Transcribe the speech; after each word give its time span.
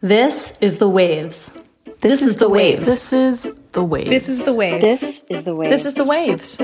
This 0.00 0.58
is 0.60 0.78
the 0.78 0.88
waves. 0.88 1.58
This, 2.00 2.20
is 2.20 2.36
the 2.36 2.50
waves. 2.50 2.86
This 2.86 3.14
is 3.14 3.50
the 3.72 3.82
waves. 3.82 4.10
This 4.10 4.28
is 4.28 4.44
the 4.44 4.54
waves. 4.54 5.00
This 5.00 5.24
is 5.30 5.44
the 5.44 5.54
waves. 5.54 5.70
This 5.70 5.86
is 5.86 5.94
the 5.94 6.04
waves. 6.04 6.58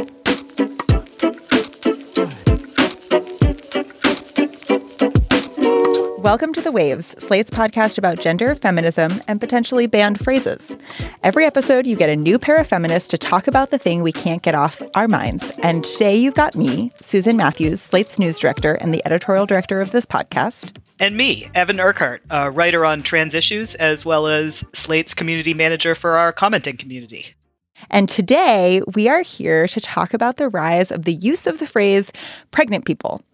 Welcome 6.23 6.53
to 6.53 6.61
The 6.61 6.71
Waves, 6.71 7.17
Slate's 7.19 7.51
podcast 7.51 7.99
about 7.99 8.21
gender, 8.21 8.55
feminism, 8.55 9.21
and 9.27 9.41
potentially 9.41 9.89
banned 9.89 10.21
phrases. 10.21 10.77
Every 11.25 11.45
episode, 11.45 11.85
you 11.85 11.97
get 11.97 12.11
a 12.11 12.15
new 12.15 12.39
pair 12.39 12.59
of 12.59 12.69
feminists 12.69 13.09
to 13.09 13.19
talk 13.19 13.49
about 13.49 13.71
the 13.71 13.79
thing 13.79 14.05
we 14.05 14.13
can't 14.13 14.41
get 14.41 14.55
off 14.55 14.81
our 14.95 15.09
minds. 15.09 15.51
And 15.65 15.85
today, 15.85 16.15
you've 16.15 16.35
got 16.35 16.55
me, 16.55 16.93
Susan 16.95 17.37
Matthews, 17.37 17.83
Slate's 17.83 18.21
news 18.21 18.39
director 18.39 18.75
and 18.75 18.95
the 18.95 19.05
editorial 19.05 19.47
director 19.47 19.81
of 19.81 19.91
this 19.91 20.07
podcast. 20.07 20.77
And 21.01 21.17
me, 21.17 21.49
Evan 21.57 21.81
Urquhart, 21.81 22.23
a 22.31 22.53
writer 22.53 22.87
on 22.87 23.03
trans 23.03 23.35
issues, 23.35 23.75
as 23.75 24.05
well 24.05 24.29
as 24.29 24.65
Slate's 24.73 25.15
community 25.15 25.55
manager 25.55 25.97
for 25.97 26.17
our 26.17 26.33
commenting 26.33 26.77
community. 26.77 27.35
And 27.91 28.09
today, 28.09 28.81
we 28.95 29.09
are 29.09 29.23
here 29.23 29.67
to 29.67 29.81
talk 29.81 30.15
about 30.15 30.37
the 30.37 30.49
rise 30.49 30.93
of 30.93 31.05
the 31.05 31.15
use 31.15 31.49
of 31.49 31.59
the 31.59 31.67
phrase 31.67 32.13
pregnant 32.53 32.85
people. 32.85 33.25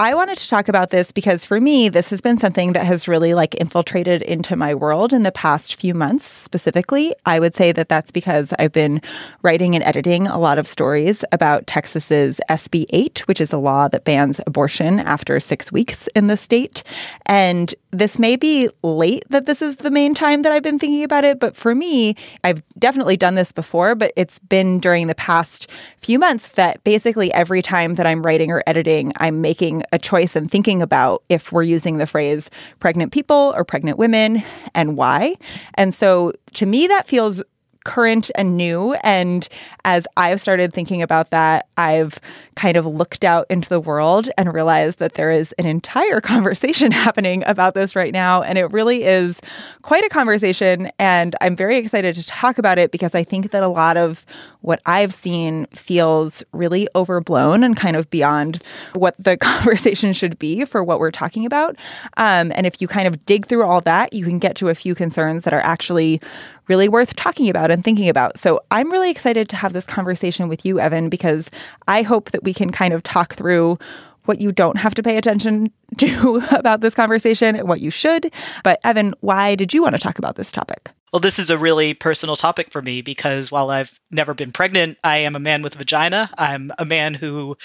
I 0.00 0.14
wanted 0.14 0.38
to 0.38 0.48
talk 0.48 0.68
about 0.68 0.90
this 0.90 1.10
because 1.10 1.44
for 1.44 1.60
me, 1.60 1.88
this 1.88 2.08
has 2.10 2.20
been 2.20 2.38
something 2.38 2.72
that 2.74 2.86
has 2.86 3.08
really 3.08 3.34
like 3.34 3.56
infiltrated 3.56 4.22
into 4.22 4.54
my 4.54 4.72
world 4.72 5.12
in 5.12 5.24
the 5.24 5.32
past 5.32 5.74
few 5.74 5.92
months 5.92 6.24
specifically. 6.24 7.12
I 7.26 7.40
would 7.40 7.52
say 7.52 7.72
that 7.72 7.88
that's 7.88 8.12
because 8.12 8.52
I've 8.60 8.70
been 8.70 9.02
writing 9.42 9.74
and 9.74 9.82
editing 9.82 10.28
a 10.28 10.38
lot 10.38 10.56
of 10.56 10.68
stories 10.68 11.24
about 11.32 11.66
Texas's 11.66 12.40
SB 12.48 12.86
8, 12.90 13.26
which 13.26 13.40
is 13.40 13.52
a 13.52 13.58
law 13.58 13.88
that 13.88 14.04
bans 14.04 14.40
abortion 14.46 15.00
after 15.00 15.40
six 15.40 15.72
weeks 15.72 16.06
in 16.14 16.28
the 16.28 16.36
state. 16.36 16.84
And 17.26 17.74
this 17.90 18.20
may 18.20 18.36
be 18.36 18.68
late 18.84 19.24
that 19.30 19.46
this 19.46 19.60
is 19.60 19.78
the 19.78 19.90
main 19.90 20.14
time 20.14 20.42
that 20.42 20.52
I've 20.52 20.62
been 20.62 20.78
thinking 20.78 21.02
about 21.02 21.24
it, 21.24 21.40
but 21.40 21.56
for 21.56 21.74
me, 21.74 22.14
I've 22.44 22.62
definitely 22.78 23.16
done 23.16 23.34
this 23.34 23.50
before, 23.50 23.96
but 23.96 24.12
it's 24.14 24.38
been 24.38 24.78
during 24.78 25.08
the 25.08 25.16
past 25.16 25.68
few 26.00 26.20
months 26.20 26.50
that 26.50 26.84
basically 26.84 27.32
every 27.32 27.62
time 27.62 27.94
that 27.94 28.06
I'm 28.06 28.22
writing 28.22 28.52
or 28.52 28.62
editing, 28.64 29.12
I'm 29.16 29.40
making 29.40 29.82
a 29.92 29.98
choice 29.98 30.36
in 30.36 30.48
thinking 30.48 30.82
about 30.82 31.22
if 31.28 31.52
we're 31.52 31.62
using 31.62 31.98
the 31.98 32.06
phrase 32.06 32.50
pregnant 32.80 33.12
people 33.12 33.52
or 33.56 33.64
pregnant 33.64 33.98
women 33.98 34.42
and 34.74 34.96
why. 34.96 35.36
And 35.74 35.94
so 35.94 36.32
to 36.54 36.66
me, 36.66 36.86
that 36.86 37.06
feels 37.06 37.42
current 37.88 38.30
and 38.34 38.54
new. 38.54 38.92
And 39.02 39.48
as 39.86 40.06
I've 40.18 40.42
started 40.42 40.74
thinking 40.74 41.00
about 41.00 41.30
that, 41.30 41.66
I've 41.78 42.20
kind 42.54 42.76
of 42.76 42.84
looked 42.84 43.24
out 43.24 43.46
into 43.48 43.66
the 43.70 43.80
world 43.80 44.28
and 44.36 44.52
realized 44.52 44.98
that 44.98 45.14
there 45.14 45.30
is 45.30 45.52
an 45.52 45.64
entire 45.64 46.20
conversation 46.34 46.92
happening 46.92 47.42
about 47.46 47.72
this 47.72 47.96
right 47.96 48.12
now. 48.12 48.42
And 48.42 48.58
it 48.58 48.70
really 48.72 49.04
is 49.04 49.40
quite 49.80 50.04
a 50.04 50.10
conversation. 50.10 50.90
And 50.98 51.34
I'm 51.40 51.56
very 51.56 51.78
excited 51.78 52.14
to 52.16 52.26
talk 52.26 52.58
about 52.58 52.76
it 52.76 52.90
because 52.90 53.14
I 53.14 53.24
think 53.24 53.52
that 53.52 53.62
a 53.62 53.68
lot 53.68 53.96
of 53.96 54.26
what 54.60 54.82
I've 54.84 55.14
seen 55.14 55.64
feels 55.72 56.44
really 56.52 56.88
overblown 56.94 57.64
and 57.64 57.74
kind 57.74 57.96
of 57.96 58.10
beyond 58.10 58.62
what 58.92 59.14
the 59.18 59.36
conversation 59.40 60.12
should 60.12 60.38
be 60.38 60.66
for 60.66 60.84
what 60.84 61.00
we're 61.00 61.10
talking 61.10 61.46
about. 61.46 61.74
Um, 62.18 62.52
and 62.54 62.66
if 62.66 62.82
you 62.82 62.88
kind 62.88 63.08
of 63.08 63.24
dig 63.24 63.46
through 63.46 63.64
all 63.64 63.80
that, 63.82 64.12
you 64.12 64.26
can 64.26 64.38
get 64.38 64.56
to 64.56 64.68
a 64.68 64.74
few 64.74 64.94
concerns 64.94 65.44
that 65.44 65.54
are 65.54 65.60
actually 65.60 66.20
really 66.68 66.88
worth 66.88 67.16
talking 67.16 67.48
about 67.48 67.70
and 67.70 67.82
thinking 67.82 68.08
about. 68.08 68.38
So 68.38 68.60
I'm 68.70 68.90
really 68.90 69.10
excited 69.10 69.48
to 69.50 69.56
have 69.56 69.72
this 69.72 69.86
conversation 69.86 70.48
with 70.48 70.64
you, 70.64 70.78
Evan, 70.78 71.08
because 71.08 71.50
I 71.86 72.02
hope 72.02 72.30
that 72.30 72.44
we 72.44 72.54
can 72.54 72.70
kind 72.70 72.92
of 72.92 73.02
talk 73.02 73.34
through 73.34 73.78
what 74.26 74.40
you 74.40 74.52
don't 74.52 74.76
have 74.76 74.94
to 74.94 75.02
pay 75.02 75.16
attention 75.16 75.72
to 75.96 76.42
about 76.52 76.80
this 76.80 76.94
conversation 76.94 77.56
and 77.56 77.68
what 77.68 77.80
you 77.80 77.90
should. 77.90 78.32
But 78.62 78.78
Evan, 78.84 79.14
why 79.20 79.54
did 79.54 79.72
you 79.72 79.82
want 79.82 79.94
to 79.94 80.00
talk 80.00 80.18
about 80.18 80.36
this 80.36 80.52
topic? 80.52 80.90
Well, 81.12 81.20
this 81.20 81.38
is 81.38 81.50
a 81.50 81.56
really 81.56 81.94
personal 81.94 82.36
topic 82.36 82.70
for 82.70 82.82
me 82.82 83.00
because 83.00 83.50
while 83.50 83.70
I've 83.70 83.98
never 84.10 84.34
been 84.34 84.52
pregnant, 84.52 84.98
I 85.02 85.18
am 85.18 85.36
a 85.36 85.40
man 85.40 85.62
with 85.62 85.74
a 85.74 85.78
vagina. 85.78 86.28
I'm 86.36 86.70
a 86.78 86.84
man 86.84 87.14
who 87.14 87.56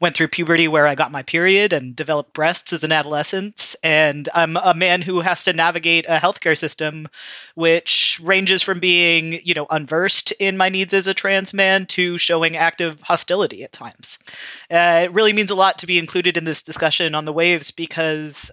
went 0.00 0.16
through 0.16 0.28
puberty 0.28 0.68
where 0.68 0.86
I 0.86 0.94
got 0.94 1.10
my 1.10 1.22
period 1.22 1.72
and 1.72 1.96
developed 1.96 2.34
breasts 2.34 2.74
as 2.74 2.84
an 2.84 2.92
adolescent. 2.92 3.74
And 3.82 4.28
I'm 4.34 4.56
a 4.58 4.74
man 4.74 5.00
who 5.00 5.20
has 5.20 5.44
to 5.44 5.54
navigate 5.54 6.06
a 6.08 6.18
healthcare 6.18 6.58
system 6.58 7.08
which 7.54 8.20
ranges 8.22 8.62
from 8.62 8.80
being, 8.80 9.40
you 9.44 9.54
know, 9.54 9.66
unversed 9.70 10.32
in 10.32 10.58
my 10.58 10.68
needs 10.68 10.92
as 10.92 11.06
a 11.06 11.14
trans 11.14 11.54
man 11.54 11.86
to 11.86 12.18
showing 12.18 12.56
active 12.56 13.00
hostility 13.00 13.64
at 13.64 13.72
times. 13.72 14.18
Uh, 14.70 15.02
it 15.04 15.12
really 15.12 15.32
means 15.32 15.50
a 15.50 15.54
lot 15.54 15.78
to 15.78 15.86
be 15.86 15.98
included 15.98 16.36
in 16.36 16.44
this 16.44 16.62
discussion 16.62 17.14
on 17.14 17.24
the 17.24 17.32
waves 17.32 17.70
because 17.70 18.50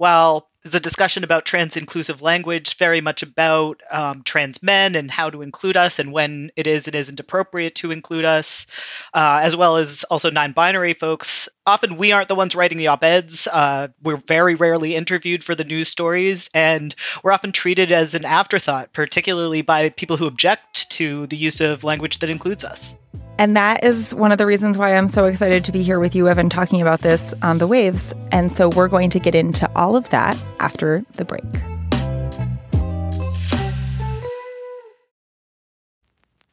while 0.00 0.48
the 0.64 0.80
discussion 0.80 1.24
about 1.24 1.44
trans 1.44 1.76
inclusive 1.76 2.22
language 2.22 2.78
very 2.78 3.02
much 3.02 3.22
about 3.22 3.82
um, 3.90 4.22
trans 4.22 4.62
men 4.62 4.94
and 4.94 5.10
how 5.10 5.28
to 5.28 5.42
include 5.42 5.76
us 5.76 5.98
and 5.98 6.10
when 6.10 6.50
it 6.56 6.66
is 6.66 6.86
and 6.86 6.94
isn't 6.94 7.20
appropriate 7.20 7.74
to 7.74 7.90
include 7.90 8.24
us, 8.24 8.66
uh, 9.12 9.40
as 9.42 9.54
well 9.54 9.76
as 9.76 10.04
also 10.04 10.30
non 10.30 10.52
binary 10.52 10.94
folks. 10.94 11.50
Often 11.66 11.98
we 11.98 12.12
aren't 12.12 12.28
the 12.28 12.34
ones 12.34 12.54
writing 12.54 12.78
the 12.78 12.86
op 12.86 13.04
eds. 13.04 13.46
Uh, 13.46 13.88
we're 14.02 14.16
very 14.16 14.54
rarely 14.54 14.96
interviewed 14.96 15.44
for 15.44 15.54
the 15.54 15.64
news 15.64 15.88
stories, 15.88 16.48
and 16.54 16.94
we're 17.22 17.32
often 17.32 17.52
treated 17.52 17.92
as 17.92 18.14
an 18.14 18.24
afterthought, 18.24 18.94
particularly 18.94 19.60
by 19.60 19.90
people 19.90 20.16
who 20.16 20.26
object 20.26 20.90
to 20.92 21.26
the 21.26 21.36
use 21.36 21.60
of 21.60 21.84
language 21.84 22.20
that 22.20 22.30
includes 22.30 22.64
us. 22.64 22.94
And 23.40 23.56
that 23.56 23.82
is 23.82 24.14
one 24.14 24.32
of 24.32 24.38
the 24.38 24.44
reasons 24.44 24.76
why 24.76 24.94
I'm 24.94 25.08
so 25.08 25.24
excited 25.24 25.64
to 25.64 25.72
be 25.72 25.82
here 25.82 25.98
with 25.98 26.14
you, 26.14 26.28
Evan, 26.28 26.50
talking 26.50 26.82
about 26.82 27.00
this 27.00 27.32
on 27.40 27.56
the 27.56 27.66
waves. 27.66 28.12
And 28.32 28.52
so 28.52 28.68
we're 28.68 28.86
going 28.86 29.08
to 29.08 29.18
get 29.18 29.34
into 29.34 29.66
all 29.74 29.96
of 29.96 30.10
that 30.10 30.36
after 30.58 31.02
the 31.12 31.24
break. 31.24 31.79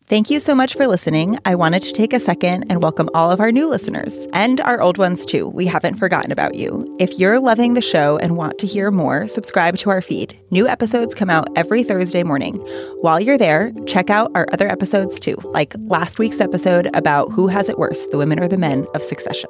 Thank 0.09 0.29
you 0.29 0.39
so 0.39 0.55
much 0.55 0.75
for 0.75 0.87
listening. 0.87 1.37
I 1.43 1.55
wanted 1.55 1.81
to 1.81 1.91
take 1.91 2.13
a 2.13 2.19
second 2.21 2.71
and 2.71 2.81
welcome 2.81 3.09
all 3.13 3.29
of 3.29 3.41
our 3.41 3.51
new 3.51 3.69
listeners 3.69 4.25
and 4.31 4.61
our 4.61 4.79
old 4.79 4.97
ones 4.97 5.25
too. 5.25 5.49
We 5.49 5.65
haven't 5.65 5.95
forgotten 5.95 6.31
about 6.31 6.55
you. 6.55 6.95
If 6.97 7.19
you're 7.19 7.41
loving 7.41 7.73
the 7.73 7.81
show 7.81 8.17
and 8.19 8.37
want 8.37 8.57
to 8.59 8.67
hear 8.67 8.89
more, 8.89 9.27
subscribe 9.27 9.75
to 9.79 9.89
our 9.89 10.01
feed. 10.01 10.39
New 10.49 10.65
episodes 10.65 11.13
come 11.13 11.29
out 11.29 11.49
every 11.57 11.83
Thursday 11.83 12.23
morning. 12.23 12.55
While 13.01 13.19
you're 13.19 13.37
there, 13.37 13.73
check 13.85 14.09
out 14.09 14.31
our 14.33 14.47
other 14.53 14.69
episodes 14.69 15.19
too, 15.19 15.35
like 15.43 15.73
last 15.79 16.19
week's 16.19 16.39
episode 16.39 16.89
about 16.93 17.29
who 17.33 17.47
has 17.47 17.67
it 17.67 17.77
worse, 17.77 18.05
the 18.05 18.17
women 18.17 18.39
or 18.39 18.47
the 18.47 18.55
men 18.55 18.85
of 18.95 19.03
succession. 19.03 19.49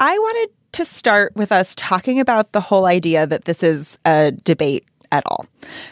I 0.00 0.18
wanted 0.18 0.54
to 0.72 0.84
start 0.86 1.36
with 1.36 1.52
us 1.52 1.74
talking 1.76 2.20
about 2.20 2.52
the 2.52 2.60
whole 2.60 2.86
idea 2.86 3.26
that 3.26 3.44
this 3.44 3.62
is 3.62 3.98
a 4.06 4.32
debate 4.32 4.86
at 5.12 5.22
all. 5.26 5.44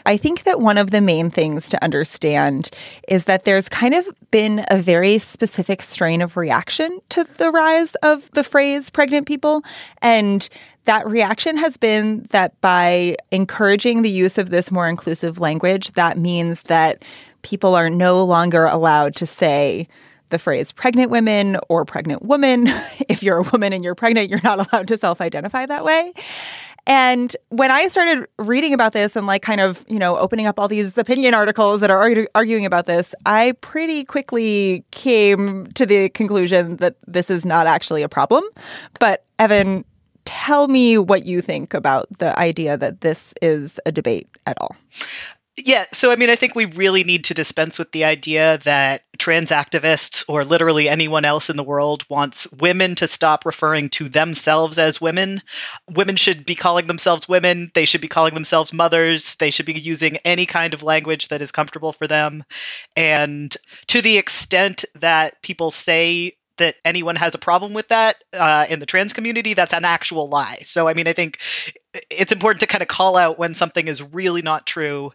I 0.05 0.17
think 0.17 0.43
that 0.43 0.61
one 0.61 0.77
of 0.79 0.89
the 0.89 1.01
main 1.01 1.29
things 1.29 1.69
to 1.69 1.83
understand 1.83 2.71
is 3.07 3.25
that 3.25 3.45
there's 3.45 3.69
kind 3.69 3.93
of 3.93 4.07
been 4.31 4.65
a 4.69 4.77
very 4.77 5.19
specific 5.19 5.83
strain 5.83 6.21
of 6.21 6.37
reaction 6.37 6.99
to 7.09 7.23
the 7.23 7.51
rise 7.51 7.93
of 7.95 8.31
the 8.31 8.43
phrase 8.43 8.89
pregnant 8.89 9.27
people. 9.27 9.61
And 10.01 10.49
that 10.85 11.05
reaction 11.07 11.57
has 11.57 11.77
been 11.77 12.27
that 12.31 12.59
by 12.61 13.15
encouraging 13.29 14.01
the 14.01 14.09
use 14.09 14.39
of 14.39 14.49
this 14.49 14.71
more 14.71 14.87
inclusive 14.87 15.39
language, 15.39 15.91
that 15.91 16.17
means 16.17 16.63
that 16.63 17.03
people 17.41 17.75
are 17.75 17.89
no 17.89 18.25
longer 18.25 18.65
allowed 18.65 19.15
to 19.17 19.27
say, 19.27 19.87
the 20.29 20.39
phrase 20.39 20.71
pregnant 20.71 21.11
women 21.11 21.57
or 21.69 21.85
pregnant 21.85 22.23
woman. 22.23 22.67
if 23.09 23.23
you're 23.23 23.37
a 23.37 23.43
woman 23.43 23.73
and 23.73 23.83
you're 23.83 23.95
pregnant, 23.95 24.29
you're 24.29 24.41
not 24.43 24.71
allowed 24.71 24.87
to 24.87 24.97
self 24.97 25.21
identify 25.21 25.65
that 25.65 25.83
way. 25.83 26.13
And 26.87 27.35
when 27.49 27.69
I 27.69 27.87
started 27.87 28.27
reading 28.39 28.73
about 28.73 28.93
this 28.93 29.15
and 29.15 29.27
like 29.27 29.43
kind 29.43 29.61
of, 29.61 29.85
you 29.87 29.99
know, 29.99 30.17
opening 30.17 30.47
up 30.47 30.59
all 30.59 30.67
these 30.67 30.97
opinion 30.97 31.35
articles 31.35 31.81
that 31.81 31.91
are 31.91 31.99
argu- 31.99 32.27
arguing 32.33 32.65
about 32.65 32.87
this, 32.87 33.13
I 33.27 33.51
pretty 33.61 34.03
quickly 34.03 34.83
came 34.89 35.67
to 35.73 35.85
the 35.85 36.09
conclusion 36.09 36.77
that 36.77 36.95
this 37.05 37.29
is 37.29 37.45
not 37.45 37.67
actually 37.67 38.01
a 38.01 38.09
problem. 38.09 38.43
But 38.99 39.23
Evan, 39.37 39.85
tell 40.25 40.67
me 40.67 40.97
what 40.97 41.25
you 41.25 41.41
think 41.41 41.73
about 41.73 42.07
the 42.17 42.37
idea 42.39 42.77
that 42.77 43.01
this 43.01 43.33
is 43.41 43.79
a 43.85 43.91
debate 43.91 44.27
at 44.47 44.57
all. 44.59 44.75
Yeah, 45.65 45.85
so 45.91 46.11
I 46.11 46.15
mean, 46.15 46.29
I 46.29 46.35
think 46.35 46.55
we 46.55 46.65
really 46.65 47.03
need 47.03 47.25
to 47.25 47.33
dispense 47.33 47.77
with 47.77 47.91
the 47.91 48.05
idea 48.05 48.59
that 48.63 49.01
trans 49.17 49.49
activists 49.51 50.23
or 50.27 50.45
literally 50.45 50.87
anyone 50.87 51.25
else 51.25 51.49
in 51.49 51.57
the 51.57 51.63
world 51.63 52.05
wants 52.09 52.49
women 52.53 52.95
to 52.95 53.07
stop 53.07 53.45
referring 53.45 53.89
to 53.89 54.07
themselves 54.07 54.77
as 54.77 55.01
women. 55.01 55.41
Women 55.89 56.15
should 56.15 56.45
be 56.45 56.55
calling 56.55 56.87
themselves 56.87 57.27
women. 57.27 57.71
They 57.73 57.85
should 57.85 58.01
be 58.01 58.07
calling 58.07 58.33
themselves 58.33 58.71
mothers. 58.71 59.35
They 59.35 59.49
should 59.49 59.65
be 59.65 59.79
using 59.79 60.17
any 60.17 60.45
kind 60.45 60.73
of 60.73 60.83
language 60.83 61.27
that 61.27 61.41
is 61.41 61.51
comfortable 61.51 61.91
for 61.91 62.07
them. 62.07 62.43
And 62.95 63.55
to 63.87 64.01
the 64.01 64.17
extent 64.17 64.85
that 64.95 65.41
people 65.41 65.71
say 65.71 66.33
that 66.59 66.75
anyone 66.85 67.15
has 67.15 67.33
a 67.33 67.39
problem 67.39 67.73
with 67.73 67.87
that 67.87 68.17
uh, 68.33 68.65
in 68.69 68.79
the 68.79 68.85
trans 68.85 69.13
community, 69.13 69.55
that's 69.55 69.73
an 69.73 69.85
actual 69.85 70.29
lie. 70.29 70.59
So, 70.65 70.87
I 70.87 70.93
mean, 70.93 71.07
I 71.07 71.13
think 71.13 71.39
it's 72.09 72.31
important 72.31 72.59
to 72.59 72.67
kind 72.67 72.81
of 72.81 72.87
call 72.87 73.17
out 73.17 73.39
when 73.39 73.53
something 73.53 73.87
is 73.87 74.01
really 74.13 74.41
not 74.43 74.67
true. 74.67 75.11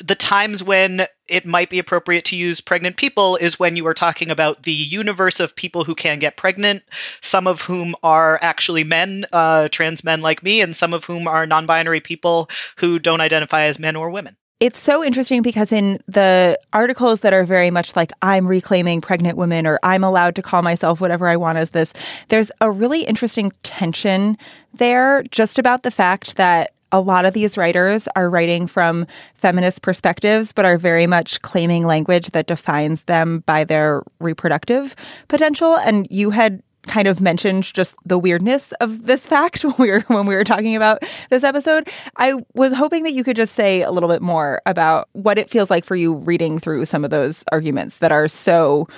The 0.00 0.14
times 0.14 0.62
when 0.64 1.06
it 1.28 1.46
might 1.46 1.70
be 1.70 1.78
appropriate 1.78 2.24
to 2.26 2.36
use 2.36 2.60
pregnant 2.60 2.96
people 2.96 3.36
is 3.36 3.58
when 3.58 3.76
you 3.76 3.86
are 3.86 3.94
talking 3.94 4.30
about 4.30 4.62
the 4.62 4.72
universe 4.72 5.38
of 5.38 5.54
people 5.54 5.84
who 5.84 5.94
can 5.94 6.18
get 6.18 6.36
pregnant, 6.36 6.82
some 7.20 7.46
of 7.46 7.62
whom 7.62 7.94
are 8.02 8.38
actually 8.42 8.84
men, 8.84 9.26
uh, 9.32 9.68
trans 9.68 10.02
men 10.02 10.20
like 10.20 10.42
me, 10.42 10.60
and 10.60 10.74
some 10.74 10.92
of 10.94 11.04
whom 11.04 11.28
are 11.28 11.46
non 11.46 11.66
binary 11.66 12.00
people 12.00 12.48
who 12.76 12.98
don't 12.98 13.20
identify 13.20 13.64
as 13.64 13.78
men 13.78 13.96
or 13.96 14.10
women. 14.10 14.36
It's 14.62 14.78
so 14.78 15.02
interesting 15.02 15.42
because 15.42 15.72
in 15.72 15.98
the 16.06 16.56
articles 16.72 17.20
that 17.20 17.32
are 17.32 17.42
very 17.42 17.72
much 17.72 17.96
like 17.96 18.12
I'm 18.22 18.46
reclaiming 18.46 19.00
pregnant 19.00 19.36
women 19.36 19.66
or 19.66 19.80
I'm 19.82 20.04
allowed 20.04 20.36
to 20.36 20.42
call 20.42 20.62
myself 20.62 21.00
whatever 21.00 21.26
I 21.26 21.36
want 21.36 21.58
as 21.58 21.70
this, 21.70 21.92
there's 22.28 22.52
a 22.60 22.70
really 22.70 23.02
interesting 23.02 23.50
tension 23.64 24.38
there 24.72 25.24
just 25.24 25.58
about 25.58 25.82
the 25.82 25.90
fact 25.90 26.36
that 26.36 26.74
a 26.92 27.00
lot 27.00 27.24
of 27.24 27.34
these 27.34 27.56
writers 27.56 28.06
are 28.14 28.30
writing 28.30 28.66
from 28.66 29.06
feminist 29.34 29.82
perspectives, 29.82 30.52
but 30.52 30.64
are 30.64 30.78
very 30.78 31.06
much 31.06 31.40
claiming 31.42 31.84
language 31.86 32.30
that 32.30 32.46
defines 32.46 33.04
them 33.04 33.40
by 33.40 33.64
their 33.64 34.02
reproductive 34.20 34.94
potential. 35.28 35.76
And 35.76 36.06
you 36.10 36.30
had 36.30 36.62
kind 36.86 37.06
of 37.06 37.20
mentioned 37.20 37.62
just 37.62 37.94
the 38.04 38.18
weirdness 38.18 38.72
of 38.80 39.06
this 39.06 39.26
fact 39.26 39.62
when 39.64 39.74
we 39.78 39.90
were 39.90 40.00
when 40.08 40.26
we 40.26 40.34
were 40.34 40.44
talking 40.44 40.76
about 40.76 41.02
this 41.30 41.44
episode. 41.44 41.88
I 42.16 42.34
was 42.54 42.72
hoping 42.72 43.04
that 43.04 43.12
you 43.12 43.24
could 43.24 43.36
just 43.36 43.54
say 43.54 43.82
a 43.82 43.90
little 43.90 44.08
bit 44.08 44.22
more 44.22 44.60
about 44.66 45.08
what 45.12 45.38
it 45.38 45.48
feels 45.48 45.70
like 45.70 45.84
for 45.84 45.96
you 45.96 46.14
reading 46.14 46.58
through 46.58 46.84
some 46.84 47.04
of 47.04 47.10
those 47.10 47.44
arguments 47.52 47.98
that 47.98 48.12
are 48.12 48.28
so 48.28 48.88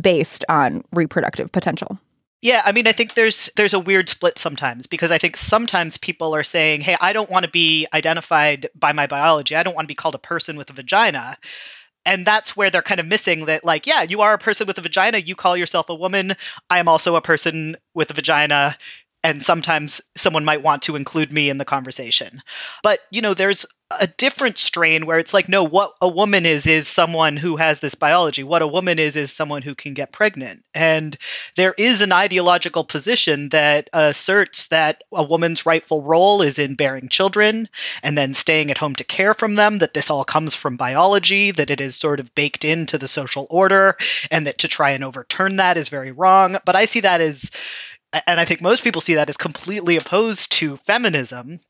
based 0.00 0.44
on 0.48 0.84
reproductive 0.92 1.50
potential. 1.50 1.98
Yeah, 2.42 2.62
I 2.64 2.72
mean, 2.72 2.86
I 2.86 2.92
think 2.92 3.14
there's 3.14 3.50
there's 3.56 3.74
a 3.74 3.78
weird 3.78 4.08
split 4.08 4.38
sometimes 4.38 4.86
because 4.86 5.10
I 5.10 5.18
think 5.18 5.36
sometimes 5.36 5.98
people 5.98 6.34
are 6.34 6.42
saying, 6.42 6.80
"Hey, 6.80 6.96
I 6.98 7.12
don't 7.12 7.28
want 7.30 7.44
to 7.44 7.50
be 7.50 7.86
identified 7.92 8.68
by 8.74 8.92
my 8.92 9.06
biology. 9.06 9.54
I 9.54 9.62
don't 9.62 9.74
want 9.74 9.84
to 9.84 9.92
be 9.92 9.94
called 9.94 10.14
a 10.14 10.18
person 10.18 10.56
with 10.56 10.70
a 10.70 10.74
vagina." 10.74 11.36
and 12.06 12.26
that's 12.26 12.56
where 12.56 12.70
they're 12.70 12.80
kind 12.80 12.98
of 12.98 13.06
missing 13.06 13.44
that 13.44 13.62
like 13.62 13.86
yeah 13.86 14.00
you 14.02 14.22
are 14.22 14.32
a 14.32 14.38
person 14.38 14.66
with 14.66 14.78
a 14.78 14.80
vagina 14.80 15.18
you 15.18 15.36
call 15.36 15.54
yourself 15.54 15.90
a 15.90 15.94
woman 15.94 16.32
i 16.70 16.78
am 16.78 16.88
also 16.88 17.14
a 17.14 17.20
person 17.20 17.76
with 17.92 18.10
a 18.10 18.14
vagina 18.14 18.74
and 19.22 19.42
sometimes 19.42 20.00
someone 20.16 20.44
might 20.44 20.62
want 20.62 20.82
to 20.82 20.96
include 20.96 21.32
me 21.32 21.50
in 21.50 21.58
the 21.58 21.64
conversation. 21.64 22.42
But, 22.82 23.00
you 23.10 23.20
know, 23.22 23.34
there's 23.34 23.66
a 23.98 24.06
different 24.06 24.56
strain 24.56 25.04
where 25.04 25.18
it's 25.18 25.34
like, 25.34 25.48
no, 25.48 25.64
what 25.64 25.94
a 26.00 26.08
woman 26.08 26.46
is, 26.46 26.66
is 26.66 26.86
someone 26.86 27.36
who 27.36 27.56
has 27.56 27.80
this 27.80 27.96
biology. 27.96 28.44
What 28.44 28.62
a 28.62 28.66
woman 28.66 28.98
is, 29.00 29.16
is 29.16 29.32
someone 29.32 29.62
who 29.62 29.74
can 29.74 29.94
get 29.94 30.12
pregnant. 30.12 30.64
And 30.74 31.16
there 31.56 31.74
is 31.76 32.00
an 32.00 32.12
ideological 32.12 32.84
position 32.84 33.48
that 33.48 33.90
asserts 33.92 34.68
that 34.68 35.02
a 35.12 35.24
woman's 35.24 35.66
rightful 35.66 36.02
role 36.02 36.40
is 36.40 36.58
in 36.58 36.76
bearing 36.76 37.08
children 37.08 37.68
and 38.02 38.16
then 38.16 38.32
staying 38.34 38.70
at 38.70 38.78
home 38.78 38.94
to 38.94 39.04
care 39.04 39.34
from 39.34 39.56
them, 39.56 39.78
that 39.78 39.94
this 39.94 40.08
all 40.08 40.24
comes 40.24 40.54
from 40.54 40.76
biology, 40.76 41.50
that 41.50 41.70
it 41.70 41.80
is 41.80 41.96
sort 41.96 42.20
of 42.20 42.34
baked 42.34 42.64
into 42.64 42.96
the 42.96 43.08
social 43.08 43.48
order, 43.50 43.96
and 44.30 44.46
that 44.46 44.58
to 44.58 44.68
try 44.68 44.90
and 44.90 45.02
overturn 45.02 45.56
that 45.56 45.76
is 45.76 45.88
very 45.88 46.12
wrong. 46.12 46.56
But 46.64 46.76
I 46.76 46.84
see 46.84 47.00
that 47.00 47.20
as 47.20 47.50
and 48.26 48.40
I 48.40 48.44
think 48.44 48.60
most 48.60 48.82
people 48.82 49.00
see 49.00 49.14
that 49.14 49.28
as 49.28 49.36
completely 49.36 49.96
opposed 49.96 50.50
to 50.52 50.76
feminism, 50.76 51.60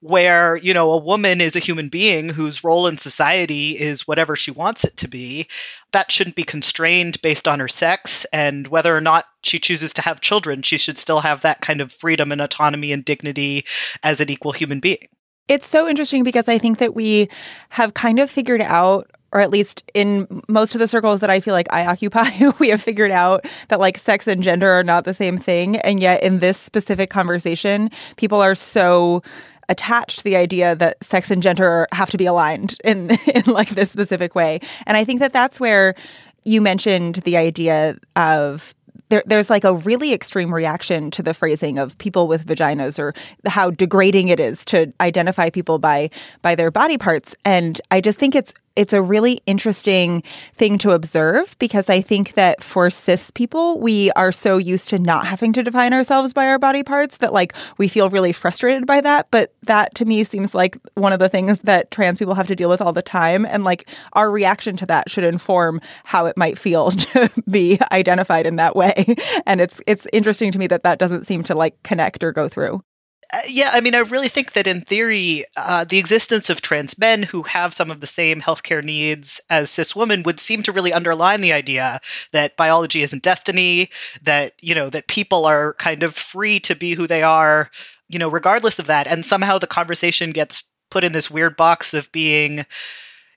where, 0.00 0.56
you 0.56 0.72
know, 0.72 0.92
a 0.92 0.98
woman 0.98 1.40
is 1.40 1.56
a 1.56 1.60
human 1.60 1.88
being 1.88 2.28
whose 2.28 2.62
role 2.62 2.86
in 2.86 2.96
society 2.96 3.72
is 3.72 4.06
whatever 4.06 4.36
she 4.36 4.50
wants 4.50 4.84
it 4.84 4.96
to 4.98 5.08
be. 5.08 5.48
That 5.92 6.12
shouldn't 6.12 6.36
be 6.36 6.44
constrained 6.44 7.20
based 7.20 7.48
on 7.48 7.58
her 7.58 7.68
sex 7.68 8.24
and 8.32 8.68
whether 8.68 8.96
or 8.96 9.00
not 9.00 9.24
she 9.42 9.58
chooses 9.58 9.92
to 9.94 10.02
have 10.02 10.20
children. 10.20 10.62
She 10.62 10.78
should 10.78 10.98
still 10.98 11.20
have 11.20 11.42
that 11.42 11.60
kind 11.60 11.80
of 11.80 11.92
freedom 11.92 12.30
and 12.30 12.40
autonomy 12.40 12.92
and 12.92 13.04
dignity 13.04 13.64
as 14.02 14.20
an 14.20 14.30
equal 14.30 14.52
human 14.52 14.78
being. 14.78 15.08
It's 15.48 15.66
so 15.66 15.88
interesting 15.88 16.24
because 16.24 16.46
I 16.46 16.58
think 16.58 16.78
that 16.78 16.94
we 16.94 17.28
have 17.70 17.94
kind 17.94 18.20
of 18.20 18.30
figured 18.30 18.62
out 18.62 19.10
or 19.30 19.40
at 19.40 19.50
least 19.50 19.84
in 19.92 20.42
most 20.48 20.74
of 20.74 20.78
the 20.78 20.88
circles 20.88 21.20
that 21.20 21.28
I 21.28 21.40
feel 21.40 21.52
like 21.52 21.70
I 21.70 21.84
occupy, 21.86 22.30
we 22.58 22.70
have 22.70 22.80
figured 22.80 23.10
out 23.10 23.44
that 23.68 23.78
like 23.78 23.98
sex 23.98 24.26
and 24.26 24.42
gender 24.42 24.70
are 24.70 24.84
not 24.84 25.04
the 25.04 25.12
same 25.12 25.36
thing. 25.36 25.76
And 25.78 26.00
yet, 26.00 26.22
in 26.22 26.38
this 26.38 26.56
specific 26.56 27.10
conversation, 27.10 27.90
people 28.16 28.40
are 28.40 28.54
so 28.54 29.22
attached 29.68 30.18
to 30.18 30.24
the 30.24 30.36
idea 30.36 30.74
that 30.76 31.02
sex 31.02 31.30
and 31.30 31.42
gender 31.42 31.86
have 31.92 32.10
to 32.10 32.16
be 32.16 32.26
aligned 32.26 32.76
in 32.84 33.10
in 33.34 33.42
like 33.46 33.70
this 33.70 33.90
specific 33.90 34.34
way. 34.34 34.60
And 34.86 34.96
I 34.96 35.04
think 35.04 35.20
that 35.20 35.32
that's 35.32 35.60
where 35.60 35.94
you 36.44 36.60
mentioned 36.60 37.16
the 37.16 37.36
idea 37.36 37.96
of 38.16 38.74
there, 39.10 39.22
there's 39.26 39.48
like 39.48 39.64
a 39.64 39.74
really 39.74 40.12
extreme 40.12 40.52
reaction 40.52 41.10
to 41.12 41.22
the 41.22 41.32
phrasing 41.32 41.78
of 41.78 41.96
people 41.98 42.28
with 42.28 42.46
vaginas 42.46 42.98
or 42.98 43.14
how 43.46 43.70
degrading 43.70 44.28
it 44.28 44.40
is 44.40 44.64
to 44.66 44.92
identify 45.00 45.50
people 45.50 45.78
by 45.78 46.10
by 46.42 46.54
their 46.54 46.70
body 46.70 46.98
parts 46.98 47.34
and 47.44 47.80
i 47.90 48.00
just 48.00 48.18
think 48.18 48.34
it's 48.34 48.52
it's 48.78 48.92
a 48.92 49.02
really 49.02 49.40
interesting 49.44 50.22
thing 50.54 50.78
to 50.78 50.92
observe 50.92 51.56
because 51.58 51.90
I 51.90 52.00
think 52.00 52.34
that 52.34 52.62
for 52.62 52.90
cis 52.90 53.32
people, 53.32 53.80
we 53.80 54.12
are 54.12 54.30
so 54.30 54.56
used 54.56 54.88
to 54.90 55.00
not 55.00 55.26
having 55.26 55.52
to 55.54 55.64
define 55.64 55.92
ourselves 55.92 56.32
by 56.32 56.46
our 56.46 56.60
body 56.60 56.84
parts 56.84 57.16
that 57.16 57.32
like 57.32 57.54
we 57.78 57.88
feel 57.88 58.08
really 58.08 58.32
frustrated 58.32 58.86
by 58.86 59.00
that. 59.00 59.26
But 59.32 59.52
that 59.64 59.96
to 59.96 60.04
me 60.04 60.22
seems 60.22 60.54
like 60.54 60.78
one 60.94 61.12
of 61.12 61.18
the 61.18 61.28
things 61.28 61.58
that 61.62 61.90
trans 61.90 62.20
people 62.20 62.34
have 62.34 62.46
to 62.46 62.54
deal 62.54 62.70
with 62.70 62.80
all 62.80 62.92
the 62.92 63.02
time. 63.02 63.44
And 63.44 63.64
like 63.64 63.88
our 64.12 64.30
reaction 64.30 64.76
to 64.76 64.86
that 64.86 65.10
should 65.10 65.24
inform 65.24 65.80
how 66.04 66.26
it 66.26 66.36
might 66.36 66.56
feel 66.56 66.90
to 66.92 67.30
be 67.50 67.80
identified 67.90 68.46
in 68.46 68.56
that 68.56 68.76
way. 68.76 69.16
And 69.44 69.60
it's 69.60 69.82
it's 69.88 70.06
interesting 70.12 70.52
to 70.52 70.58
me 70.58 70.68
that 70.68 70.84
that 70.84 71.00
doesn't 71.00 71.26
seem 71.26 71.42
to 71.44 71.56
like 71.56 71.82
connect 71.82 72.22
or 72.22 72.30
go 72.30 72.48
through. 72.48 72.80
Uh, 73.30 73.40
yeah, 73.46 73.68
I 73.72 73.80
mean, 73.80 73.94
I 73.94 73.98
really 73.98 74.30
think 74.30 74.54
that 74.54 74.66
in 74.66 74.80
theory, 74.80 75.44
uh, 75.54 75.84
the 75.84 75.98
existence 75.98 76.48
of 76.48 76.62
trans 76.62 76.96
men 76.96 77.22
who 77.22 77.42
have 77.42 77.74
some 77.74 77.90
of 77.90 78.00
the 78.00 78.06
same 78.06 78.40
healthcare 78.40 78.82
needs 78.82 79.38
as 79.50 79.70
cis 79.70 79.94
women 79.94 80.22
would 80.22 80.40
seem 80.40 80.62
to 80.62 80.72
really 80.72 80.94
underline 80.94 81.42
the 81.42 81.52
idea 81.52 82.00
that 82.32 82.56
biology 82.56 83.02
isn't 83.02 83.22
destiny, 83.22 83.90
that, 84.22 84.54
you 84.60 84.74
know, 84.74 84.88
that 84.88 85.08
people 85.08 85.44
are 85.44 85.74
kind 85.74 86.02
of 86.04 86.14
free 86.16 86.60
to 86.60 86.74
be 86.74 86.94
who 86.94 87.06
they 87.06 87.22
are, 87.22 87.70
you 88.08 88.18
know, 88.18 88.30
regardless 88.30 88.78
of 88.78 88.86
that. 88.86 89.06
And 89.06 89.26
somehow 89.26 89.58
the 89.58 89.66
conversation 89.66 90.30
gets 90.30 90.64
put 90.90 91.04
in 91.04 91.12
this 91.12 91.30
weird 91.30 91.54
box 91.54 91.92
of 91.92 92.10
being 92.12 92.64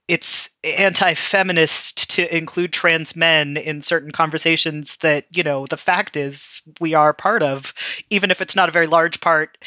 it's 0.07 0.49
anti-feminist 0.63 2.11
to 2.11 2.35
include 2.35 2.73
trans 2.73 3.15
men 3.15 3.55
in 3.55 3.81
certain 3.81 4.11
conversations 4.11 4.97
that 4.97 5.25
you 5.29 5.43
know 5.43 5.65
the 5.67 5.77
fact 5.77 6.17
is 6.17 6.61
we 6.79 6.93
are 6.93 7.13
part 7.13 7.43
of 7.43 7.73
even 8.09 8.31
if 8.31 8.41
it's 8.41 8.55
not 8.55 8.69
a 8.69 8.71
very 8.71 8.87
large 8.87 9.21
part 9.21 9.57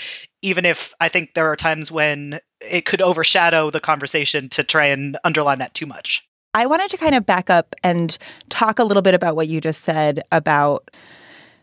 even 0.42 0.64
if 0.64 0.92
i 1.00 1.08
think 1.08 1.34
there 1.34 1.50
are 1.50 1.56
times 1.56 1.90
when 1.90 2.40
it 2.70 2.84
could 2.84 3.00
overshadow 3.00 3.70
the 3.70 3.80
conversation 3.80 4.48
to 4.50 4.64
try 4.64 4.86
and 4.86 5.16
underline 5.24 5.58
that 5.58 5.74
too 5.74 5.86
much. 5.86 6.26
I 6.54 6.66
wanted 6.66 6.90
to 6.90 6.96
kind 6.96 7.14
of 7.14 7.26
back 7.26 7.50
up 7.50 7.74
and 7.82 8.16
talk 8.48 8.78
a 8.78 8.84
little 8.84 9.02
bit 9.02 9.14
about 9.14 9.36
what 9.36 9.48
you 9.48 9.60
just 9.60 9.82
said 9.82 10.22
about 10.30 10.90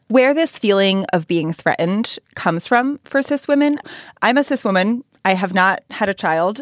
where 0.09 0.33
this 0.33 0.59
feeling 0.59 1.05
of 1.13 1.27
being 1.27 1.53
threatened 1.53 2.17
comes 2.35 2.67
from 2.67 2.99
for 3.05 3.21
cis 3.21 3.47
women. 3.47 3.79
I'm 4.21 4.37
a 4.37 4.43
cis 4.43 4.65
woman. 4.65 5.03
I 5.23 5.35
have 5.35 5.53
not 5.53 5.81
had 5.91 6.09
a 6.09 6.13
child. 6.13 6.61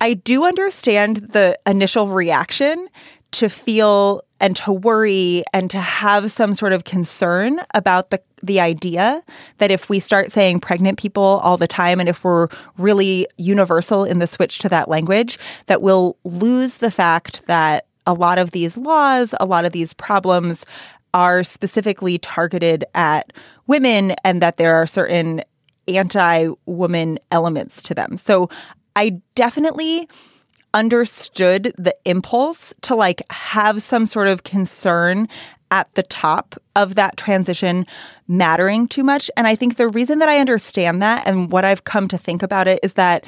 I 0.00 0.14
do 0.14 0.44
understand 0.44 1.16
the 1.16 1.58
initial 1.66 2.08
reaction 2.08 2.88
to 3.32 3.48
feel 3.48 4.22
and 4.40 4.56
to 4.56 4.72
worry 4.72 5.42
and 5.52 5.70
to 5.70 5.78
have 5.78 6.30
some 6.30 6.54
sort 6.54 6.72
of 6.72 6.84
concern 6.84 7.60
about 7.74 8.10
the 8.10 8.20
the 8.42 8.60
idea 8.60 9.22
that 9.58 9.72
if 9.72 9.88
we 9.88 9.98
start 9.98 10.30
saying 10.30 10.60
pregnant 10.60 10.96
people 10.96 11.40
all 11.42 11.56
the 11.56 11.66
time 11.66 11.98
and 11.98 12.08
if 12.08 12.22
we're 12.22 12.46
really 12.76 13.26
universal 13.36 14.04
in 14.04 14.20
the 14.20 14.28
switch 14.28 14.58
to 14.58 14.68
that 14.68 14.88
language 14.88 15.40
that 15.66 15.82
we'll 15.82 16.16
lose 16.22 16.76
the 16.76 16.90
fact 16.90 17.44
that 17.46 17.86
a 18.06 18.14
lot 18.14 18.38
of 18.38 18.52
these 18.52 18.76
laws, 18.76 19.34
a 19.40 19.44
lot 19.44 19.64
of 19.64 19.72
these 19.72 19.92
problems 19.92 20.64
are 21.12 21.42
specifically 21.42 22.16
targeted 22.18 22.84
at 22.94 23.32
women 23.66 24.12
and 24.24 24.40
that 24.40 24.56
there 24.56 24.76
are 24.76 24.86
certain 24.86 25.42
anti-woman 25.88 27.18
elements 27.30 27.82
to 27.82 27.94
them. 27.94 28.16
So 28.16 28.48
I 28.98 29.22
definitely 29.36 30.08
understood 30.74 31.72
the 31.78 31.94
impulse 32.04 32.74
to 32.82 32.96
like 32.96 33.22
have 33.30 33.80
some 33.80 34.06
sort 34.06 34.26
of 34.26 34.42
concern 34.42 35.28
at 35.70 35.94
the 35.94 36.02
top 36.02 36.56
of 36.74 36.96
that 36.96 37.16
transition 37.16 37.86
mattering 38.26 38.88
too 38.88 39.04
much. 39.04 39.30
And 39.36 39.46
I 39.46 39.54
think 39.54 39.76
the 39.76 39.86
reason 39.86 40.18
that 40.18 40.28
I 40.28 40.40
understand 40.40 41.00
that 41.00 41.28
and 41.28 41.48
what 41.52 41.64
I've 41.64 41.84
come 41.84 42.08
to 42.08 42.18
think 42.18 42.42
about 42.42 42.66
it 42.66 42.80
is 42.82 42.94
that 42.94 43.24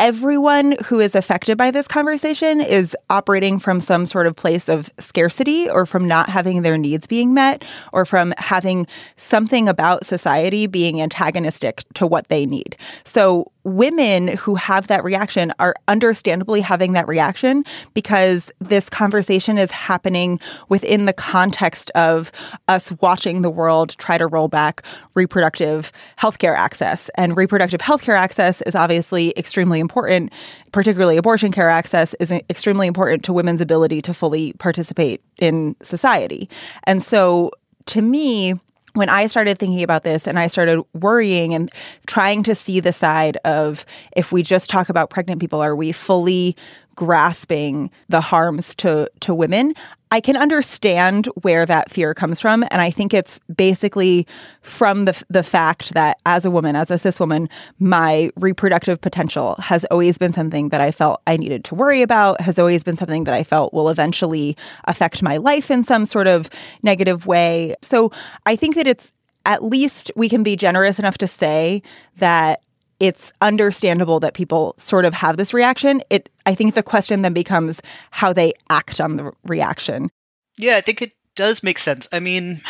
everyone 0.00 0.74
who 0.86 0.98
is 0.98 1.14
affected 1.14 1.58
by 1.58 1.70
this 1.70 1.86
conversation 1.86 2.60
is 2.62 2.96
operating 3.10 3.58
from 3.58 3.80
some 3.82 4.06
sort 4.06 4.26
of 4.26 4.34
place 4.34 4.66
of 4.66 4.88
scarcity 4.98 5.68
or 5.68 5.84
from 5.84 6.08
not 6.08 6.30
having 6.30 6.62
their 6.62 6.78
needs 6.78 7.06
being 7.06 7.34
met 7.34 7.62
or 7.92 8.06
from 8.06 8.32
having 8.38 8.86
something 9.16 9.68
about 9.68 10.06
society 10.06 10.66
being 10.66 11.02
antagonistic 11.02 11.84
to 11.92 12.06
what 12.06 12.26
they 12.28 12.46
need. 12.46 12.78
So 13.04 13.52
women 13.76 14.28
who 14.28 14.54
have 14.54 14.86
that 14.88 15.04
reaction 15.04 15.52
are 15.58 15.74
understandably 15.88 16.60
having 16.60 16.92
that 16.92 17.06
reaction 17.08 17.64
because 17.94 18.50
this 18.60 18.88
conversation 18.88 19.58
is 19.58 19.70
happening 19.70 20.40
within 20.68 21.06
the 21.06 21.12
context 21.12 21.90
of 21.94 22.32
us 22.68 22.92
watching 23.00 23.42
the 23.42 23.50
world 23.50 23.96
try 23.98 24.18
to 24.18 24.26
roll 24.26 24.48
back 24.48 24.82
reproductive 25.14 25.92
healthcare 26.18 26.56
access. 26.56 27.10
And 27.16 27.36
reproductive 27.36 27.80
healthcare 27.80 28.16
access 28.16 28.60
is 28.62 28.74
obviously 28.74 29.32
extremely 29.36 29.80
important, 29.80 30.32
particularly 30.72 31.16
abortion 31.16 31.52
care 31.52 31.68
access 31.68 32.14
is 32.20 32.30
extremely 32.30 32.86
important 32.86 33.24
to 33.24 33.32
women's 33.32 33.60
ability 33.60 34.02
to 34.02 34.14
fully 34.14 34.52
participate 34.54 35.22
in 35.38 35.76
society. 35.82 36.48
And 36.84 37.02
so 37.02 37.50
to 37.86 38.02
me, 38.02 38.54
when 38.94 39.08
I 39.08 39.26
started 39.26 39.58
thinking 39.58 39.82
about 39.82 40.04
this 40.04 40.26
and 40.26 40.38
I 40.38 40.48
started 40.48 40.82
worrying 40.94 41.54
and 41.54 41.70
trying 42.06 42.42
to 42.44 42.54
see 42.54 42.80
the 42.80 42.92
side 42.92 43.36
of 43.44 43.84
if 44.16 44.32
we 44.32 44.42
just 44.42 44.68
talk 44.70 44.88
about 44.88 45.10
pregnant 45.10 45.40
people, 45.40 45.60
are 45.60 45.76
we 45.76 45.92
fully 45.92 46.56
grasping 46.96 47.90
the 48.08 48.20
harms 48.20 48.74
to 48.76 49.08
to 49.20 49.34
women? 49.34 49.74
I 50.12 50.20
can 50.20 50.36
understand 50.36 51.26
where 51.42 51.64
that 51.66 51.90
fear 51.90 52.14
comes 52.14 52.40
from, 52.40 52.64
and 52.70 52.82
I 52.82 52.90
think 52.90 53.14
it's 53.14 53.38
basically 53.54 54.26
from 54.62 55.04
the 55.04 55.22
the 55.28 55.42
fact 55.42 55.94
that 55.94 56.18
as 56.26 56.44
a 56.44 56.50
woman, 56.50 56.74
as 56.74 56.90
a 56.90 56.98
cis 56.98 57.20
woman, 57.20 57.48
my 57.78 58.30
reproductive 58.36 59.00
potential 59.00 59.54
has 59.56 59.84
always 59.86 60.18
been 60.18 60.32
something 60.32 60.70
that 60.70 60.80
I 60.80 60.90
felt 60.90 61.22
I 61.26 61.36
needed 61.36 61.64
to 61.64 61.74
worry 61.74 62.02
about. 62.02 62.40
Has 62.40 62.58
always 62.58 62.82
been 62.82 62.96
something 62.96 63.24
that 63.24 63.34
I 63.34 63.44
felt 63.44 63.72
will 63.72 63.88
eventually 63.88 64.56
affect 64.84 65.22
my 65.22 65.36
life 65.36 65.70
in 65.70 65.84
some 65.84 66.06
sort 66.06 66.26
of 66.26 66.50
negative 66.82 67.26
way. 67.26 67.76
So 67.82 68.10
I 68.46 68.56
think 68.56 68.74
that 68.74 68.86
it's 68.88 69.12
at 69.46 69.64
least 69.64 70.10
we 70.16 70.28
can 70.28 70.42
be 70.42 70.56
generous 70.56 70.98
enough 70.98 71.18
to 71.18 71.26
say 71.28 71.82
that 72.18 72.62
it's 73.00 73.32
understandable 73.40 74.20
that 74.20 74.34
people 74.34 74.74
sort 74.76 75.04
of 75.06 75.14
have 75.14 75.36
this 75.36 75.52
reaction. 75.52 76.02
It 76.10 76.28
I 76.46 76.54
think 76.54 76.74
the 76.74 76.82
question 76.82 77.22
then 77.22 77.32
becomes 77.32 77.80
how 78.10 78.32
they 78.32 78.52
act 78.68 79.00
on 79.00 79.16
the 79.16 79.32
reaction. 79.44 80.10
Yeah, 80.56 80.76
I 80.76 80.82
think 80.82 81.02
it 81.02 81.12
does 81.34 81.62
make 81.62 81.78
sense. 81.78 82.06
I 82.12 82.20
mean, 82.20 82.60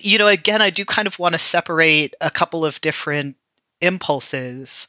you 0.00 0.18
know, 0.18 0.26
again, 0.26 0.62
I 0.62 0.70
do 0.70 0.84
kind 0.84 1.06
of 1.06 1.18
want 1.18 1.34
to 1.34 1.38
separate 1.38 2.14
a 2.20 2.30
couple 2.30 2.64
of 2.64 2.80
different 2.80 3.36
impulses. 3.80 4.88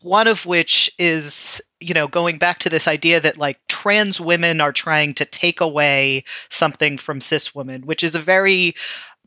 One 0.00 0.26
of 0.26 0.46
which 0.46 0.90
is, 0.98 1.60
you 1.80 1.92
know, 1.92 2.08
going 2.08 2.38
back 2.38 2.60
to 2.60 2.70
this 2.70 2.88
idea 2.88 3.20
that 3.20 3.36
like 3.36 3.58
trans 3.68 4.20
women 4.20 4.60
are 4.60 4.72
trying 4.72 5.14
to 5.14 5.24
take 5.24 5.60
away 5.60 6.24
something 6.50 6.98
from 6.98 7.20
cis 7.20 7.54
women, 7.54 7.82
which 7.82 8.02
is 8.02 8.14
a 8.14 8.20
very 8.20 8.74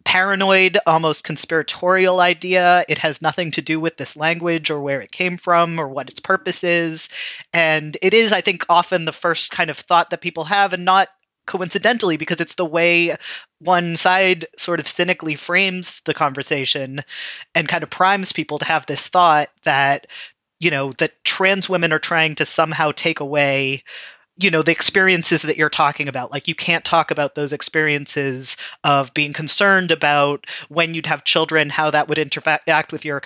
paranoid, 0.05 0.77
almost 0.85 1.25
conspiratorial 1.25 2.21
idea. 2.21 2.85
It 2.88 3.00
has 3.00 3.21
nothing 3.21 3.51
to 3.51 3.62
do 3.62 3.79
with 3.79 3.97
this 3.97 4.15
language 4.15 4.69
or 4.69 4.79
where 4.79 5.01
it 5.01 5.12
came 5.12 5.38
from 5.38 5.79
or 5.79 5.89
what 5.89 6.09
its 6.09 6.19
purpose 6.21 6.63
is. 6.63 7.09
And 7.51 7.97
it 8.01 8.13
is, 8.13 8.31
I 8.31 8.41
think, 8.41 8.65
often 8.69 9.03
the 9.03 9.12
first 9.12 9.51
kind 9.51 9.69
of 9.69 9.77
thought 9.77 10.12
that 10.12 10.21
people 10.21 10.45
have, 10.45 10.71
and 10.71 10.85
not 10.85 11.09
coincidentally 11.45 12.17
because 12.17 12.39
it's 12.39 12.55
the 12.55 12.65
way 12.65 13.15
one 13.59 13.97
side 13.97 14.45
sort 14.57 14.79
of 14.79 14.88
cynically 14.88 15.35
frames 15.35 16.01
the 16.05 16.13
conversation 16.13 17.03
and 17.53 17.67
kind 17.67 17.83
of 17.83 17.89
primes 17.89 18.31
people 18.31 18.57
to 18.57 18.65
have 18.65 18.85
this 18.85 19.07
thought 19.07 19.50
that 19.63 20.07
you 20.59 20.71
know 20.71 20.91
that 20.93 21.24
trans 21.24 21.69
women 21.69 21.93
are 21.93 22.00
trying 22.00 22.35
to 22.35 22.45
somehow 22.45 22.91
take 22.91 23.19
away 23.19 23.83
you 24.38 24.51
know 24.51 24.62
the 24.62 24.72
experiences 24.72 25.44
that 25.44 25.58
you're 25.58 25.70
talking 25.70 26.08
about. 26.08 26.32
Like 26.32 26.48
you 26.48 26.56
can't 26.56 26.84
talk 26.84 27.12
about 27.12 27.36
those 27.36 27.54
experiences 27.54 28.58
of 28.84 29.13
being 29.13 29.34
concerned 29.34 29.92
about 29.92 30.46
when 30.70 30.94
you'd 30.94 31.06
have 31.06 31.24
children 31.24 31.70
how 31.70 31.92
that 31.92 32.08
would 32.08 32.20
interact 32.20 32.92
with 32.92 33.06
your 33.06 33.22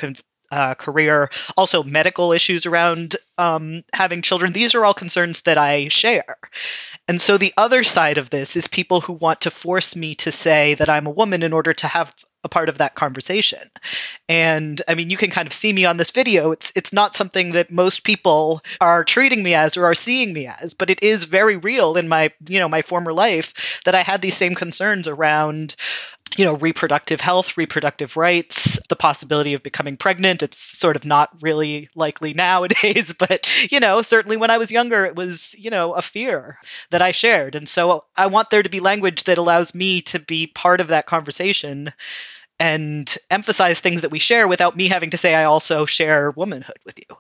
uh, 0.52 0.74
career. 0.76 1.30
Also 1.58 1.84
medical 1.84 2.32
issues 2.32 2.66
around 2.66 3.16
um, 3.38 3.84
having 3.94 4.22
children. 4.22 4.54
These 4.54 4.76
are 4.76 4.86
all 4.86 4.94
concerns 4.94 5.42
that 5.44 5.58
i 5.58 5.88
share. 5.88 6.38
And 7.08 7.22
so 7.22 7.38
the 7.38 7.54
other 7.58 7.84
side 7.84 8.18
of 8.18 8.30
this 8.30 8.56
is 8.56 8.68
people 8.68 9.02
who 9.02 9.14
want 9.14 9.42
to 9.42 9.52
force 9.52 9.96
me 9.96 10.16
to 10.16 10.32
say 10.32 10.76
that 10.76 10.90
i'm 10.90 11.08
a 11.08 11.12
woman 11.12 11.44
in 11.44 11.54
order 11.54 11.74
to 11.74 11.88
have 11.88 12.14
a 12.44 12.50
part 12.50 12.70
of 12.70 12.78
that 12.78 12.96
conversation. 12.96 13.60
And 14.28 14.82
I 14.88 14.96
mean, 14.96 15.10
you 15.10 15.18
can 15.18 15.30
kind 15.30 15.48
of 15.48 15.54
see 15.54 15.74
me 15.74 15.86
on 15.86 15.98
this 15.98 16.12
video. 16.12 16.52
It's 16.52 16.72
it's 16.76 16.94
not 16.94 17.16
something 17.16 17.52
that 17.52 17.72
most 17.72 18.04
people 18.04 18.62
are 18.80 19.04
treating 19.04 19.44
me 19.44 19.54
as 19.54 19.76
or 19.76 19.86
are 19.86 19.96
seeing 19.96 20.32
me 20.34 20.48
as, 20.48 20.74
but 20.74 20.90
it 20.90 21.04
is 21.04 21.26
very 21.26 21.58
real 21.58 21.98
in 21.98 22.08
my, 22.08 22.32
you 22.48 22.60
know, 22.60 22.70
my 22.70 22.82
former 22.82 23.12
life 23.12 23.82
that 23.86 23.96
I 23.96 24.04
had 24.04 24.22
these 24.22 24.38
same 24.38 24.56
concerns 24.56 25.08
around 25.08 25.76
you 26.38 26.46
know, 26.46 26.54
reproductive 26.56 27.22
health, 27.22 27.58
reproductive 27.58 28.18
rights, 28.18 28.80
the 28.90 28.96
possibility 28.96 29.54
of 29.54 29.64
becoming 29.64 29.98
pregnant. 29.98 30.44
It's 30.44 30.58
sort 30.58 30.96
of 30.96 31.06
not 31.06 31.30
really 31.42 31.90
likely 31.96 32.34
nowadays, 32.34 33.14
but, 33.20 33.48
you 33.72 33.80
know, 33.80 34.02
certainly 34.02 34.38
when 34.38 34.52
I 34.52 34.58
was 34.58 34.72
younger, 34.72 35.06
it 35.06 35.16
was, 35.16 35.56
you 35.58 35.70
know, 35.70 35.94
a 35.94 36.02
fear 36.02 36.58
that 36.92 37.02
I 37.02 37.12
shared. 37.12 37.56
And 37.56 37.68
so 37.68 38.02
I 38.16 38.28
want 38.28 38.50
there 38.50 38.64
to 38.64 38.70
be 38.70 38.80
language 38.80 39.24
that 39.26 39.38
allows 39.38 39.74
me 39.74 40.02
to 40.04 40.20
be 40.20 40.48
part 40.48 40.82
of 40.82 40.90
that 40.90 41.08
conversation 41.08 41.94
and 42.60 43.18
emphasize 43.30 43.80
things 43.80 44.02
that 44.02 44.12
we 44.12 44.20
share 44.20 44.48
without 44.48 44.76
me 44.76 44.88
having 44.90 45.12
to 45.12 45.18
say 45.18 45.34
I 45.34 45.46
also 45.46 45.86
share 45.86 46.32
womanhood 46.32 46.78
with 46.86 47.00
you. 47.00 47.18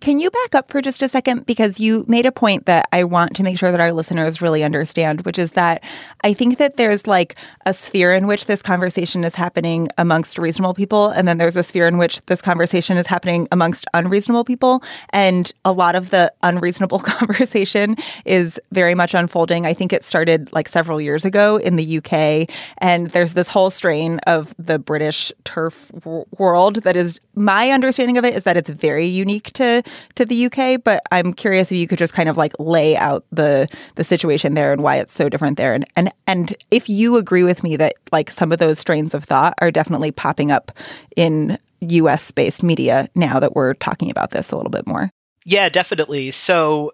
Can 0.00 0.20
you 0.20 0.30
back 0.30 0.54
up 0.54 0.70
for 0.70 0.80
just 0.80 1.02
a 1.02 1.08
second? 1.08 1.44
Because 1.44 1.80
you 1.80 2.04
made 2.06 2.24
a 2.24 2.30
point 2.30 2.66
that 2.66 2.88
I 2.92 3.02
want 3.02 3.34
to 3.34 3.42
make 3.42 3.58
sure 3.58 3.72
that 3.72 3.80
our 3.80 3.90
listeners 3.90 4.40
really 4.40 4.62
understand, 4.62 5.22
which 5.22 5.40
is 5.40 5.52
that 5.52 5.82
I 6.22 6.32
think 6.32 6.58
that 6.58 6.76
there's 6.76 7.08
like 7.08 7.34
a 7.66 7.74
sphere 7.74 8.14
in 8.14 8.28
which 8.28 8.46
this 8.46 8.62
conversation 8.62 9.24
is 9.24 9.34
happening 9.34 9.88
amongst 9.98 10.38
reasonable 10.38 10.72
people, 10.72 11.08
and 11.08 11.26
then 11.26 11.38
there's 11.38 11.56
a 11.56 11.64
sphere 11.64 11.88
in 11.88 11.98
which 11.98 12.24
this 12.26 12.40
conversation 12.40 12.96
is 12.96 13.08
happening 13.08 13.48
amongst 13.50 13.86
unreasonable 13.92 14.44
people. 14.44 14.84
And 15.10 15.52
a 15.64 15.72
lot 15.72 15.96
of 15.96 16.10
the 16.10 16.32
unreasonable 16.44 16.98
conversation 17.00 17.96
is 18.24 18.60
very 18.70 18.94
much 18.94 19.14
unfolding. 19.14 19.66
I 19.66 19.74
think 19.74 19.92
it 19.92 20.04
started 20.04 20.52
like 20.52 20.68
several 20.68 21.00
years 21.00 21.24
ago 21.24 21.56
in 21.56 21.74
the 21.74 21.98
UK, 21.98 22.48
and 22.78 23.08
there's 23.08 23.32
this 23.32 23.48
whole 23.48 23.70
strain 23.70 24.20
of 24.28 24.54
the 24.60 24.78
British 24.78 25.32
TERF 25.44 25.90
w- 26.00 26.24
world 26.38 26.84
that 26.84 26.96
is 26.96 27.20
my 27.34 27.72
understanding 27.72 28.16
of 28.16 28.24
it 28.24 28.34
is 28.34 28.44
that 28.44 28.56
it's 28.56 28.70
very 28.70 29.06
unique 29.06 29.52
to 29.54 29.82
to 30.16 30.24
the 30.24 30.46
UK, 30.46 30.82
but 30.82 31.02
I'm 31.10 31.32
curious 31.32 31.70
if 31.70 31.78
you 31.78 31.86
could 31.86 31.98
just 31.98 32.12
kind 32.12 32.28
of 32.28 32.36
like 32.36 32.52
lay 32.58 32.96
out 32.96 33.24
the 33.32 33.68
the 33.96 34.04
situation 34.04 34.54
there 34.54 34.72
and 34.72 34.82
why 34.82 34.96
it's 34.96 35.14
so 35.14 35.28
different 35.28 35.56
there, 35.56 35.74
and 35.74 35.84
and 35.96 36.12
and 36.26 36.56
if 36.70 36.88
you 36.88 37.16
agree 37.16 37.42
with 37.42 37.62
me 37.62 37.76
that 37.76 37.94
like 38.12 38.30
some 38.30 38.52
of 38.52 38.58
those 38.58 38.78
strains 38.78 39.14
of 39.14 39.24
thought 39.24 39.54
are 39.60 39.70
definitely 39.70 40.10
popping 40.10 40.50
up 40.50 40.72
in 41.16 41.58
U.S. 41.80 42.30
based 42.32 42.62
media 42.62 43.08
now 43.14 43.38
that 43.40 43.54
we're 43.54 43.74
talking 43.74 44.10
about 44.10 44.30
this 44.30 44.50
a 44.50 44.56
little 44.56 44.70
bit 44.70 44.86
more. 44.86 45.10
Yeah, 45.44 45.70
definitely. 45.70 46.30
So 46.32 46.92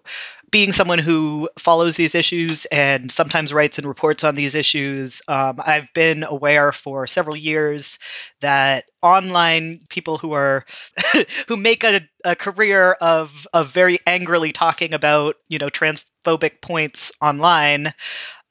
being 0.55 0.71
someone 0.71 0.99
who 0.99 1.49
follows 1.59 1.97
these 1.97 2.15
issues 2.15 2.63
and 2.67 3.11
sometimes 3.11 3.51
writes 3.51 3.77
and 3.77 3.85
reports 3.85 4.23
on 4.23 4.35
these 4.35 4.55
issues, 4.55 5.21
um, 5.27 5.59
I've 5.59 5.89
been 5.93 6.23
aware 6.23 6.71
for 6.71 7.07
several 7.07 7.35
years 7.35 7.99
that 8.39 8.85
online 9.01 9.81
people 9.89 10.17
who 10.17 10.31
are 10.31 10.63
who 11.49 11.57
make 11.57 11.83
a, 11.83 12.07
a 12.23 12.37
career 12.37 12.93
of 13.01 13.45
of 13.51 13.73
very 13.73 13.99
angrily 14.07 14.53
talking 14.53 14.93
about 14.93 15.35
you 15.49 15.59
know 15.59 15.67
transphobic 15.67 16.61
points 16.61 17.11
online 17.21 17.93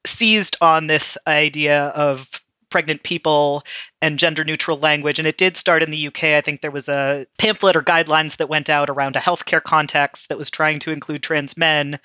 seized 0.05 0.57
on 0.61 0.85
this 0.85 1.17
idea 1.25 1.85
of 1.85 2.29
pregnant 2.75 3.03
people 3.03 3.63
and 4.01 4.19
gender 4.19 4.43
neutral 4.43 4.77
language. 4.77 5.17
And 5.17 5.25
it 5.25 5.37
did 5.37 5.55
start 5.55 5.81
in 5.81 5.91
the 5.91 6.07
UK. 6.07 6.25
I 6.25 6.41
think 6.41 6.59
there 6.59 6.71
was 6.71 6.89
a 6.89 7.25
pamphlet 7.37 7.77
or 7.77 7.81
guidelines 7.81 8.35
that 8.35 8.49
went 8.49 8.69
out 8.69 8.89
around 8.89 9.15
a 9.15 9.21
healthcare 9.21 9.63
context 9.63 10.27
that 10.27 10.37
was 10.37 10.49
trying 10.49 10.79
to 10.79 10.91
include 10.91 11.23
trans 11.23 11.55
men. 11.55 12.01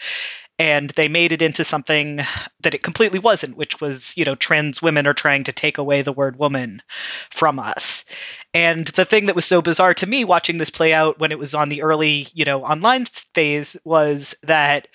And 0.61 0.91
they 0.91 1.09
made 1.09 1.33
it 1.33 1.43
into 1.43 1.65
something 1.65 2.21
that 2.61 2.75
it 2.75 2.85
completely 2.85 3.19
wasn't, 3.19 3.57
which 3.57 3.81
was, 3.81 4.17
you 4.17 4.25
know, 4.25 4.37
trans 4.37 4.81
women 4.81 5.09
are 5.09 5.15
trying 5.15 5.43
to 5.45 5.53
take 5.53 5.79
away 5.79 6.03
the 6.03 6.13
word 6.13 6.39
woman 6.39 6.83
from 7.31 7.59
us. 7.59 8.05
And 8.55 8.87
the 8.87 9.05
thing 9.05 9.27
that 9.27 9.35
was 9.35 9.47
so 9.47 9.61
bizarre 9.61 9.95
to 9.95 10.07
me 10.07 10.25
watching 10.25 10.59
this 10.59 10.71
play 10.71 10.93
out 10.93 11.19
when 11.19 11.33
it 11.33 11.39
was 11.39 11.53
on 11.53 11.69
the 11.69 11.83
early, 11.83 12.29
you 12.33 12.45
know, 12.45 12.63
online 12.63 13.07
phase 13.35 13.77
was 13.83 14.37
that 14.45 14.87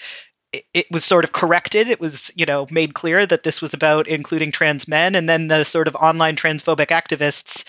it 0.73 0.85
was 0.91 1.03
sort 1.03 1.23
of 1.23 1.31
corrected. 1.31 1.87
It 1.87 1.99
was, 1.99 2.31
you 2.35 2.45
know, 2.45 2.67
made 2.71 2.93
clear 2.93 3.25
that 3.25 3.43
this 3.43 3.61
was 3.61 3.73
about 3.73 4.07
including 4.07 4.51
trans 4.51 4.87
men, 4.87 5.15
and 5.15 5.27
then 5.27 5.47
the 5.47 5.63
sort 5.63 5.87
of 5.87 5.95
online 5.95 6.35
transphobic 6.35 6.87
activists 6.87 7.63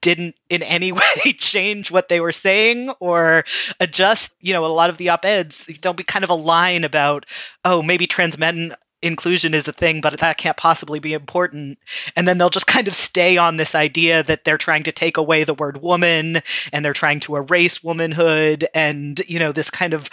didn't 0.00 0.36
in 0.48 0.62
any 0.62 0.92
way 1.02 1.32
change 1.36 1.90
what 1.90 2.08
they 2.08 2.20
were 2.20 2.32
saying 2.32 2.90
or 3.00 3.44
adjust. 3.80 4.34
You 4.40 4.52
know, 4.52 4.64
a 4.64 4.66
lot 4.66 4.90
of 4.90 4.98
the 4.98 5.10
op-eds 5.10 5.66
there'll 5.80 5.94
be 5.94 6.04
kind 6.04 6.24
of 6.24 6.30
a 6.30 6.34
line 6.34 6.84
about, 6.84 7.26
oh, 7.64 7.82
maybe 7.82 8.06
trans 8.06 8.38
men 8.38 8.74
inclusion 9.04 9.54
is 9.54 9.68
a 9.68 9.72
thing, 9.72 10.00
but 10.00 10.18
that 10.20 10.38
can't 10.38 10.56
possibly 10.56 10.98
be 10.98 11.12
important. 11.12 11.78
And 12.16 12.26
then 12.26 12.38
they'll 12.38 12.50
just 12.50 12.66
kind 12.66 12.88
of 12.88 12.94
stay 12.94 13.36
on 13.36 13.56
this 13.56 13.74
idea 13.74 14.22
that 14.22 14.44
they're 14.44 14.58
trying 14.58 14.84
to 14.84 14.92
take 14.92 15.16
away 15.16 15.44
the 15.44 15.54
word 15.54 15.80
woman 15.80 16.40
and 16.72 16.84
they're 16.84 16.92
trying 16.92 17.20
to 17.20 17.36
erase 17.36 17.84
womanhood 17.84 18.66
and, 18.74 19.20
you 19.28 19.38
know, 19.38 19.52
this 19.52 19.70
kind 19.70 19.92
of 19.92 20.08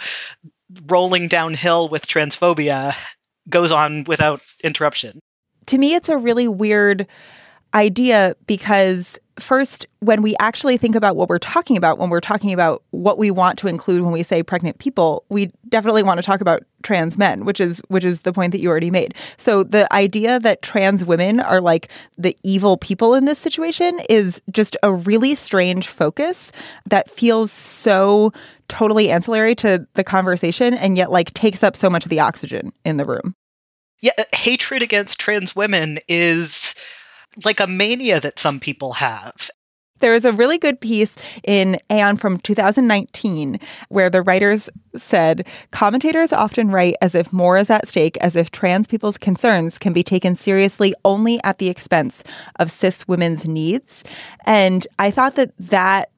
rolling 0.86 1.28
downhill 1.28 1.88
with 1.88 2.06
transphobia 2.06 2.94
goes 3.48 3.72
on 3.72 4.04
without 4.04 4.40
interruption. 4.62 5.18
To 5.66 5.78
me, 5.78 5.94
it's 5.94 6.08
a 6.08 6.16
really 6.16 6.48
weird 6.48 7.06
idea 7.74 8.34
because 8.46 9.18
first 9.38 9.86
when 10.00 10.20
we 10.20 10.36
actually 10.40 10.76
think 10.76 10.94
about 10.94 11.16
what 11.16 11.28
we're 11.28 11.38
talking 11.38 11.76
about 11.76 11.98
when 11.98 12.10
we're 12.10 12.20
talking 12.20 12.52
about 12.52 12.82
what 12.90 13.16
we 13.16 13.30
want 13.30 13.58
to 13.58 13.66
include 13.66 14.02
when 14.02 14.12
we 14.12 14.22
say 14.22 14.42
pregnant 14.42 14.78
people 14.78 15.24
we 15.30 15.50
definitely 15.68 16.02
want 16.02 16.18
to 16.18 16.22
talk 16.22 16.40
about 16.40 16.62
trans 16.82 17.16
men 17.16 17.44
which 17.44 17.58
is 17.60 17.80
which 17.88 18.04
is 18.04 18.22
the 18.22 18.32
point 18.32 18.52
that 18.52 18.60
you 18.60 18.68
already 18.68 18.90
made. 18.90 19.14
So 19.38 19.62
the 19.62 19.90
idea 19.92 20.38
that 20.40 20.62
trans 20.62 21.04
women 21.04 21.40
are 21.40 21.60
like 21.60 21.88
the 22.18 22.36
evil 22.42 22.76
people 22.76 23.14
in 23.14 23.24
this 23.24 23.38
situation 23.38 24.00
is 24.08 24.42
just 24.50 24.76
a 24.82 24.92
really 24.92 25.34
strange 25.34 25.88
focus 25.88 26.52
that 26.86 27.10
feels 27.10 27.50
so 27.50 28.32
totally 28.68 29.10
ancillary 29.10 29.54
to 29.56 29.86
the 29.94 30.04
conversation 30.04 30.74
and 30.74 30.96
yet 30.96 31.10
like 31.10 31.32
takes 31.34 31.62
up 31.62 31.76
so 31.76 31.88
much 31.88 32.04
of 32.04 32.10
the 32.10 32.20
oxygen 32.20 32.72
in 32.84 32.96
the 32.98 33.04
room. 33.04 33.34
Yeah 34.00 34.12
uh, 34.18 34.24
hatred 34.34 34.82
against 34.82 35.18
trans 35.18 35.56
women 35.56 35.98
is 36.06 36.74
like 37.44 37.60
a 37.60 37.66
mania 37.66 38.20
that 38.20 38.38
some 38.38 38.60
people 38.60 38.92
have. 38.94 39.50
There 40.02 40.12
was 40.12 40.24
a 40.24 40.32
really 40.32 40.58
good 40.58 40.80
piece 40.80 41.14
in 41.44 41.78
Aeon 41.88 42.16
from 42.16 42.38
2019 42.38 43.60
where 43.88 44.10
the 44.10 44.20
writers 44.20 44.68
said 44.96 45.46
commentators 45.70 46.32
often 46.32 46.72
write 46.72 46.96
as 47.00 47.14
if 47.14 47.32
more 47.32 47.56
is 47.56 47.70
at 47.70 47.88
stake, 47.88 48.16
as 48.16 48.34
if 48.34 48.50
trans 48.50 48.88
people's 48.88 49.16
concerns 49.16 49.78
can 49.78 49.92
be 49.92 50.02
taken 50.02 50.34
seriously 50.34 50.92
only 51.04 51.40
at 51.44 51.58
the 51.58 51.68
expense 51.68 52.24
of 52.58 52.72
cis 52.72 53.06
women's 53.06 53.46
needs. 53.46 54.02
And 54.44 54.88
I 54.98 55.12
thought 55.12 55.36
that 55.36 55.52
that 55.58 56.10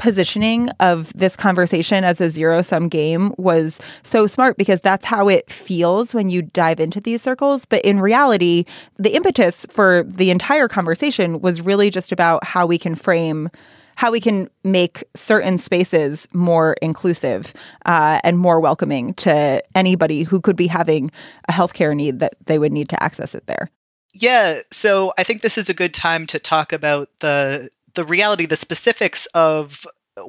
positioning 0.00 0.70
of 0.80 1.12
this 1.12 1.36
conversation 1.36 2.04
as 2.04 2.22
a 2.22 2.30
zero 2.30 2.62
sum 2.62 2.88
game 2.88 3.34
was 3.36 3.78
so 4.02 4.26
smart 4.26 4.56
because 4.56 4.80
that's 4.80 5.04
how 5.04 5.28
it 5.28 5.52
feels 5.52 6.14
when 6.14 6.30
you 6.30 6.40
dive 6.40 6.80
into 6.80 7.02
these 7.02 7.20
circles. 7.20 7.66
But 7.66 7.84
in 7.84 8.00
reality, 8.00 8.64
the 8.98 9.14
impetus 9.14 9.66
for 9.68 10.04
the 10.08 10.30
entire 10.30 10.68
conversation 10.68 11.40
was 11.40 11.60
really 11.60 11.90
just 11.90 12.12
about 12.12 12.44
how 12.44 12.64
we 12.66 12.78
can 12.78 12.94
frame 12.94 13.50
how 13.96 14.10
we 14.10 14.20
can 14.20 14.48
make 14.64 15.04
certain 15.14 15.58
spaces 15.58 16.26
more 16.32 16.74
inclusive 16.80 17.52
uh, 17.84 18.18
and 18.24 18.38
more 18.38 18.58
welcoming 18.58 19.12
to 19.12 19.62
anybody 19.74 20.22
who 20.22 20.40
could 20.40 20.56
be 20.56 20.68
having 20.68 21.10
a 21.50 21.52
healthcare 21.52 21.94
need 21.94 22.20
that 22.20 22.34
they 22.46 22.58
would 22.58 22.72
need 22.72 22.88
to 22.88 23.02
access 23.02 23.34
it 23.34 23.46
there. 23.46 23.68
Yeah, 24.14 24.60
so 24.70 25.12
I 25.18 25.24
think 25.24 25.42
this 25.42 25.58
is 25.58 25.68
a 25.68 25.74
good 25.74 25.92
time 25.92 26.26
to 26.28 26.38
talk 26.38 26.72
about 26.72 27.10
the 27.20 27.68
the 27.94 28.04
reality, 28.04 28.46
the 28.46 28.56
specifics 28.56 29.26
of 29.26 29.86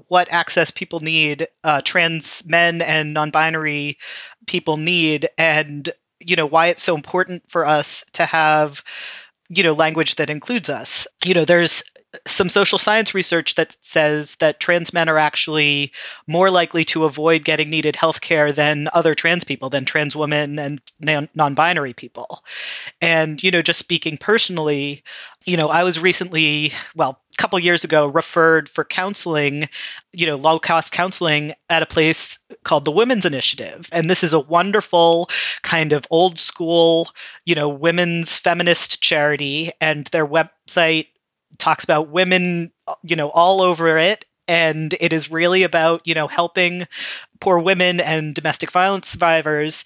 what 0.08 0.32
access 0.32 0.72
people 0.72 1.00
need, 1.00 1.48
uh, 1.64 1.82
trans 1.82 2.44
men 2.46 2.82
and 2.82 3.14
non-binary 3.14 3.98
people 4.48 4.78
need, 4.78 5.30
and 5.38 5.92
you 6.20 6.36
know 6.36 6.46
why 6.46 6.68
it's 6.68 6.84
so 6.84 6.96
important 6.96 7.44
for 7.50 7.66
us 7.66 8.06
to 8.14 8.26
have 8.26 8.84
you 9.50 9.64
know 9.64 9.74
language 9.74 10.16
that 10.16 10.30
includes 10.30 10.70
us. 10.70 11.08
You 11.24 11.34
know, 11.34 11.46
there's 11.46 11.84
some 12.28 12.50
social 12.50 12.78
science 12.78 13.14
research 13.16 13.56
that 13.56 13.76
says 13.82 14.36
that 14.38 14.60
trans 14.60 14.94
men 14.94 15.08
are 15.08 15.18
actually 15.18 15.94
more 16.28 16.50
likely 16.50 16.84
to 16.84 17.06
avoid 17.06 17.46
getting 17.46 17.70
needed 17.70 17.96
health 17.96 18.20
care 18.20 18.52
than 18.52 18.90
other 18.94 19.16
trans 19.16 19.44
people, 19.44 19.70
than 19.70 19.86
trans 19.86 20.16
women 20.16 20.60
and 20.60 20.82
non 21.00 21.54
binary 21.54 21.94
people. 21.94 22.44
And, 23.02 23.42
you 23.42 23.52
know, 23.52 23.62
just 23.62 23.80
speaking 23.80 24.18
personally, 24.18 25.04
you 25.46 25.58
know, 25.58 25.70
I 25.70 25.84
was 25.84 26.00
recently, 26.00 26.74
well, 26.96 27.20
a 27.34 27.38
couple 27.38 27.58
years 27.60 27.84
ago, 27.84 28.08
referred 28.08 28.70
for 28.70 28.86
counseling, 28.86 29.70
you 30.12 30.28
know, 30.28 30.36
low 30.36 30.60
cost 30.60 30.92
counseling 30.92 31.54
at 31.70 31.82
a 31.82 31.88
place 31.88 32.38
called 32.64 32.86
the 32.86 32.92
Women's 32.92 33.26
Initiative. 33.26 33.90
And 33.92 34.10
this 34.10 34.24
is 34.24 34.34
a 34.34 34.40
wonderful 34.40 35.30
kind 35.64 35.94
of 35.94 36.06
old 36.12 36.38
school, 36.38 37.10
you 37.46 37.56
know, 37.56 37.70
women's 37.70 38.38
feminist 38.38 39.02
charity. 39.02 39.72
And 39.82 40.06
their 40.08 40.28
website 40.28 41.08
talks 41.58 41.84
about 41.84 42.10
women, 42.10 42.72
you 43.02 43.16
know, 43.16 43.30
all 43.30 43.62
over 43.62 43.98
it. 43.98 44.26
And 44.48 44.94
it 45.00 45.14
is 45.14 45.32
really 45.32 45.64
about, 45.64 46.06
you 46.06 46.14
know, 46.14 46.28
helping 46.28 46.88
poor 47.40 47.58
women 47.58 48.00
and 48.00 48.36
domestic 48.36 48.72
violence 48.72 49.08
survivors. 49.08 49.86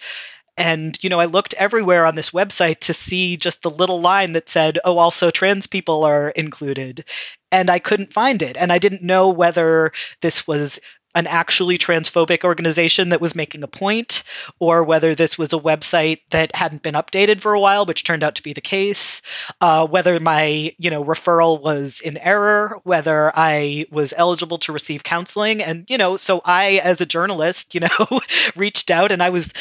And, 0.57 0.97
you 1.03 1.09
know, 1.09 1.20
I 1.20 1.25
looked 1.25 1.53
everywhere 1.55 2.05
on 2.05 2.15
this 2.15 2.31
website 2.31 2.79
to 2.81 2.94
see 2.94 3.37
just 3.37 3.61
the 3.61 3.70
little 3.70 4.01
line 4.01 4.33
that 4.33 4.50
said, 4.50 4.79
oh, 4.85 4.98
also 4.98 5.29
trans 5.29 5.68
people 5.68 6.03
are 6.03 6.29
included. 6.29 7.05
And 7.51 7.70
I 7.70 7.79
couldn't 7.79 8.13
find 8.13 8.41
it. 8.41 8.55
And 8.57 8.72
I 8.72 8.79
didn't 8.79 9.01
know 9.01 9.29
whether 9.29 9.91
this 10.22 10.48
was 10.48 10.79
an 11.15 11.27
actually 11.27 11.77
transphobic 11.77 12.44
organization 12.44 13.09
that 13.09 13.22
was 13.22 13.35
making 13.35 13.63
a 13.63 13.68
point, 13.68 14.22
or 14.59 14.83
whether 14.83 15.15
this 15.15 15.37
was 15.37 15.53
a 15.53 15.57
website 15.57 16.20
that 16.29 16.53
hadn't 16.53 16.83
been 16.83 16.94
updated 16.94 17.39
for 17.39 17.53
a 17.53 17.59
while, 17.59 17.85
which 17.85 18.03
turned 18.03 18.22
out 18.24 18.35
to 18.35 18.44
be 18.44 18.51
the 18.51 18.61
case, 18.61 19.22
uh, 19.61 19.87
whether 19.87 20.20
my 20.20 20.74
you 20.77 20.89
know 20.89 21.03
referral 21.03 21.61
was 21.61 22.01
in 22.01 22.18
error, 22.18 22.79
whether 22.83 23.31
I 23.33 23.85
was 23.91 24.13
eligible 24.15 24.57
to 24.59 24.74
receive 24.74 25.03
counseling, 25.03 25.63
and 25.63 25.85
you 25.87 25.98
know, 25.98 26.18
so 26.18 26.41
I 26.44 26.81
as 26.83 27.00
a 27.00 27.05
journalist, 27.05 27.74
you 27.74 27.79
know, 27.79 28.20
reached 28.57 28.91
out 28.91 29.13
and 29.13 29.24
I 29.24 29.29
was 29.29 29.53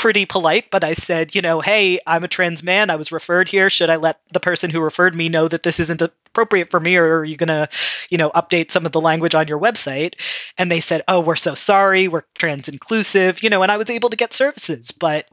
pretty 0.00 0.24
polite, 0.24 0.70
but 0.70 0.82
I 0.82 0.94
said, 0.94 1.34
you 1.34 1.42
know, 1.42 1.60
hey, 1.60 2.00
I'm 2.06 2.24
a 2.24 2.28
trans 2.28 2.62
man. 2.62 2.88
I 2.88 2.96
was 2.96 3.12
referred 3.12 3.50
here. 3.50 3.68
Should 3.68 3.90
I 3.90 3.96
let 3.96 4.18
the 4.32 4.40
person 4.40 4.70
who 4.70 4.80
referred 4.80 5.14
me 5.14 5.28
know 5.28 5.46
that 5.46 5.62
this 5.62 5.78
isn't 5.78 6.00
appropriate 6.00 6.70
for 6.70 6.80
me, 6.80 6.96
or 6.96 7.18
are 7.18 7.24
you 7.24 7.36
going 7.36 7.48
to, 7.48 7.68
you 8.08 8.16
know, 8.16 8.30
update 8.30 8.70
some 8.70 8.86
of 8.86 8.92
the 8.92 9.00
language 9.00 9.34
on 9.34 9.46
your 9.46 9.60
website? 9.60 10.14
And 10.56 10.72
they 10.72 10.80
said, 10.80 11.02
oh, 11.06 11.20
we're 11.20 11.36
so 11.36 11.54
sorry. 11.54 12.08
We're 12.08 12.24
trans 12.38 12.70
inclusive, 12.70 13.42
you 13.42 13.50
know, 13.50 13.62
and 13.62 13.70
I 13.70 13.76
was 13.76 13.90
able 13.90 14.08
to 14.08 14.16
get 14.16 14.32
services. 14.32 14.90
But 14.90 15.26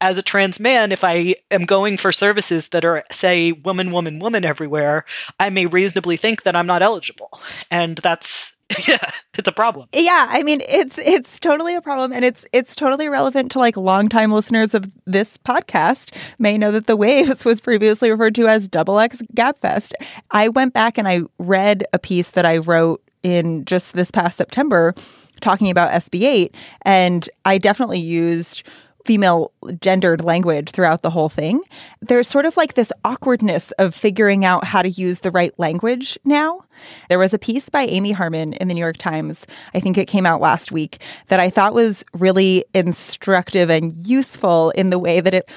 as 0.00 0.18
a 0.18 0.22
trans 0.22 0.58
man, 0.58 0.90
if 0.90 1.04
I 1.04 1.36
am 1.52 1.64
going 1.64 1.96
for 1.96 2.10
services 2.10 2.70
that 2.70 2.84
are, 2.84 3.04
say, 3.12 3.52
woman, 3.52 3.92
woman, 3.92 4.18
woman 4.18 4.44
everywhere, 4.44 5.04
I 5.38 5.50
may 5.50 5.66
reasonably 5.66 6.16
think 6.16 6.42
that 6.42 6.56
I'm 6.56 6.66
not 6.66 6.82
eligible. 6.82 7.40
And 7.70 7.96
that's 7.96 8.56
yeah, 8.86 8.98
it's 9.36 9.48
a 9.48 9.52
problem. 9.52 9.88
Yeah, 9.94 10.26
I 10.28 10.42
mean 10.42 10.60
it's 10.68 10.98
it's 10.98 11.40
totally 11.40 11.74
a 11.74 11.80
problem 11.80 12.12
and 12.12 12.24
it's 12.24 12.44
it's 12.52 12.74
totally 12.74 13.08
relevant 13.08 13.50
to 13.52 13.58
like 13.58 13.76
longtime 13.76 14.30
listeners 14.30 14.74
of 14.74 14.90
this 15.06 15.38
podcast 15.38 16.14
may 16.38 16.58
know 16.58 16.70
that 16.72 16.86
the 16.86 16.96
waves 16.96 17.44
was 17.46 17.60
previously 17.60 18.10
referred 18.10 18.34
to 18.34 18.46
as 18.46 18.68
double 18.68 18.98
X 18.98 19.22
Gabfest. 19.34 19.92
I 20.32 20.48
went 20.48 20.74
back 20.74 20.98
and 20.98 21.08
I 21.08 21.22
read 21.38 21.84
a 21.92 21.98
piece 21.98 22.32
that 22.32 22.44
I 22.44 22.58
wrote 22.58 23.02
in 23.22 23.64
just 23.64 23.94
this 23.94 24.10
past 24.10 24.36
September 24.36 24.94
talking 25.40 25.70
about 25.70 25.92
SB8 25.92 26.50
and 26.82 27.28
I 27.44 27.58
definitely 27.58 28.00
used 28.00 28.64
female 29.08 29.50
gendered 29.80 30.22
language 30.22 30.68
throughout 30.68 31.00
the 31.00 31.08
whole 31.08 31.30
thing. 31.30 31.62
There's 32.02 32.28
sort 32.28 32.44
of 32.44 32.58
like 32.58 32.74
this 32.74 32.92
awkwardness 33.06 33.70
of 33.78 33.94
figuring 33.94 34.44
out 34.44 34.64
how 34.64 34.82
to 34.82 34.90
use 34.90 35.20
the 35.20 35.30
right 35.30 35.58
language 35.58 36.18
now. 36.26 36.62
There 37.08 37.18
was 37.18 37.32
a 37.32 37.38
piece 37.38 37.70
by 37.70 37.84
Amy 37.84 38.12
Harmon 38.12 38.52
in 38.52 38.68
the 38.68 38.74
New 38.74 38.80
York 38.80 38.98
Times, 38.98 39.46
I 39.72 39.80
think 39.80 39.96
it 39.96 40.08
came 40.08 40.26
out 40.26 40.42
last 40.42 40.72
week, 40.72 41.00
that 41.28 41.40
I 41.40 41.48
thought 41.48 41.72
was 41.72 42.04
really 42.12 42.66
instructive 42.74 43.70
and 43.70 43.96
useful 44.06 44.72
in 44.72 44.90
the 44.90 44.98
way 44.98 45.22
that 45.22 45.32
it 45.32 45.48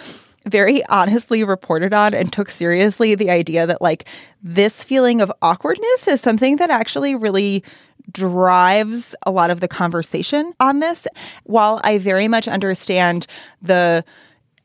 very 0.45 0.85
honestly 0.87 1.43
reported 1.43 1.93
on 1.93 2.13
and 2.13 2.33
took 2.33 2.49
seriously 2.49 3.15
the 3.15 3.29
idea 3.29 3.67
that 3.67 3.81
like 3.81 4.05
this 4.41 4.83
feeling 4.83 5.21
of 5.21 5.31
awkwardness 5.41 6.07
is 6.07 6.21
something 6.21 6.57
that 6.57 6.69
actually 6.69 7.15
really 7.15 7.63
drives 8.11 9.15
a 9.25 9.31
lot 9.31 9.49
of 9.49 9.59
the 9.59 9.67
conversation 9.67 10.53
on 10.59 10.79
this. 10.79 11.07
While 11.43 11.79
I 11.83 11.97
very 11.97 12.27
much 12.27 12.47
understand 12.47 13.27
the 13.61 14.03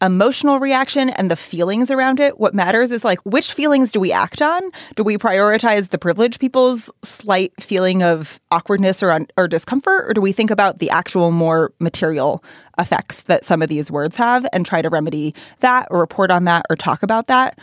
emotional 0.03 0.61
reaction 0.61 1.11
and 1.11 1.31
the 1.31 1.37
feelings 1.37 1.91
around 1.91 2.21
it. 2.21 2.39
What 2.39 2.55
matters 2.55 2.91
is 2.91 3.05
like 3.05 3.19
which 3.25 3.53
feelings 3.53 3.93
do 3.93 4.01
we 4.01 4.13
act 4.13 4.43
on? 4.43 4.63
Do 4.95 5.03
we 5.03 5.17
prioritize 5.17 5.89
the 5.89 5.99
privileged 5.99 6.39
people's 6.41 6.91
slight 7.03 7.53
feeling 7.61 8.03
of 8.03 8.41
awkwardness 8.51 9.03
or 9.03 9.11
un- 9.11 9.29
or 9.37 9.49
discomfort 9.49 10.09
or 10.09 10.13
do 10.13 10.21
we 10.21 10.33
think 10.33 10.51
about 10.51 10.79
the 10.79 10.91
actual 10.91 11.31
more 11.31 11.73
material 11.79 12.45
effects 12.79 13.23
that 13.23 13.45
some 13.45 13.63
of 13.63 13.69
these 13.69 13.91
words 13.91 14.17
have 14.17 14.47
and 14.53 14.67
try 14.67 14.83
to 14.83 14.91
remedy 14.91 15.35
that 15.61 15.89
or 15.91 16.01
report 16.01 16.31
on 16.31 16.45
that 16.45 16.67
or 16.69 16.77
talk 16.77 17.03
about 17.03 17.27
that? 17.29 17.59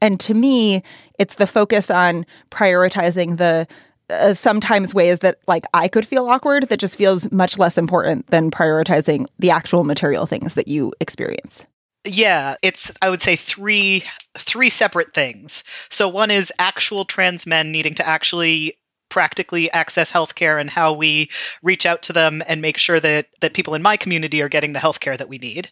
And 0.00 0.18
to 0.20 0.34
me, 0.34 0.82
it's 1.18 1.36
the 1.36 1.46
focus 1.46 1.90
on 1.90 2.26
prioritizing 2.50 3.38
the 3.38 3.66
uh, 4.10 4.34
sometimes 4.34 4.92
ways 4.94 5.20
that 5.20 5.38
like 5.46 5.64
I 5.72 5.88
could 5.88 6.06
feel 6.06 6.26
awkward 6.26 6.68
that 6.68 6.78
just 6.78 6.96
feels 6.96 7.30
much 7.32 7.56
less 7.58 7.78
important 7.78 8.26
than 8.26 8.50
prioritizing 8.50 9.26
the 9.38 9.50
actual 9.50 9.84
material 9.84 10.26
things 10.26 10.54
that 10.54 10.68
you 10.68 10.92
experience. 11.00 11.64
Yeah, 12.04 12.56
it's 12.62 12.92
I 13.00 13.08
would 13.08 13.22
say 13.22 13.36
three 13.36 14.04
three 14.38 14.68
separate 14.68 15.14
things. 15.14 15.64
So 15.90 16.08
one 16.08 16.30
is 16.30 16.52
actual 16.58 17.04
trans 17.04 17.46
men 17.46 17.72
needing 17.72 17.94
to 17.96 18.06
actually 18.06 18.78
practically 19.08 19.70
access 19.70 20.10
healthcare 20.12 20.60
and 20.60 20.68
how 20.68 20.92
we 20.92 21.30
reach 21.62 21.86
out 21.86 22.02
to 22.02 22.12
them 22.12 22.42
and 22.46 22.60
make 22.60 22.76
sure 22.76 23.00
that 23.00 23.28
that 23.40 23.54
people 23.54 23.74
in 23.74 23.82
my 23.82 23.96
community 23.96 24.42
are 24.42 24.48
getting 24.48 24.72
the 24.72 24.80
healthcare 24.80 25.16
that 25.16 25.28
we 25.28 25.38
need. 25.38 25.70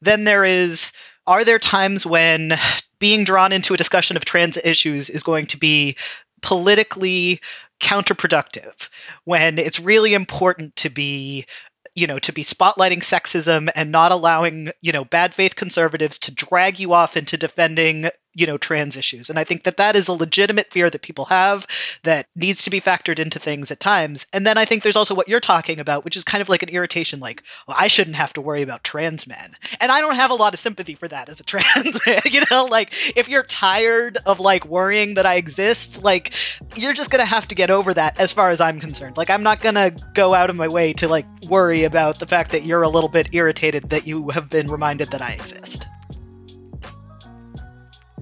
Then 0.00 0.24
there 0.24 0.44
is 0.44 0.90
are 1.26 1.44
there 1.44 1.58
times 1.58 2.06
when 2.06 2.54
being 2.98 3.24
drawn 3.24 3.52
into 3.52 3.74
a 3.74 3.78
discussion 3.78 4.16
of 4.16 4.24
trans 4.24 4.56
issues 4.56 5.10
is 5.10 5.22
going 5.22 5.46
to 5.48 5.58
be 5.58 5.96
politically 6.40 7.40
counterproductive 7.80 8.88
when 9.24 9.58
it's 9.58 9.80
really 9.80 10.14
important 10.14 10.74
to 10.76 10.88
be 10.88 11.46
you 11.94 12.06
know 12.06 12.18
to 12.18 12.32
be 12.32 12.44
spotlighting 12.44 13.00
sexism 13.02 13.70
and 13.74 13.90
not 13.90 14.12
allowing 14.12 14.70
you 14.80 14.92
know 14.92 15.04
bad 15.04 15.34
faith 15.34 15.56
conservatives 15.56 16.18
to 16.20 16.30
drag 16.32 16.78
you 16.78 16.92
off 16.92 17.16
into 17.16 17.36
defending 17.36 18.08
you 18.34 18.46
know 18.46 18.58
trans 18.58 18.96
issues. 18.96 19.30
And 19.30 19.38
i 19.38 19.44
think 19.44 19.64
that 19.64 19.76
that 19.76 19.96
is 19.96 20.08
a 20.08 20.12
legitimate 20.12 20.72
fear 20.72 20.88
that 20.88 21.02
people 21.02 21.26
have 21.26 21.66
that 22.02 22.26
needs 22.34 22.64
to 22.64 22.70
be 22.70 22.80
factored 22.80 23.18
into 23.18 23.38
things 23.38 23.70
at 23.70 23.80
times. 23.80 24.26
And 24.32 24.46
then 24.46 24.58
i 24.58 24.64
think 24.64 24.82
there's 24.82 24.96
also 24.96 25.14
what 25.14 25.28
you're 25.28 25.40
talking 25.40 25.78
about 25.78 26.04
which 26.04 26.16
is 26.16 26.24
kind 26.24 26.42
of 26.42 26.48
like 26.48 26.62
an 26.62 26.68
irritation 26.68 27.20
like 27.20 27.42
well 27.66 27.76
i 27.78 27.88
shouldn't 27.88 28.16
have 28.16 28.32
to 28.34 28.40
worry 28.40 28.62
about 28.62 28.84
trans 28.84 29.26
men. 29.26 29.54
And 29.80 29.92
i 29.92 30.00
don't 30.00 30.16
have 30.16 30.30
a 30.30 30.34
lot 30.34 30.54
of 30.54 30.60
sympathy 30.60 30.94
for 30.94 31.08
that 31.08 31.28
as 31.28 31.40
a 31.40 31.44
trans 31.52 31.98
man 32.06 32.22
you 32.24 32.42
know? 32.50 32.64
Like 32.64 32.92
if 33.16 33.28
you're 33.28 33.42
tired 33.42 34.18
of 34.26 34.40
like 34.40 34.64
worrying 34.64 35.14
that 35.14 35.26
i 35.26 35.34
exist 35.34 36.02
like 36.02 36.32
you're 36.76 36.94
just 36.94 37.10
gonna 37.10 37.24
have 37.24 37.48
to 37.48 37.54
get 37.54 37.70
over 37.70 37.92
that 37.94 38.18
as 38.18 38.32
far 38.32 38.50
as 38.50 38.60
i'm 38.60 38.80
concerned. 38.80 39.16
Like 39.16 39.30
i'm 39.30 39.42
not 39.42 39.60
gonna 39.60 39.92
go 40.14 40.34
out 40.34 40.50
of 40.50 40.56
my 40.56 40.68
way 40.68 40.92
to 40.94 41.08
like 41.08 41.26
worry 41.48 41.84
about 41.84 42.18
the 42.18 42.26
fact 42.26 42.52
that 42.52 42.64
you're 42.64 42.82
a 42.82 42.88
little 42.88 43.08
bit 43.08 43.34
irritated 43.34 43.90
that 43.90 44.06
you 44.06 44.30
have 44.30 44.48
been 44.48 44.66
reminded 44.66 45.08
that 45.08 45.22
i 45.22 45.32
exist 45.32 45.86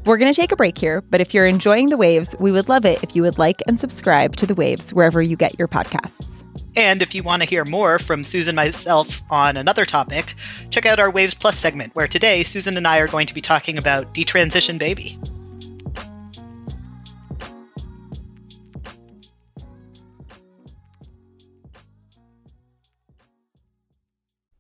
we're 0.05 0.17
going 0.17 0.33
to 0.33 0.41
take 0.41 0.53
a 0.53 0.57
break 0.57 0.79
here, 0.79 1.01
but 1.03 1.21
if 1.21 1.35
you're 1.35 1.47
enjoying 1.47 1.89
the 1.89 1.97
waves, 1.97 2.35
we 2.39 2.53
would 2.53 2.69
love 2.69 2.85
it 2.85 3.03
if 3.03 3.15
you 3.15 3.23
would 3.23 3.39
like 3.39 3.63
and 3.67 3.79
subscribe 3.79 4.37
to 4.37 4.47
the 4.47 4.55
waves 4.55 4.95
wherever 4.95 5.21
you 5.21 5.37
get 5.37 5.59
your 5.59 5.69
podcasts. 5.69 6.45
And 6.77 7.03
if 7.03 7.15
you 7.15 7.23
want 7.23 7.43
to 7.43 7.49
hear 7.49 7.65
more 7.65 7.99
from 7.99 8.25
Susan 8.25 8.51
and 8.51 8.57
myself 8.57 9.21
on 9.31 9.57
another 9.57 9.85
topic, 9.85 10.35
check 10.71 10.87
out 10.87 10.99
our 10.99 11.11
Waves 11.11 11.35
Plus 11.35 11.59
segment, 11.59 11.95
where 11.95 12.09
today 12.09 12.45
Susan 12.45 12.77
and 12.77 12.87
I 12.87 12.99
are 12.99 13.09
going 13.09 13.27
to 13.27 13.35
be 13.35 13.41
talking 13.41 13.77
about 13.77 14.15
detransition 14.15 14.79
baby. 14.79 15.19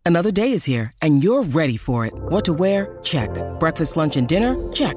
Another 0.05 0.33
day 0.33 0.50
is 0.50 0.64
here, 0.64 0.90
and 1.00 1.22
you're 1.22 1.44
ready 1.44 1.76
for 1.76 2.05
it. 2.05 2.12
What 2.14 2.44
to 2.46 2.53
wear? 2.53 2.98
Check. 3.05 3.31
Breakfast, 3.61 3.96
lunch, 3.96 4.16
and 4.16 4.26
dinner? 4.26 4.57
Check. 4.72 4.96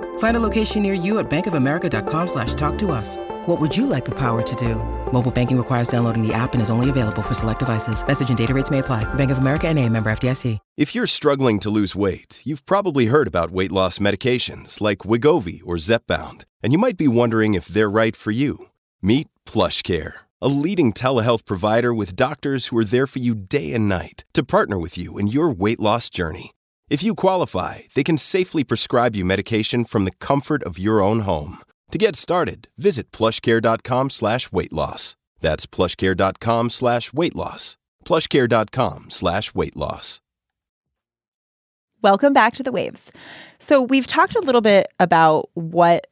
Find 0.21 0.37
a 0.37 0.39
location 0.39 0.83
near 0.83 0.93
you 0.93 1.17
at 1.17 1.31
bankofamerica.com 1.31 2.27
slash 2.27 2.53
talk 2.53 2.77
to 2.77 2.91
us. 2.91 3.17
What 3.47 3.59
would 3.59 3.75
you 3.75 3.87
like 3.87 4.05
the 4.05 4.13
power 4.13 4.43
to 4.43 4.55
do? 4.55 4.75
Mobile 5.11 5.31
banking 5.31 5.57
requires 5.57 5.87
downloading 5.87 6.21
the 6.21 6.31
app 6.31 6.53
and 6.53 6.61
is 6.61 6.69
only 6.69 6.91
available 6.91 7.23
for 7.23 7.33
select 7.33 7.57
devices. 7.57 8.05
Message 8.05 8.29
and 8.29 8.37
data 8.37 8.53
rates 8.53 8.69
may 8.69 8.79
apply. 8.79 9.03
Bank 9.15 9.31
of 9.31 9.39
America 9.39 9.67
and 9.67 9.79
a 9.79 9.89
member 9.89 10.11
FDIC. 10.11 10.59
If 10.77 10.93
you're 10.93 11.07
struggling 11.07 11.59
to 11.61 11.71
lose 11.71 11.95
weight, 11.95 12.43
you've 12.45 12.67
probably 12.67 13.07
heard 13.07 13.27
about 13.27 13.49
weight 13.49 13.71
loss 13.71 13.97
medications 13.97 14.79
like 14.79 14.99
Wegovy 14.99 15.61
or 15.65 15.77
Zepbound, 15.77 16.45
and 16.61 16.71
you 16.71 16.77
might 16.77 16.97
be 16.97 17.07
wondering 17.07 17.55
if 17.55 17.65
they're 17.65 17.89
right 17.89 18.15
for 18.15 18.29
you. 18.29 18.67
Meet 19.01 19.27
PlushCare, 19.47 20.13
a 20.39 20.47
leading 20.47 20.93
telehealth 20.93 21.47
provider 21.47 21.95
with 21.95 22.15
doctors 22.15 22.67
who 22.67 22.77
are 22.77 22.85
there 22.85 23.07
for 23.07 23.17
you 23.17 23.33
day 23.33 23.73
and 23.73 23.89
night 23.89 24.23
to 24.33 24.43
partner 24.43 24.77
with 24.77 24.99
you 24.99 25.17
in 25.17 25.25
your 25.25 25.49
weight 25.49 25.79
loss 25.79 26.11
journey. 26.11 26.51
If 26.91 27.01
you 27.03 27.15
qualify, 27.15 27.83
they 27.95 28.03
can 28.03 28.17
safely 28.17 28.65
prescribe 28.65 29.15
you 29.15 29.23
medication 29.23 29.85
from 29.85 30.03
the 30.03 30.11
comfort 30.19 30.61
of 30.63 30.77
your 30.77 31.01
own 31.01 31.21
home. 31.21 31.59
To 31.91 31.97
get 31.97 32.17
started, 32.17 32.67
visit 32.77 33.11
plushcare.com 33.11 34.09
slash 34.09 34.51
weight 34.51 34.73
loss. 34.73 35.15
That's 35.39 35.65
plushcare.com 35.65 36.69
slash 36.69 37.13
weight 37.13 37.33
loss. 37.33 37.77
Plushcare.com 38.03 39.09
slash 39.09 39.55
weight 39.55 39.77
loss. 39.77 40.19
Welcome 42.01 42.33
back 42.33 42.55
to 42.55 42.63
the 42.63 42.73
Waves. 42.73 43.09
So, 43.57 43.81
we've 43.81 44.07
talked 44.07 44.35
a 44.35 44.41
little 44.41 44.59
bit 44.59 44.87
about 44.99 45.49
what 45.53 46.07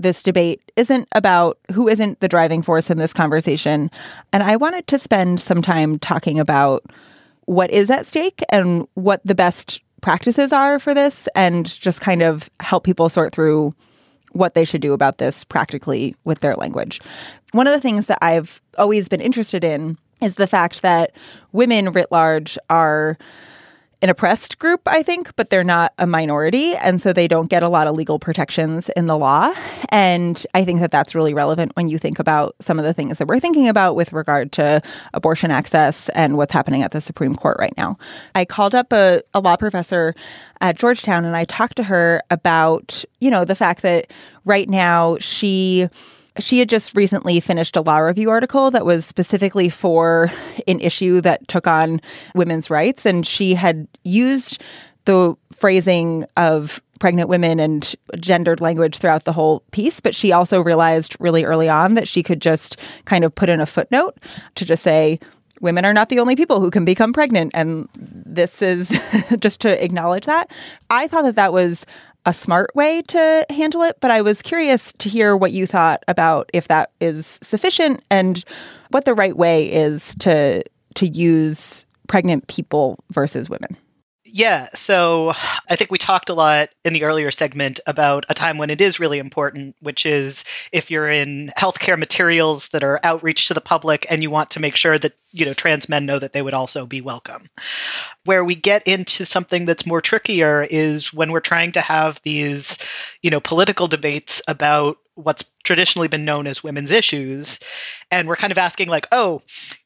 this 0.00 0.24
debate 0.24 0.72
isn't 0.74 1.06
about 1.12 1.58
who 1.70 1.86
isn't 1.86 2.18
the 2.18 2.26
driving 2.26 2.62
force 2.62 2.90
in 2.90 2.98
this 2.98 3.12
conversation. 3.12 3.88
And 4.32 4.42
I 4.42 4.56
wanted 4.56 4.88
to 4.88 4.98
spend 4.98 5.38
some 5.38 5.62
time 5.62 6.00
talking 6.00 6.40
about 6.40 6.82
what 7.44 7.70
is 7.70 7.88
at 7.88 8.06
stake 8.06 8.42
and 8.48 8.88
what 8.94 9.20
the 9.24 9.36
best 9.36 9.80
practices 10.02 10.52
are 10.52 10.78
for 10.78 10.92
this 10.92 11.26
and 11.34 11.64
just 11.64 12.02
kind 12.02 12.22
of 12.22 12.50
help 12.60 12.84
people 12.84 13.08
sort 13.08 13.32
through 13.32 13.74
what 14.32 14.54
they 14.54 14.64
should 14.64 14.82
do 14.82 14.92
about 14.92 15.18
this 15.18 15.44
practically 15.44 16.14
with 16.24 16.40
their 16.40 16.54
language. 16.56 17.00
One 17.52 17.66
of 17.66 17.72
the 17.72 17.80
things 17.80 18.06
that 18.06 18.18
I've 18.20 18.60
always 18.76 19.08
been 19.08 19.20
interested 19.20 19.64
in 19.64 19.96
is 20.20 20.36
the 20.36 20.46
fact 20.46 20.82
that 20.82 21.12
women 21.52 21.90
writ 21.90 22.10
large 22.10 22.58
are 22.68 23.16
an 24.02 24.10
oppressed 24.10 24.58
group, 24.58 24.82
I 24.86 25.02
think, 25.04 25.34
but 25.36 25.50
they're 25.50 25.62
not 25.62 25.94
a 25.96 26.06
minority. 26.06 26.74
And 26.74 27.00
so 27.00 27.12
they 27.12 27.28
don't 27.28 27.48
get 27.48 27.62
a 27.62 27.70
lot 27.70 27.86
of 27.86 27.96
legal 27.96 28.18
protections 28.18 28.88
in 28.90 29.06
the 29.06 29.16
law. 29.16 29.54
And 29.90 30.44
I 30.54 30.64
think 30.64 30.80
that 30.80 30.90
that's 30.90 31.14
really 31.14 31.32
relevant 31.32 31.72
when 31.76 31.88
you 31.88 31.98
think 31.98 32.18
about 32.18 32.56
some 32.60 32.80
of 32.80 32.84
the 32.84 32.92
things 32.92 33.18
that 33.18 33.28
we're 33.28 33.38
thinking 33.38 33.68
about 33.68 33.94
with 33.94 34.12
regard 34.12 34.50
to 34.52 34.82
abortion 35.14 35.52
access 35.52 36.08
and 36.10 36.36
what's 36.36 36.52
happening 36.52 36.82
at 36.82 36.90
the 36.90 37.00
Supreme 37.00 37.36
Court 37.36 37.56
right 37.60 37.74
now. 37.76 37.96
I 38.34 38.44
called 38.44 38.74
up 38.74 38.92
a, 38.92 39.22
a 39.34 39.40
law 39.40 39.56
professor 39.56 40.14
at 40.60 40.76
Georgetown 40.76 41.24
and 41.24 41.36
I 41.36 41.44
talked 41.44 41.76
to 41.76 41.84
her 41.84 42.22
about, 42.28 43.04
you 43.20 43.30
know, 43.30 43.44
the 43.44 43.54
fact 43.54 43.82
that 43.82 44.12
right 44.44 44.68
now 44.68 45.16
she 45.20 45.88
she 46.38 46.58
had 46.58 46.68
just 46.68 46.96
recently 46.96 47.40
finished 47.40 47.76
a 47.76 47.80
law 47.80 47.98
review 47.98 48.30
article 48.30 48.70
that 48.70 48.84
was 48.84 49.04
specifically 49.04 49.68
for 49.68 50.32
an 50.66 50.80
issue 50.80 51.20
that 51.20 51.46
took 51.48 51.66
on 51.66 52.00
women's 52.34 52.70
rights. 52.70 53.04
And 53.04 53.26
she 53.26 53.54
had 53.54 53.86
used 54.04 54.60
the 55.04 55.34
phrasing 55.52 56.24
of 56.36 56.80
pregnant 57.00 57.28
women 57.28 57.58
and 57.58 57.94
gendered 58.16 58.60
language 58.60 58.96
throughout 58.96 59.24
the 59.24 59.32
whole 59.32 59.60
piece. 59.72 60.00
But 60.00 60.14
she 60.14 60.32
also 60.32 60.60
realized 60.60 61.16
really 61.18 61.44
early 61.44 61.68
on 61.68 61.94
that 61.94 62.08
she 62.08 62.22
could 62.22 62.40
just 62.40 62.76
kind 63.04 63.24
of 63.24 63.34
put 63.34 63.48
in 63.48 63.60
a 63.60 63.66
footnote 63.66 64.18
to 64.54 64.64
just 64.64 64.82
say, 64.82 65.18
women 65.60 65.84
are 65.84 65.92
not 65.92 66.08
the 66.10 66.20
only 66.20 66.36
people 66.36 66.60
who 66.60 66.70
can 66.70 66.84
become 66.84 67.12
pregnant. 67.12 67.52
And 67.54 67.88
this 67.94 68.62
is 68.62 68.90
just 69.38 69.60
to 69.60 69.84
acknowledge 69.84 70.26
that. 70.26 70.50
I 70.90 71.08
thought 71.08 71.22
that 71.22 71.36
that 71.36 71.52
was 71.52 71.86
a 72.24 72.32
smart 72.32 72.70
way 72.74 73.02
to 73.02 73.46
handle 73.50 73.82
it, 73.82 73.98
but 74.00 74.10
I 74.10 74.22
was 74.22 74.42
curious 74.42 74.92
to 74.94 75.08
hear 75.08 75.36
what 75.36 75.52
you 75.52 75.66
thought 75.66 76.04
about 76.08 76.50
if 76.52 76.68
that 76.68 76.92
is 77.00 77.38
sufficient 77.42 78.02
and 78.10 78.44
what 78.90 79.04
the 79.04 79.14
right 79.14 79.36
way 79.36 79.72
is 79.72 80.14
to 80.16 80.62
to 80.94 81.08
use 81.08 81.86
pregnant 82.06 82.46
people 82.48 82.98
versus 83.10 83.48
women. 83.48 83.76
Yeah, 84.34 84.68
so 84.72 85.34
I 85.68 85.76
think 85.76 85.90
we 85.90 85.98
talked 85.98 86.30
a 86.30 86.34
lot 86.34 86.70
in 86.86 86.94
the 86.94 87.04
earlier 87.04 87.30
segment 87.30 87.80
about 87.86 88.24
a 88.30 88.34
time 88.34 88.56
when 88.56 88.70
it 88.70 88.80
is 88.80 88.98
really 88.98 89.18
important, 89.18 89.76
which 89.80 90.06
is 90.06 90.44
if 90.72 90.90
you're 90.90 91.08
in 91.08 91.52
healthcare 91.58 91.98
materials 91.98 92.68
that 92.68 92.82
are 92.82 92.98
outreach 93.02 93.48
to 93.48 93.54
the 93.54 93.60
public 93.60 94.06
and 94.08 94.22
you 94.22 94.30
want 94.30 94.50
to 94.52 94.60
make 94.60 94.74
sure 94.74 94.98
that, 94.98 95.12
you 95.32 95.46
know, 95.46 95.54
trans 95.54 95.88
men 95.88 96.06
know 96.06 96.18
that 96.18 96.32
they 96.32 96.42
would 96.42 96.54
also 96.54 96.86
be 96.86 97.00
welcome. 97.00 97.42
Where 98.24 98.44
we 98.44 98.54
get 98.54 98.86
into 98.86 99.24
something 99.24 99.66
that's 99.66 99.86
more 99.86 100.00
trickier 100.00 100.62
is 100.62 101.12
when 101.12 101.32
we're 101.32 101.40
trying 101.40 101.72
to 101.72 101.80
have 101.80 102.20
these, 102.22 102.78
you 103.22 103.30
know, 103.30 103.40
political 103.40 103.88
debates 103.88 104.42
about 104.46 104.98
what's 105.14 105.44
traditionally 105.62 106.08
been 106.08 106.24
known 106.24 106.46
as 106.46 106.64
women's 106.64 106.90
issues 106.90 107.60
and 108.10 108.26
we're 108.26 108.34
kind 108.34 108.50
of 108.50 108.56
asking 108.56 108.88
like 108.88 109.06
oh 109.12 109.42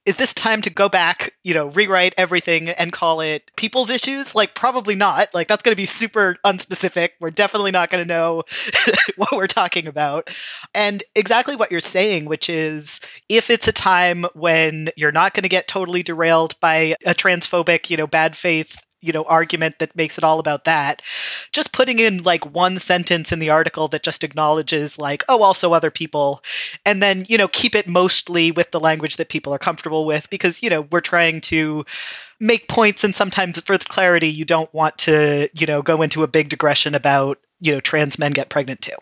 is 0.06 0.16
this 0.16 0.32
time 0.32 0.62
to 0.62 0.70
go 0.70 0.88
back 0.88 1.34
you 1.42 1.52
know 1.52 1.66
rewrite 1.66 2.14
everything 2.16 2.68
and 2.68 2.92
call 2.92 3.20
it 3.20 3.50
people's 3.56 3.90
issues? 3.90 4.34
Like 4.34 4.54
probably 4.54 4.94
not. 4.94 5.34
Like 5.34 5.48
that's 5.48 5.62
going 5.62 5.72
to 5.72 5.76
be 5.76 5.86
super 5.86 6.36
unspecific. 6.44 7.10
We're 7.20 7.30
definitely 7.30 7.72
not 7.72 7.90
going 7.90 8.04
to 8.04 8.08
know 8.08 8.44
what 9.16 9.32
we're 9.32 9.48
talking 9.48 9.88
about. 9.88 10.30
And 10.74 11.02
exactly 11.14 11.56
what 11.56 11.72
you're 11.72 11.80
saying 11.80 12.24
which 12.26 12.48
is 12.48 13.00
if 13.28 13.50
it's 13.50 13.68
a 13.68 13.72
time 13.72 14.26
when 14.34 14.90
you're 14.96 15.12
not 15.12 15.34
going 15.36 15.42
to 15.42 15.48
get 15.48 15.68
totally 15.68 16.02
derailed 16.02 16.58
by 16.58 16.94
a 17.04 17.14
transphobic 17.14 17.90
you 17.90 17.96
know 17.96 18.06
bad 18.06 18.36
faith 18.36 18.76
you 19.00 19.12
know 19.12 19.24
argument 19.24 19.78
that 19.78 19.94
makes 19.94 20.18
it 20.18 20.24
all 20.24 20.38
about 20.38 20.64
that. 20.64 21.02
Just 21.52 21.72
putting 21.72 21.98
in 21.98 22.22
like 22.22 22.54
one 22.54 22.78
sentence 22.78 23.32
in 23.32 23.38
the 23.38 23.50
article 23.50 23.88
that 23.88 24.02
just 24.02 24.24
acknowledges 24.24 24.98
like 24.98 25.24
oh 25.28 25.42
also 25.42 25.72
other 25.72 25.90
people 25.90 26.42
and 26.84 27.02
then 27.02 27.24
you 27.28 27.38
know 27.38 27.48
keep 27.48 27.74
it 27.74 27.88
mostly 27.88 28.50
with 28.50 28.70
the 28.70 28.80
language 28.80 29.16
that 29.16 29.28
people 29.28 29.54
are 29.54 29.58
comfortable 29.58 30.04
with 30.04 30.28
because 30.30 30.62
you 30.62 30.70
know 30.70 30.82
we're 30.90 31.00
trying 31.00 31.40
to 31.42 31.84
make 32.40 32.68
points 32.68 33.04
and 33.04 33.14
sometimes 33.14 33.60
for 33.62 33.78
clarity 33.78 34.28
you 34.28 34.44
don't 34.44 34.72
want 34.74 34.96
to 34.98 35.48
you 35.54 35.66
know 35.66 35.82
go 35.82 36.02
into 36.02 36.22
a 36.22 36.28
big 36.28 36.48
digression 36.48 36.94
about 36.94 37.38
you 37.60 37.72
know 37.72 37.80
trans 37.80 38.18
men 38.18 38.32
get 38.32 38.48
pregnant 38.48 38.80
too 38.80 38.96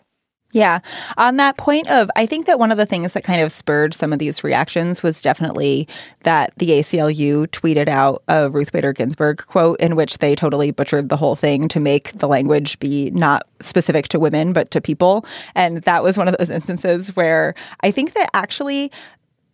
Yeah. 0.51 0.79
On 1.17 1.35
that 1.35 1.57
point 1.57 1.89
of, 1.89 2.09
I 2.15 2.25
think 2.25 2.45
that 2.45 2.59
one 2.59 2.71
of 2.71 2.77
the 2.77 2.85
things 2.85 3.11
that 3.11 3.25
kind 3.25 3.41
of 3.41 3.51
spurred 3.51 3.93
some 3.93 4.13
of 4.13 4.19
these 4.19 4.41
reactions 4.41 5.03
was 5.03 5.19
definitely 5.19 5.85
that 6.23 6.53
the 6.57 6.69
ACLU 6.69 7.47
tweeted 7.47 7.89
out 7.89 8.23
a 8.29 8.49
Ruth 8.49 8.71
Bader 8.71 8.93
Ginsburg 8.93 9.45
quote 9.47 9.79
in 9.81 9.97
which 9.97 10.19
they 10.19 10.33
totally 10.33 10.71
butchered 10.71 11.09
the 11.09 11.17
whole 11.17 11.35
thing 11.35 11.67
to 11.67 11.79
make 11.81 12.13
the 12.13 12.27
language 12.27 12.79
be 12.79 13.09
not 13.11 13.45
specific 13.59 14.07
to 14.09 14.19
women, 14.19 14.53
but 14.53 14.71
to 14.71 14.79
people. 14.79 15.25
And 15.55 15.79
that 15.79 16.03
was 16.03 16.17
one 16.17 16.29
of 16.29 16.37
those 16.37 16.49
instances 16.55 17.13
where 17.17 17.53
I 17.81 17.91
think 17.91 18.13
that 18.13 18.29
actually 18.33 18.91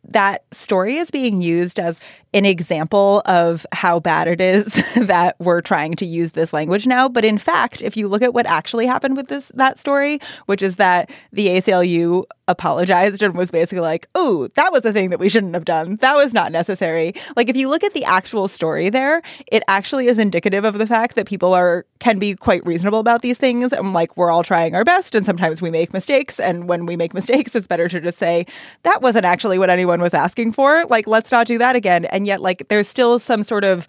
that 0.03 0.43
story 0.51 0.97
is 0.97 1.11
being 1.11 1.41
used 1.41 1.79
as 1.79 1.99
an 2.33 2.45
example 2.45 3.21
of 3.25 3.65
how 3.73 3.99
bad 3.99 4.27
it 4.27 4.39
is 4.39 4.65
that 4.95 5.35
we're 5.39 5.61
trying 5.61 5.95
to 5.95 6.05
use 6.05 6.31
this 6.31 6.53
language 6.53 6.87
now. 6.87 7.09
But 7.09 7.25
in 7.25 7.37
fact, 7.37 7.81
if 7.81 7.97
you 7.97 8.07
look 8.07 8.21
at 8.21 8.33
what 8.33 8.45
actually 8.45 8.87
happened 8.87 9.17
with 9.17 9.27
this 9.27 9.51
that 9.55 9.77
story, 9.77 10.19
which 10.45 10.61
is 10.61 10.77
that 10.77 11.09
the 11.31 11.47
ACLU 11.47 12.23
apologized 12.47 13.21
and 13.21 13.35
was 13.35 13.51
basically 13.51 13.81
like, 13.81 14.07
"Oh, 14.15 14.47
that 14.55 14.71
was 14.71 14.81
the 14.81 14.93
thing 14.93 15.09
that 15.09 15.19
we 15.19 15.29
shouldn't 15.29 15.53
have 15.53 15.65
done. 15.65 15.97
That 15.97 16.15
was 16.15 16.33
not 16.33 16.51
necessary." 16.51 17.13
Like 17.35 17.49
if 17.49 17.55
you 17.55 17.69
look 17.69 17.83
at 17.83 17.93
the 17.93 18.05
actual 18.05 18.47
story 18.47 18.89
there, 18.89 19.21
it 19.51 19.63
actually 19.67 20.07
is 20.07 20.17
indicative 20.17 20.65
of 20.65 20.77
the 20.77 20.87
fact 20.87 21.15
that 21.15 21.27
people 21.27 21.53
are 21.53 21.85
can 21.99 22.17
be 22.17 22.35
quite 22.35 22.65
reasonable 22.65 22.99
about 22.99 23.21
these 23.21 23.37
things 23.37 23.71
and 23.71 23.93
like 23.93 24.15
we're 24.17 24.31
all 24.31 24.43
trying 24.43 24.75
our 24.75 24.83
best 24.83 25.13
and 25.13 25.25
sometimes 25.25 25.61
we 25.61 25.69
make 25.69 25.93
mistakes 25.93 26.39
and 26.39 26.67
when 26.67 26.85
we 26.87 26.95
make 26.95 27.13
mistakes 27.13 27.55
it's 27.55 27.67
better 27.67 27.87
to 27.87 28.01
just 28.01 28.17
say 28.17 28.45
that 28.83 29.01
wasn't 29.01 29.23
actually 29.23 29.59
what 29.59 29.69
anyone 29.69 29.90
was 29.99 30.13
asking 30.13 30.54
for. 30.54 30.86
Like 30.86 31.08
let's 31.08 31.32
not 31.32 31.47
do 31.47 31.58
that 31.58 31.75
again. 31.75 32.06
And 32.06 32.27
yet 32.27 32.41
like 32.41 32.67
there's 32.69 32.88
still 32.88 33.19
some 33.19 33.43
sort 33.43 33.63
of 33.63 33.88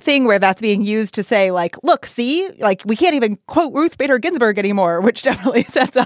thing 0.00 0.24
where 0.24 0.38
that's 0.38 0.62
being 0.62 0.82
used 0.82 1.14
to 1.14 1.22
say 1.22 1.50
like 1.50 1.76
look 1.84 2.06
see 2.06 2.48
like 2.60 2.80
we 2.86 2.96
can't 2.96 3.14
even 3.14 3.36
quote 3.46 3.74
ruth 3.74 3.98
bader 3.98 4.18
ginsburg 4.18 4.58
anymore 4.58 5.02
which 5.02 5.22
definitely 5.22 5.64
sets 5.64 5.98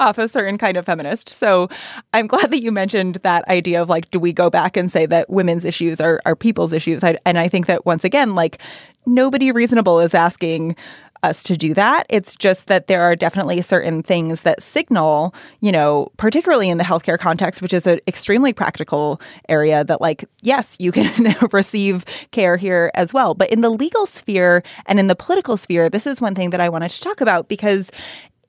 off 0.00 0.18
a 0.18 0.26
certain 0.26 0.58
kind 0.58 0.76
of 0.76 0.84
feminist 0.84 1.28
so 1.28 1.68
i'm 2.12 2.26
glad 2.26 2.50
that 2.50 2.60
you 2.60 2.72
mentioned 2.72 3.14
that 3.22 3.46
idea 3.46 3.80
of 3.80 3.88
like 3.88 4.10
do 4.10 4.18
we 4.18 4.32
go 4.32 4.50
back 4.50 4.76
and 4.76 4.90
say 4.90 5.06
that 5.06 5.30
women's 5.30 5.64
issues 5.64 6.00
are, 6.00 6.20
are 6.26 6.34
people's 6.34 6.72
issues 6.72 7.04
I, 7.04 7.18
and 7.24 7.38
i 7.38 7.46
think 7.46 7.66
that 7.66 7.86
once 7.86 8.02
again 8.02 8.34
like 8.34 8.60
nobody 9.06 9.52
reasonable 9.52 10.00
is 10.00 10.12
asking 10.12 10.74
us 11.22 11.42
to 11.44 11.56
do 11.56 11.74
that. 11.74 12.06
It's 12.08 12.34
just 12.34 12.66
that 12.68 12.86
there 12.86 13.02
are 13.02 13.14
definitely 13.14 13.60
certain 13.62 14.02
things 14.02 14.42
that 14.42 14.62
signal, 14.62 15.34
you 15.60 15.72
know, 15.72 16.10
particularly 16.16 16.68
in 16.68 16.78
the 16.78 16.84
healthcare 16.84 17.18
context, 17.18 17.62
which 17.62 17.74
is 17.74 17.86
an 17.86 18.00
extremely 18.06 18.52
practical 18.52 19.20
area 19.48 19.84
that, 19.84 20.00
like, 20.00 20.24
yes, 20.40 20.76
you 20.78 20.92
can 20.92 21.34
receive 21.52 22.04
care 22.30 22.56
here 22.56 22.90
as 22.94 23.12
well. 23.12 23.34
But 23.34 23.50
in 23.50 23.60
the 23.60 23.70
legal 23.70 24.06
sphere 24.06 24.62
and 24.86 24.98
in 24.98 25.06
the 25.06 25.16
political 25.16 25.56
sphere, 25.56 25.88
this 25.88 26.06
is 26.06 26.20
one 26.20 26.34
thing 26.34 26.50
that 26.50 26.60
I 26.60 26.68
wanted 26.68 26.90
to 26.90 27.00
talk 27.00 27.20
about 27.20 27.48
because 27.48 27.90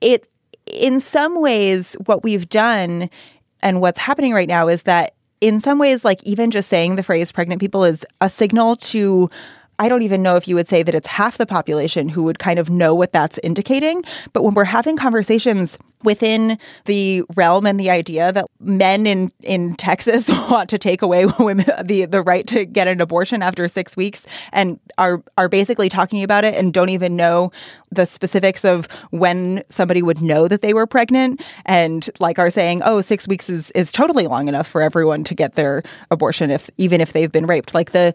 it, 0.00 0.28
in 0.66 1.00
some 1.00 1.40
ways, 1.40 1.94
what 2.06 2.22
we've 2.22 2.48
done 2.48 3.10
and 3.60 3.80
what's 3.80 3.98
happening 3.98 4.32
right 4.32 4.48
now 4.48 4.68
is 4.68 4.84
that 4.84 5.14
in 5.40 5.58
some 5.58 5.78
ways, 5.78 6.04
like, 6.04 6.22
even 6.22 6.52
just 6.52 6.68
saying 6.68 6.96
the 6.96 7.02
phrase 7.02 7.32
pregnant 7.32 7.60
people 7.60 7.84
is 7.84 8.06
a 8.20 8.30
signal 8.30 8.76
to 8.76 9.28
I 9.78 9.88
don't 9.88 10.02
even 10.02 10.22
know 10.22 10.36
if 10.36 10.46
you 10.46 10.54
would 10.54 10.68
say 10.68 10.82
that 10.82 10.94
it's 10.94 11.06
half 11.06 11.38
the 11.38 11.46
population 11.46 12.08
who 12.08 12.22
would 12.22 12.38
kind 12.38 12.58
of 12.58 12.70
know 12.70 12.94
what 12.94 13.12
that's 13.12 13.38
indicating. 13.42 14.04
But 14.32 14.44
when 14.44 14.54
we're 14.54 14.64
having 14.64 14.96
conversations 14.96 15.78
within 16.04 16.58
the 16.84 17.22
realm 17.34 17.66
and 17.66 17.78
the 17.78 17.90
idea 17.90 18.32
that 18.32 18.46
men 18.60 19.06
in, 19.06 19.32
in 19.42 19.74
Texas 19.76 20.28
want 20.50 20.68
to 20.70 20.78
take 20.78 21.02
away 21.02 21.26
women 21.38 21.66
the, 21.84 22.04
the 22.04 22.22
right 22.22 22.46
to 22.48 22.64
get 22.64 22.88
an 22.88 23.00
abortion 23.00 23.42
after 23.42 23.66
six 23.68 23.96
weeks 23.96 24.26
and 24.52 24.78
are 24.98 25.22
are 25.38 25.48
basically 25.48 25.88
talking 25.88 26.22
about 26.22 26.44
it 26.44 26.54
and 26.54 26.72
don't 26.72 26.88
even 26.88 27.16
know 27.16 27.50
the 27.90 28.06
specifics 28.06 28.64
of 28.64 28.86
when 29.10 29.62
somebody 29.68 30.02
would 30.02 30.20
know 30.20 30.48
that 30.48 30.62
they 30.62 30.74
were 30.74 30.86
pregnant 30.86 31.42
and 31.66 32.10
like 32.20 32.38
are 32.38 32.50
saying, 32.50 32.82
oh, 32.84 33.00
six 33.00 33.26
weeks 33.28 33.48
is 33.48 33.70
is 33.72 33.92
totally 33.92 34.26
long 34.26 34.48
enough 34.48 34.66
for 34.66 34.82
everyone 34.82 35.24
to 35.24 35.34
get 35.34 35.54
their 35.54 35.82
abortion 36.10 36.50
if 36.50 36.70
even 36.78 37.00
if 37.00 37.12
they've 37.12 37.32
been 37.32 37.46
raped. 37.46 37.74
Like 37.74 37.92
the 37.92 38.14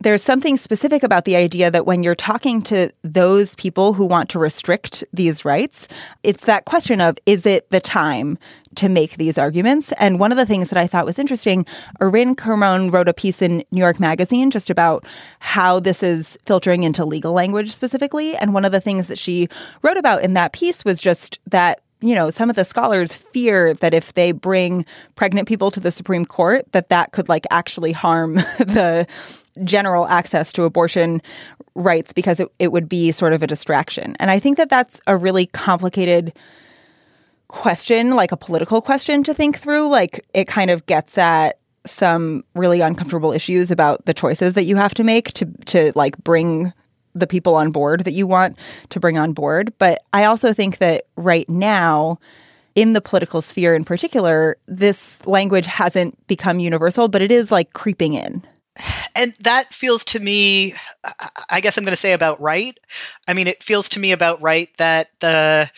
there's 0.00 0.22
something 0.22 0.56
specific 0.56 1.02
about 1.02 1.26
the 1.26 1.36
idea 1.36 1.70
that 1.70 1.84
when 1.84 2.02
you're 2.02 2.14
talking 2.14 2.62
to 2.62 2.90
those 3.02 3.54
people 3.56 3.92
who 3.92 4.06
want 4.06 4.30
to 4.30 4.38
restrict 4.38 5.04
these 5.12 5.44
rights, 5.44 5.88
it's 6.22 6.44
that 6.46 6.64
question 6.64 7.00
of 7.00 7.18
is 7.26 7.44
it 7.44 7.68
the 7.70 7.80
time 7.80 8.38
to 8.76 8.88
make 8.88 9.16
these 9.16 9.36
arguments? 9.36 9.92
And 9.92 10.18
one 10.18 10.32
of 10.32 10.38
the 10.38 10.46
things 10.46 10.70
that 10.70 10.78
I 10.78 10.86
thought 10.86 11.04
was 11.04 11.18
interesting, 11.18 11.66
Irin 12.00 12.34
Carmon 12.34 12.90
wrote 12.90 13.08
a 13.08 13.14
piece 13.14 13.42
in 13.42 13.62
New 13.70 13.80
York 13.80 14.00
Magazine 14.00 14.50
just 14.50 14.70
about 14.70 15.04
how 15.40 15.80
this 15.80 16.02
is 16.02 16.38
filtering 16.46 16.82
into 16.82 17.04
legal 17.04 17.32
language 17.32 17.72
specifically. 17.74 18.36
And 18.36 18.54
one 18.54 18.64
of 18.64 18.72
the 18.72 18.80
things 18.80 19.06
that 19.08 19.18
she 19.18 19.48
wrote 19.82 19.98
about 19.98 20.22
in 20.22 20.32
that 20.34 20.52
piece 20.52 20.84
was 20.84 21.00
just 21.00 21.40
that 21.46 21.82
you 22.00 22.14
know 22.14 22.30
some 22.30 22.50
of 22.50 22.56
the 22.56 22.64
scholars 22.64 23.14
fear 23.14 23.74
that 23.74 23.94
if 23.94 24.14
they 24.14 24.32
bring 24.32 24.84
pregnant 25.16 25.46
people 25.46 25.70
to 25.70 25.80
the 25.80 25.90
supreme 25.90 26.24
court 26.24 26.64
that 26.72 26.88
that 26.88 27.12
could 27.12 27.28
like 27.28 27.46
actually 27.50 27.92
harm 27.92 28.34
the 28.58 29.06
general 29.64 30.06
access 30.08 30.52
to 30.52 30.64
abortion 30.64 31.20
rights 31.74 32.12
because 32.12 32.40
it, 32.40 32.48
it 32.58 32.72
would 32.72 32.88
be 32.88 33.12
sort 33.12 33.32
of 33.32 33.42
a 33.42 33.46
distraction. 33.46 34.16
And 34.18 34.30
I 34.30 34.38
think 34.38 34.56
that 34.56 34.70
that's 34.70 35.00
a 35.06 35.16
really 35.16 35.46
complicated 35.46 36.32
question, 37.48 38.14
like 38.14 38.32
a 38.32 38.36
political 38.36 38.80
question 38.80 39.22
to 39.24 39.34
think 39.34 39.58
through. 39.58 39.88
Like 39.88 40.24
it 40.34 40.46
kind 40.46 40.70
of 40.70 40.86
gets 40.86 41.18
at 41.18 41.58
some 41.86 42.44
really 42.54 42.80
uncomfortable 42.80 43.32
issues 43.32 43.70
about 43.70 44.04
the 44.04 44.14
choices 44.14 44.54
that 44.54 44.64
you 44.64 44.76
have 44.76 44.94
to 44.94 45.04
make 45.04 45.32
to 45.32 45.46
to 45.66 45.92
like 45.94 46.16
bring 46.18 46.72
the 47.14 47.26
people 47.26 47.54
on 47.54 47.70
board 47.70 48.04
that 48.04 48.12
you 48.12 48.26
want 48.26 48.56
to 48.90 49.00
bring 49.00 49.18
on 49.18 49.32
board. 49.32 49.72
But 49.78 50.02
I 50.12 50.24
also 50.24 50.52
think 50.52 50.78
that 50.78 51.06
right 51.16 51.48
now 51.48 52.18
in 52.74 52.92
the 52.92 53.00
political 53.00 53.42
sphere 53.42 53.74
in 53.74 53.84
particular, 53.84 54.56
this 54.68 55.24
language 55.26 55.66
hasn't 55.66 56.26
become 56.26 56.60
universal, 56.60 57.08
but 57.08 57.22
it 57.22 57.32
is 57.32 57.50
like 57.50 57.72
creeping 57.72 58.14
in 58.14 58.46
and 59.14 59.34
that 59.40 59.72
feels 59.74 60.04
to 60.04 60.18
me 60.18 60.74
i 61.48 61.60
guess 61.60 61.76
i'm 61.76 61.84
going 61.84 61.94
to 61.94 62.00
say 62.00 62.12
about 62.12 62.40
right 62.40 62.78
i 63.28 63.34
mean 63.34 63.46
it 63.46 63.62
feels 63.62 63.88
to 63.88 63.98
me 63.98 64.12
about 64.12 64.40
right 64.40 64.70
that 64.78 65.08
the 65.20 65.70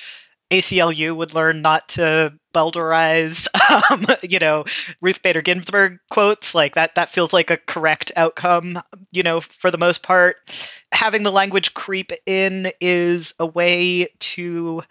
aclu 0.51 1.17
would 1.17 1.35
learn 1.35 1.63
not 1.63 1.89
to 1.89 2.33
bowdlerize 2.53 3.49
um, 3.91 4.07
you 4.23 4.39
know 4.39 4.65
ruth 5.01 5.23
bader 5.23 5.43
ginsburg 5.43 5.99
quotes 6.11 6.55
like 6.55 6.75
that 6.75 6.95
that 6.95 7.11
feels 7.11 7.33
like 7.33 7.51
a 7.51 7.57
correct 7.57 8.13
outcome 8.17 8.79
you 9.11 9.23
know 9.23 9.41
for 9.41 9.71
the 9.71 9.79
most 9.79 10.03
part 10.03 10.37
having 10.93 11.23
the 11.23 11.33
language 11.33 11.75
creep 11.75 12.13
in 12.27 12.71
is 12.81 13.35
a 13.39 13.47
way 13.47 14.09
to 14.19 14.83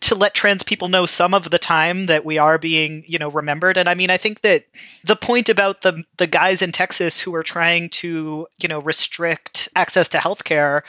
to 0.00 0.14
let 0.14 0.34
trans 0.34 0.62
people 0.62 0.88
know 0.88 1.06
some 1.06 1.32
of 1.32 1.50
the 1.50 1.58
time 1.58 2.06
that 2.06 2.24
we 2.24 2.36
are 2.36 2.58
being, 2.58 3.04
you 3.06 3.18
know, 3.18 3.30
remembered. 3.30 3.78
And 3.78 3.88
I 3.88 3.94
mean, 3.94 4.10
I 4.10 4.18
think 4.18 4.42
that 4.42 4.64
the 5.04 5.16
point 5.16 5.48
about 5.48 5.80
the 5.80 6.04
the 6.18 6.26
guys 6.26 6.60
in 6.60 6.72
Texas 6.72 7.18
who 7.18 7.34
are 7.34 7.42
trying 7.42 7.88
to, 7.88 8.46
you 8.60 8.68
know, 8.68 8.80
restrict 8.80 9.70
access 9.74 10.10
to 10.10 10.18
healthcare 10.18 10.82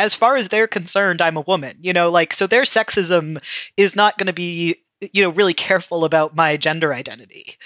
as 0.00 0.14
far 0.14 0.36
as 0.36 0.48
they're 0.48 0.66
concerned, 0.66 1.20
I'm 1.20 1.36
a 1.36 1.42
woman, 1.42 1.76
you 1.82 1.92
know, 1.92 2.10
like 2.10 2.32
so 2.32 2.46
their 2.46 2.62
sexism 2.62 3.38
is 3.76 3.94
not 3.94 4.16
going 4.16 4.28
to 4.28 4.32
be, 4.32 4.82
you 5.00 5.22
know, 5.22 5.30
really 5.30 5.54
careful 5.54 6.04
about 6.04 6.36
my 6.36 6.56
gender 6.56 6.92
identity. 6.92 7.56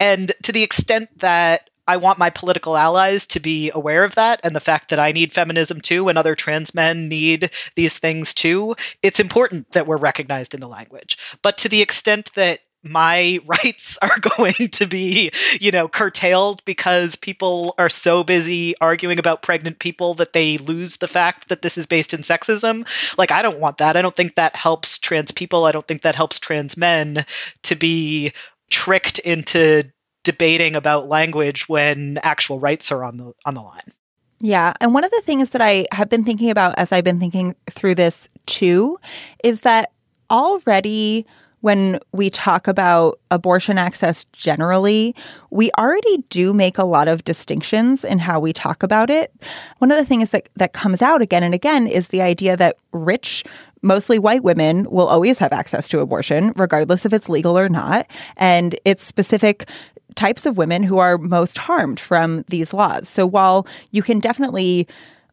And 0.00 0.32
to 0.42 0.52
the 0.52 0.62
extent 0.62 1.08
that 1.18 1.68
I 1.86 1.96
want 1.96 2.18
my 2.18 2.30
political 2.30 2.76
allies 2.76 3.26
to 3.28 3.40
be 3.40 3.70
aware 3.74 4.04
of 4.04 4.14
that 4.14 4.40
and 4.44 4.54
the 4.54 4.60
fact 4.60 4.90
that 4.90 5.00
I 5.00 5.12
need 5.12 5.32
feminism 5.32 5.80
too 5.80 6.08
and 6.08 6.16
other 6.16 6.34
trans 6.34 6.74
men 6.74 7.08
need 7.08 7.50
these 7.74 7.98
things 7.98 8.34
too. 8.34 8.76
It's 9.02 9.20
important 9.20 9.70
that 9.72 9.86
we're 9.86 9.96
recognized 9.96 10.54
in 10.54 10.60
the 10.60 10.68
language. 10.68 11.18
But 11.42 11.58
to 11.58 11.68
the 11.68 11.82
extent 11.82 12.30
that 12.34 12.60
my 12.82 13.38
rights 13.46 13.98
are 14.02 14.18
going 14.36 14.68
to 14.72 14.86
be, 14.86 15.30
you 15.60 15.70
know, 15.70 15.88
curtailed 15.88 16.64
because 16.64 17.16
people 17.16 17.74
are 17.78 17.88
so 17.88 18.24
busy 18.24 18.74
arguing 18.80 19.18
about 19.18 19.42
pregnant 19.42 19.78
people 19.78 20.14
that 20.14 20.32
they 20.32 20.58
lose 20.58 20.96
the 20.96 21.08
fact 21.08 21.48
that 21.48 21.62
this 21.62 21.78
is 21.78 21.86
based 21.86 22.14
in 22.14 22.20
sexism. 22.20 22.86
Like, 23.16 23.30
I 23.30 23.42
don't 23.42 23.60
want 23.60 23.78
that. 23.78 23.96
I 23.96 24.02
don't 24.02 24.16
think 24.16 24.34
that 24.36 24.56
helps 24.56 24.98
trans 24.98 25.32
people. 25.32 25.64
I 25.64 25.72
don't 25.72 25.86
think 25.86 26.02
that 26.02 26.14
helps 26.14 26.38
trans 26.38 26.76
men 26.76 27.24
to 27.64 27.74
be 27.74 28.32
tricked 28.70 29.18
into 29.20 29.84
debating 30.24 30.76
about 30.76 31.08
language 31.08 31.68
when 31.68 32.18
actual 32.22 32.60
rights 32.60 32.92
are 32.92 33.04
on 33.04 33.16
the 33.16 33.32
on 33.44 33.54
the 33.54 33.60
line. 33.60 33.92
Yeah, 34.40 34.72
and 34.80 34.92
one 34.92 35.04
of 35.04 35.10
the 35.12 35.20
things 35.22 35.50
that 35.50 35.60
I 35.60 35.86
have 35.92 36.08
been 36.08 36.24
thinking 36.24 36.50
about 36.50 36.74
as 36.76 36.90
I've 36.90 37.04
been 37.04 37.20
thinking 37.20 37.54
through 37.70 37.94
this 37.94 38.28
too 38.46 38.98
is 39.44 39.60
that 39.60 39.92
already 40.30 41.26
when 41.62 41.98
we 42.12 42.28
talk 42.28 42.68
about 42.68 43.18
abortion 43.30 43.78
access 43.78 44.24
generally, 44.26 45.14
we 45.50 45.70
already 45.78 46.18
do 46.28 46.52
make 46.52 46.76
a 46.76 46.84
lot 46.84 47.08
of 47.08 47.24
distinctions 47.24 48.04
in 48.04 48.18
how 48.18 48.38
we 48.38 48.52
talk 48.52 48.82
about 48.82 49.10
it. 49.10 49.32
One 49.78 49.90
of 49.90 49.96
the 49.96 50.04
things 50.04 50.32
that, 50.32 50.48
that 50.56 50.72
comes 50.72 51.00
out 51.00 51.22
again 51.22 51.42
and 51.42 51.54
again 51.54 51.86
is 51.86 52.08
the 52.08 52.20
idea 52.20 52.56
that 52.56 52.76
rich 52.92 53.44
mostly 53.80 54.18
white 54.18 54.42
women 54.42 54.88
will 54.90 55.06
always 55.06 55.38
have 55.38 55.52
access 55.52 55.88
to 55.88 56.00
abortion, 56.00 56.52
regardless 56.56 57.06
if 57.06 57.12
it's 57.12 57.28
legal 57.28 57.58
or 57.58 57.68
not. 57.68 58.06
And 58.36 58.78
it's 58.84 59.04
specific 59.04 59.68
types 60.14 60.46
of 60.46 60.56
women 60.56 60.82
who 60.82 60.98
are 60.98 61.16
most 61.16 61.58
harmed 61.58 61.98
from 61.98 62.44
these 62.48 62.74
laws. 62.74 63.08
So 63.08 63.26
while 63.26 63.66
you 63.92 64.02
can 64.02 64.20
definitely 64.20 64.86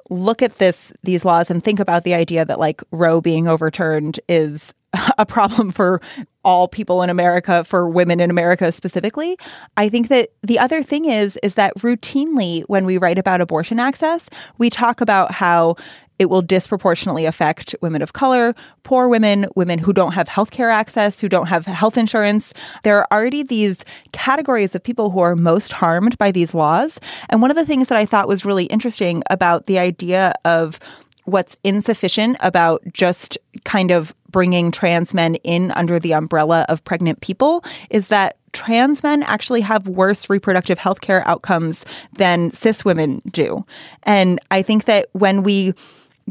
look 0.10 0.42
at 0.42 0.54
this 0.54 0.92
these 1.04 1.26
laws 1.26 1.50
and 1.50 1.64
think 1.64 1.80
about 1.80 2.04
the 2.04 2.14
idea 2.14 2.46
that 2.46 2.60
like 2.60 2.82
Roe 2.92 3.22
being 3.22 3.48
overturned 3.48 4.20
is 4.28 4.74
a 5.18 5.26
problem 5.26 5.72
for 5.72 6.02
all 6.44 6.68
people 6.68 7.04
in 7.04 7.10
America, 7.10 7.64
for 7.64 7.88
women 7.88 8.20
in 8.20 8.30
America 8.30 8.72
specifically. 8.72 9.38
I 9.78 9.90
think 9.90 10.08
that 10.08 10.30
the 10.42 10.58
other 10.58 10.84
thing 10.84 11.06
is 11.06 11.38
is 11.44 11.56
that 11.56 11.76
routinely 11.78 12.64
when 12.68 12.86
we 12.86 12.98
write 12.98 13.18
about 13.18 13.42
abortion 13.42 13.80
access, 13.80 14.30
we 14.58 14.70
talk 14.70 15.02
about 15.02 15.32
how 15.32 15.76
it 16.20 16.30
will 16.30 16.42
disproportionately 16.42 17.26
affect 17.26 17.76
women 17.82 18.02
of 18.02 18.14
color, 18.14 18.54
poor 18.84 19.08
women, 19.08 19.48
women 19.56 19.80
who 19.80 19.94
don't 19.94 20.12
have 20.12 20.28
healthcare 20.28 20.72
access, 20.72 21.20
who 21.20 21.30
don't 21.30 21.48
have 21.48 21.66
health 21.66 21.98
insurance. 21.98 22.54
There 22.84 22.98
are 22.98 23.08
already 23.12 23.42
these 23.42 23.86
categories 24.12 24.76
of 24.76 24.84
people 24.84 25.10
who 25.10 25.20
are 25.20 25.36
most 25.36 25.72
harmed 25.72 26.18
by 26.18 26.32
these 26.32 26.54
laws. 26.54 27.00
And 27.30 27.42
one 27.42 27.50
of 27.50 27.58
the 27.58 27.66
things 27.66 27.88
that 27.88 27.98
I 27.98 28.06
thought 28.06 28.28
was 28.28 28.46
really 28.46 28.66
interesting 28.66 29.24
about 29.30 29.66
the 29.66 29.80
idea 29.80 30.34
of 30.44 30.80
what's 31.24 31.58
insufficient 31.64 32.38
about 32.40 32.82
just 32.92 33.38
kind 33.64 33.92
of 33.92 34.14
bringing 34.30 34.72
trans 34.72 35.14
men 35.14 35.36
in 35.36 35.72
under 35.72 36.00
the 36.00 36.14
umbrella 36.14 36.66
of 36.70 36.84
pregnant 36.84 37.22
people 37.22 37.64
is 37.90 38.10
that 38.10 38.38
trans 38.52 39.04
men 39.04 39.24
actually 39.24 39.62
have 39.62 39.88
worse 39.88 40.30
reproductive 40.30 40.78
health 40.78 41.02
care 41.02 41.28
outcomes 41.28 41.86
than 42.14 42.52
cis 42.52 42.84
women 42.84 43.22
do. 43.32 43.64
And 44.04 44.40
I 44.52 44.62
think 44.62 44.86
that 44.86 45.08
when 45.14 45.44
we 45.44 45.74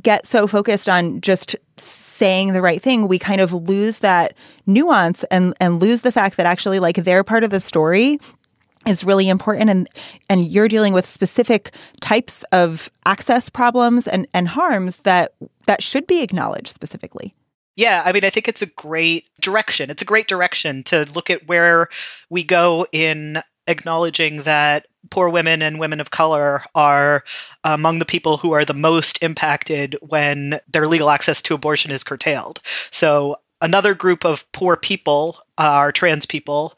get 0.03 0.27
so 0.27 0.47
focused 0.47 0.89
on 0.89 1.21
just 1.21 1.57
saying 1.77 2.53
the 2.53 2.63
right 2.63 2.83
thing, 2.83 3.09
we 3.09 3.19
kind 3.19 3.41
of 3.41 3.53
lose 3.53 3.99
that 3.99 4.35
nuance 4.67 5.25
and 5.25 5.55
and 5.61 5.81
lose 5.81 6.03
the 6.03 6.13
fact 6.13 6.37
that 6.37 6.47
actually 6.47 6.79
like 6.79 6.97
they're 6.97 7.25
part 7.25 7.45
of 7.45 7.51
the 7.51 7.61
story 7.61 8.19
is 8.87 9.05
really 9.05 9.29
important 9.29 9.71
and 9.71 9.89
and 10.29 10.47
you're 10.47 10.69
dealing 10.69 10.93
with 10.93 11.09
specific 11.09 11.73
types 12.01 12.45
of 12.53 12.91
access 13.07 13.49
problems 13.49 14.07
and 14.09 14.27
and 14.35 14.49
harms 14.49 14.99
that 15.01 15.33
that 15.67 15.83
should 15.83 16.07
be 16.07 16.23
acknowledged 16.23 16.69
specifically. 16.69 17.35
Yeah, 17.77 18.03
I 18.05 18.11
mean, 18.11 18.25
I 18.25 18.31
think 18.31 18.49
it's 18.49 18.63
a 18.63 18.67
great 18.67 19.27
direction. 19.41 19.89
It's 19.89 20.03
a 20.03 20.07
great 20.07 20.27
direction 20.27 20.83
to 20.85 21.07
look 21.15 21.31
at 21.31 21.47
where 21.47 21.89
we 22.29 22.43
go 22.43 22.87
in 22.91 23.41
acknowledging 23.69 24.43
that 24.43 24.88
poor 25.11 25.29
women 25.29 25.63
and 25.63 25.79
women 25.79 26.01
of 26.01 26.11
color 26.11 26.63
are 26.75 27.25
among 27.65 27.99
the 27.99 28.05
people 28.05 28.37
who 28.37 28.53
are 28.53 28.65
the 28.65 28.75
most 28.75 29.23
impacted 29.23 29.97
when 30.01 30.61
their 30.73 30.87
legal 30.89 31.11
access 31.11 31.43
to 31.43 31.55
abortion 31.55 31.91
is 31.91 32.05
curtailed. 32.05 32.61
So, 32.91 33.37
another 33.61 33.95
group 33.95 34.25
of 34.25 34.51
poor 34.53 34.77
people 34.77 35.39
are 35.57 35.91
trans 35.91 36.27
people 36.27 36.77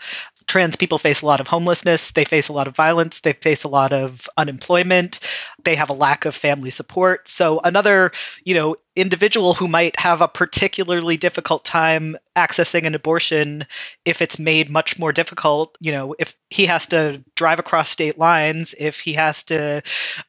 trans 0.51 0.75
people 0.75 0.99
face 0.99 1.23
a 1.23 1.27
lot 1.27 1.41
of 1.41 1.47
homelessness, 1.47 2.11
they 2.11 2.25
face 2.25 2.49
a 2.49 2.53
lot 2.53 2.67
of 2.67 2.75
violence, 2.75 3.21
they 3.21 3.33
face 3.33 3.63
a 3.63 3.69
lot 3.69 3.93
of 3.93 4.29
unemployment, 4.37 5.21
they 5.63 5.77
have 5.77 5.91
a 5.91 5.95
lack 5.95 6.25
of 6.25 6.35
family 6.35 6.71
support. 6.71 7.29
So 7.29 7.61
another, 7.63 8.11
you 8.45 8.55
know, 8.55 8.77
individual 9.01 9.55
who 9.55 9.67
might 9.67 9.99
have 9.99 10.21
a 10.21 10.29
particularly 10.29 11.17
difficult 11.17 11.65
time 11.65 12.17
accessing 12.37 12.87
an 12.87 12.95
abortion 12.95 13.67
if 14.05 14.23
it's 14.23 14.39
made 14.39 14.71
much 14.71 14.99
more 14.99 15.13
difficult, 15.13 15.77
you 15.81 15.93
know, 15.93 16.15
if 16.19 16.37
he 16.49 16.67
has 16.67 16.87
to 16.89 17.23
drive 17.35 17.59
across 17.59 17.89
state 17.89 18.19
lines, 18.19 18.75
if 18.79 19.01
he 19.01 19.15
has 19.15 19.45
to 19.45 19.83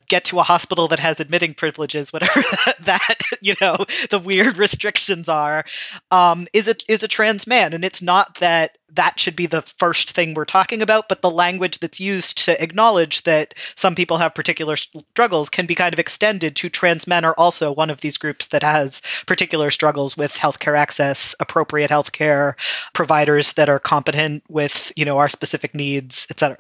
get 0.10 0.26
to 0.26 0.40
a 0.40 0.44
hospital 0.44 0.88
that 0.90 1.00
has 1.00 1.20
admitting 1.20 1.54
privileges, 1.54 2.12
whatever 2.12 2.42
that, 2.66 2.78
that 2.84 3.18
you 3.42 3.56
know, 3.62 3.78
the 4.10 4.20
weird 4.20 4.58
restrictions 4.58 5.30
are, 5.30 5.66
um, 6.10 6.48
is 6.54 6.68
a 6.68 6.76
is 6.88 7.04
a 7.04 7.08
trans 7.08 7.48
man, 7.48 7.74
and 7.74 7.86
it's 7.86 8.02
not 8.02 8.36
that 8.40 8.78
that 8.94 9.20
should 9.20 9.36
be 9.36 9.46
the 9.46 9.62
first 9.78 10.12
thing 10.12 10.34
we're 10.34 10.46
talking 10.46 10.82
about, 10.82 11.08
but 11.08 11.22
the 11.22 11.30
language 11.30 11.80
that's 11.80 12.00
used 12.00 12.46
to 12.46 12.62
acknowledge 12.62 13.24
that 13.24 13.54
some 13.76 13.96
people 13.96 14.18
have 14.18 14.36
particular 14.36 14.76
struggles 14.76 15.50
can 15.50 15.66
be 15.66 15.76
kind 15.76 15.94
of 15.94 16.00
extended 16.00 16.56
to 16.58 16.70
trans 16.70 17.08
men 17.08 17.24
are 17.24 17.36
also 17.38 17.72
one 17.72 17.90
of 17.90 18.02
these 18.02 18.18
groups 18.18 18.48
that 18.48 18.61
has 18.64 19.02
particular 19.28 19.72
struggles 19.72 20.18
with 20.18 20.34
healthcare 20.34 20.78
access, 20.78 21.36
appropriate 21.40 21.90
healthcare, 21.90 22.56
providers 22.94 23.54
that 23.54 23.70
are 23.70 23.80
competent 23.80 24.44
with, 24.50 24.92
you 24.96 25.06
know, 25.06 25.18
our 25.18 25.30
specific 25.30 25.74
needs, 25.76 26.28
etc. 26.30 26.58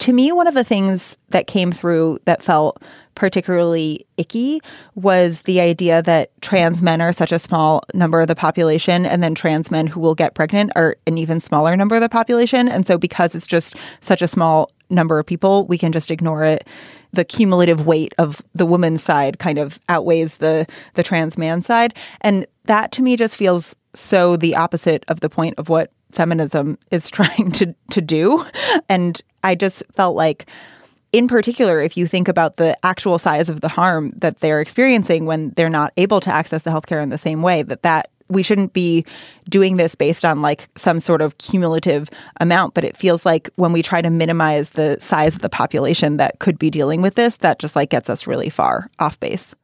To 0.00 0.12
me, 0.12 0.32
one 0.32 0.46
of 0.46 0.54
the 0.54 0.64
things 0.64 1.16
that 1.30 1.46
came 1.46 1.70
through 1.70 2.18
that 2.24 2.42
felt 2.42 2.82
particularly 3.14 4.04
icky 4.16 4.60
was 4.94 5.42
the 5.42 5.60
idea 5.60 6.02
that 6.02 6.30
trans 6.40 6.82
men 6.82 7.00
are 7.00 7.12
such 7.12 7.32
a 7.32 7.38
small 7.38 7.82
number 7.94 8.20
of 8.20 8.28
the 8.28 8.34
population 8.34 9.06
and 9.06 9.22
then 9.22 9.34
trans 9.34 9.70
men 9.70 9.86
who 9.86 10.00
will 10.00 10.14
get 10.14 10.34
pregnant 10.34 10.72
are 10.74 10.96
an 11.06 11.16
even 11.16 11.38
smaller 11.38 11.76
number 11.76 11.94
of 11.94 12.00
the 12.00 12.08
population 12.08 12.68
and 12.68 12.86
so 12.86 12.98
because 12.98 13.34
it's 13.34 13.46
just 13.46 13.76
such 14.00 14.20
a 14.20 14.26
small 14.26 14.70
number 14.90 15.18
of 15.18 15.26
people 15.26 15.66
we 15.66 15.78
can 15.78 15.92
just 15.92 16.10
ignore 16.10 16.44
it. 16.44 16.66
The 17.12 17.24
cumulative 17.24 17.86
weight 17.86 18.12
of 18.18 18.42
the 18.54 18.66
woman's 18.66 19.02
side 19.02 19.38
kind 19.38 19.58
of 19.58 19.78
outweighs 19.88 20.36
the 20.36 20.66
the 20.94 21.02
trans 21.02 21.38
man 21.38 21.62
side. 21.62 21.94
And 22.20 22.46
that 22.64 22.92
to 22.92 23.02
me 23.02 23.16
just 23.16 23.36
feels 23.36 23.74
so 23.94 24.36
the 24.36 24.56
opposite 24.56 25.04
of 25.08 25.20
the 25.20 25.30
point 25.30 25.54
of 25.58 25.68
what 25.68 25.92
feminism 26.12 26.78
is 26.90 27.10
trying 27.10 27.50
to 27.52 27.74
to 27.90 28.00
do. 28.00 28.44
And 28.88 29.20
i 29.42 29.54
just 29.54 29.82
felt 29.94 30.16
like 30.16 30.46
in 31.14 31.28
particular, 31.28 31.80
if 31.80 31.96
you 31.96 32.08
think 32.08 32.26
about 32.26 32.56
the 32.56 32.76
actual 32.84 33.20
size 33.20 33.48
of 33.48 33.60
the 33.60 33.68
harm 33.68 34.12
that 34.16 34.40
they're 34.40 34.60
experiencing 34.60 35.26
when 35.26 35.50
they're 35.50 35.70
not 35.70 35.92
able 35.96 36.18
to 36.18 36.28
access 36.28 36.64
the 36.64 36.70
healthcare 36.70 37.00
in 37.00 37.10
the 37.10 37.18
same 37.18 37.40
way, 37.40 37.62
that 37.62 37.82
that 37.82 38.10
we 38.28 38.42
shouldn't 38.42 38.72
be 38.72 39.04
doing 39.48 39.76
this 39.76 39.94
based 39.94 40.24
on 40.24 40.42
like 40.42 40.68
some 40.76 41.00
sort 41.00 41.20
of 41.20 41.38
cumulative 41.38 42.08
amount, 42.40 42.74
but 42.74 42.84
it 42.84 42.96
feels 42.96 43.26
like 43.26 43.50
when 43.56 43.72
we 43.72 43.82
try 43.82 44.00
to 44.00 44.10
minimize 44.10 44.70
the 44.70 44.98
size 45.00 45.34
of 45.34 45.42
the 45.42 45.48
population 45.48 46.16
that 46.16 46.38
could 46.38 46.58
be 46.58 46.70
dealing 46.70 47.02
with 47.02 47.14
this, 47.14 47.38
that 47.38 47.58
just 47.58 47.76
like 47.76 47.90
gets 47.90 48.08
us 48.08 48.26
really 48.26 48.50
far 48.50 48.90
off 48.98 49.18
base. 49.20 49.54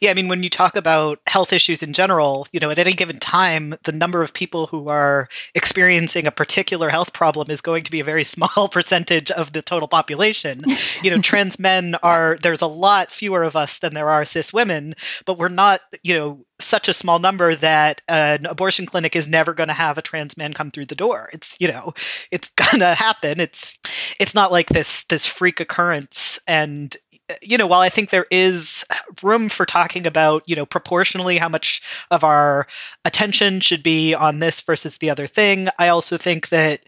Yeah, 0.00 0.10
I 0.10 0.14
mean, 0.14 0.28
when 0.28 0.42
you 0.42 0.48
talk 0.48 0.76
about 0.76 1.20
health 1.26 1.52
issues 1.52 1.82
in 1.82 1.92
general, 1.92 2.46
you 2.52 2.60
know, 2.60 2.70
at 2.70 2.78
any 2.78 2.94
given 2.94 3.18
time, 3.18 3.74
the 3.84 3.92
number 3.92 4.22
of 4.22 4.32
people 4.32 4.66
who 4.66 4.88
are 4.88 5.28
experiencing 5.54 6.26
a 6.26 6.30
particular 6.30 6.88
health 6.88 7.12
problem 7.12 7.50
is 7.50 7.60
going 7.60 7.84
to 7.84 7.90
be 7.90 8.00
a 8.00 8.04
very 8.04 8.24
small 8.30 8.68
percentage 8.70 9.30
of 9.30 9.52
the 9.52 9.60
total 9.60 9.88
population. 9.88 10.62
You 11.02 11.10
know, 11.10 11.18
trans 11.22 11.58
men 11.58 11.96
are, 12.02 12.38
there's 12.42 12.62
a 12.62 12.66
lot 12.66 13.10
fewer 13.12 13.42
of 13.42 13.56
us 13.56 13.78
than 13.78 13.92
there 13.92 14.08
are 14.08 14.24
cis 14.24 14.54
women, 14.54 14.94
but 15.26 15.38
we're 15.38 15.48
not, 15.48 15.80
you 16.02 16.14
know, 16.14 16.46
such 16.60 16.88
a 16.88 16.94
small 16.94 17.18
number 17.18 17.54
that 17.56 18.00
an 18.08 18.46
abortion 18.46 18.86
clinic 18.86 19.16
is 19.16 19.28
never 19.28 19.52
going 19.54 19.68
to 19.68 19.74
have 19.74 19.98
a 19.98 20.02
trans 20.02 20.36
man 20.36 20.54
come 20.54 20.70
through 20.70 20.86
the 20.86 20.94
door. 20.94 21.28
It's, 21.32 21.56
you 21.60 21.68
know, 21.68 21.92
it's 22.30 22.50
going 22.56 22.80
to 22.80 22.94
happen. 22.94 23.38
It's, 23.38 23.78
it's 24.18 24.34
not 24.34 24.50
like 24.50 24.68
this, 24.68 25.04
this 25.04 25.26
freak 25.26 25.60
occurrence. 25.60 26.38
And, 26.46 26.96
you 27.42 27.58
know, 27.58 27.66
while 27.66 27.80
I 27.80 27.88
think 27.88 28.10
there 28.10 28.26
is 28.30 28.84
room 29.22 29.48
for 29.48 29.66
talking 29.66 30.06
about, 30.06 30.48
you 30.48 30.56
know, 30.56 30.66
proportionally 30.66 31.38
how 31.38 31.48
much 31.48 31.82
of 32.10 32.24
our 32.24 32.66
attention 33.04 33.60
should 33.60 33.82
be 33.82 34.14
on 34.14 34.38
this 34.38 34.60
versus 34.60 34.98
the 34.98 35.10
other 35.10 35.26
thing, 35.26 35.68
I 35.78 35.88
also 35.88 36.16
think 36.16 36.48
that 36.48 36.80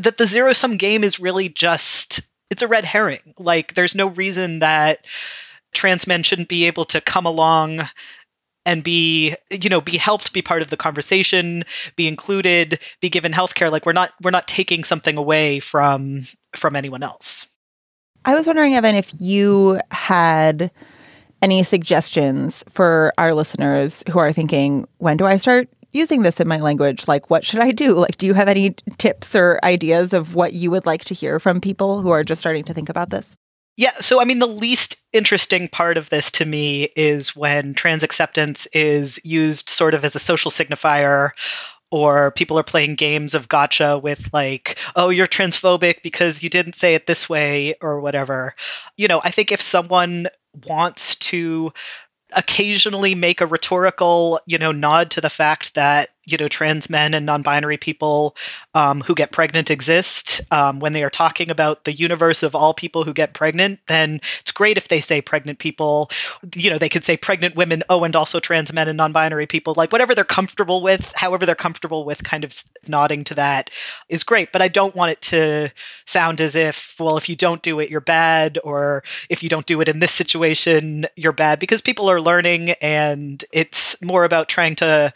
that 0.00 0.16
the 0.16 0.26
zero 0.26 0.52
sum 0.52 0.76
game 0.76 1.04
is 1.04 1.20
really 1.20 1.48
just 1.48 2.20
it's 2.50 2.62
a 2.62 2.68
red 2.68 2.84
herring. 2.84 3.34
Like 3.38 3.74
there's 3.74 3.94
no 3.94 4.08
reason 4.08 4.60
that 4.60 5.06
trans 5.72 6.06
men 6.06 6.22
shouldn't 6.22 6.48
be 6.48 6.66
able 6.66 6.86
to 6.86 7.00
come 7.00 7.26
along 7.26 7.82
and 8.64 8.82
be 8.82 9.34
you 9.50 9.70
know 9.70 9.80
be 9.80 9.96
helped 9.96 10.32
be 10.32 10.42
part 10.42 10.62
of 10.62 10.68
the 10.68 10.76
conversation 10.76 11.64
be 11.94 12.08
included 12.08 12.80
be 13.00 13.08
given 13.08 13.32
healthcare 13.32 13.70
like 13.70 13.86
we're 13.86 13.92
not 13.92 14.12
we're 14.22 14.30
not 14.30 14.48
taking 14.48 14.84
something 14.84 15.16
away 15.16 15.60
from 15.60 16.22
from 16.54 16.74
anyone 16.74 17.02
else 17.02 17.46
I 18.24 18.34
was 18.34 18.46
wondering, 18.46 18.74
Evan, 18.74 18.96
if 18.96 19.12
you 19.18 19.80
had 19.90 20.70
any 21.42 21.62
suggestions 21.62 22.64
for 22.68 23.12
our 23.18 23.34
listeners 23.34 24.02
who 24.10 24.18
are 24.18 24.32
thinking, 24.32 24.86
when 24.98 25.16
do 25.16 25.26
I 25.26 25.36
start 25.36 25.68
using 25.92 26.22
this 26.22 26.40
in 26.40 26.48
my 26.48 26.58
language? 26.58 27.08
Like, 27.08 27.30
what 27.30 27.44
should 27.44 27.60
I 27.60 27.72
do? 27.72 27.94
Like, 27.94 28.18
do 28.18 28.26
you 28.26 28.34
have 28.34 28.48
any 28.48 28.70
tips 28.98 29.34
or 29.34 29.60
ideas 29.62 30.12
of 30.12 30.34
what 30.34 30.52
you 30.52 30.70
would 30.70 30.86
like 30.86 31.04
to 31.04 31.14
hear 31.14 31.40
from 31.40 31.60
people 31.60 32.00
who 32.00 32.10
are 32.10 32.24
just 32.24 32.40
starting 32.40 32.64
to 32.64 32.74
think 32.74 32.88
about 32.88 33.10
this? 33.10 33.36
Yeah, 33.76 33.92
so 34.00 34.20
I 34.20 34.24
mean, 34.24 34.38
the 34.38 34.48
least 34.48 34.96
interesting 35.12 35.68
part 35.68 35.98
of 35.98 36.08
this 36.08 36.30
to 36.32 36.46
me 36.46 36.84
is 36.96 37.36
when 37.36 37.74
trans 37.74 38.02
acceptance 38.02 38.66
is 38.72 39.20
used 39.22 39.68
sort 39.68 39.92
of 39.92 40.04
as 40.04 40.16
a 40.16 40.18
social 40.18 40.50
signifier 40.50 41.30
or 41.90 42.30
people 42.32 42.58
are 42.58 42.64
playing 42.64 42.94
games 42.94 43.34
of 43.34 43.48
gotcha 43.48 43.98
with 43.98 44.28
like 44.32 44.78
oh 44.96 45.08
you're 45.08 45.26
transphobic 45.26 46.02
because 46.02 46.42
you 46.42 46.50
didn't 46.50 46.74
say 46.74 46.94
it 46.94 47.06
this 47.06 47.28
way 47.28 47.74
or 47.80 48.00
whatever. 48.00 48.54
You 48.96 49.08
know 49.08 49.20
i 49.22 49.30
think 49.30 49.52
if 49.52 49.60
someone 49.60 50.28
wants 50.66 51.16
to 51.16 51.72
occasionally 52.32 53.14
make 53.14 53.40
a 53.40 53.46
rhetorical 53.46 54.40
you 54.46 54.58
know 54.58 54.72
nod 54.72 55.12
to 55.12 55.20
the 55.20 55.30
fact 55.30 55.74
that 55.74 56.08
you 56.26 56.36
know 56.36 56.48
trans 56.48 56.90
men 56.90 57.14
and 57.14 57.24
non-binary 57.24 57.76
people 57.78 58.36
um, 58.74 59.00
who 59.00 59.14
get 59.14 59.32
pregnant 59.32 59.70
exist. 59.70 60.42
Um, 60.50 60.80
when 60.80 60.92
they 60.92 61.02
are 61.04 61.10
talking 61.10 61.50
about 61.50 61.84
the 61.84 61.92
universe 61.92 62.42
of 62.42 62.54
all 62.54 62.74
people 62.74 63.04
who 63.04 63.14
get 63.14 63.32
pregnant 63.32 63.80
then 63.86 64.20
it's 64.40 64.52
great 64.52 64.76
if 64.76 64.88
they 64.88 65.00
say 65.00 65.20
pregnant 65.20 65.58
people. 65.58 66.10
You 66.54 66.70
know 66.70 66.78
they 66.78 66.88
could 66.88 67.04
say 67.04 67.16
pregnant 67.16 67.56
women 67.56 67.82
oh 67.88 68.04
and 68.04 68.14
also 68.14 68.40
trans 68.40 68.72
men 68.72 68.88
and 68.88 68.96
non-binary 68.96 69.46
people. 69.46 69.74
Like 69.76 69.92
whatever 69.92 70.14
they're 70.14 70.24
comfortable 70.24 70.82
with 70.82 71.12
however 71.16 71.46
they're 71.46 71.54
comfortable 71.54 72.04
with 72.04 72.22
kind 72.22 72.44
of 72.44 72.64
nodding 72.88 73.24
to 73.24 73.34
that 73.34 73.70
is 74.08 74.24
great. 74.24 74.52
But 74.52 74.62
i 74.62 74.68
don't 74.68 74.94
want 74.94 75.12
it 75.12 75.20
to 75.22 75.70
sound 76.04 76.40
as 76.40 76.56
if 76.56 76.96
well 76.98 77.16
if 77.16 77.28
you 77.28 77.36
don't 77.36 77.62
do 77.62 77.80
it 77.80 77.90
you're 77.90 78.00
bad 78.00 78.58
or 78.64 79.02
if 79.28 79.42
you 79.42 79.48
don't 79.48 79.66
do 79.66 79.80
it 79.80 79.88
in 79.88 79.98
this 79.98 80.12
situation 80.12 81.06
you're 81.16 81.32
bad 81.32 81.58
because 81.58 81.80
people 81.80 82.10
are 82.10 82.20
learning 82.20 82.70
and 82.82 83.44
it's 83.52 84.00
more 84.02 84.24
about 84.24 84.48
trying 84.48 84.76
to 84.76 85.12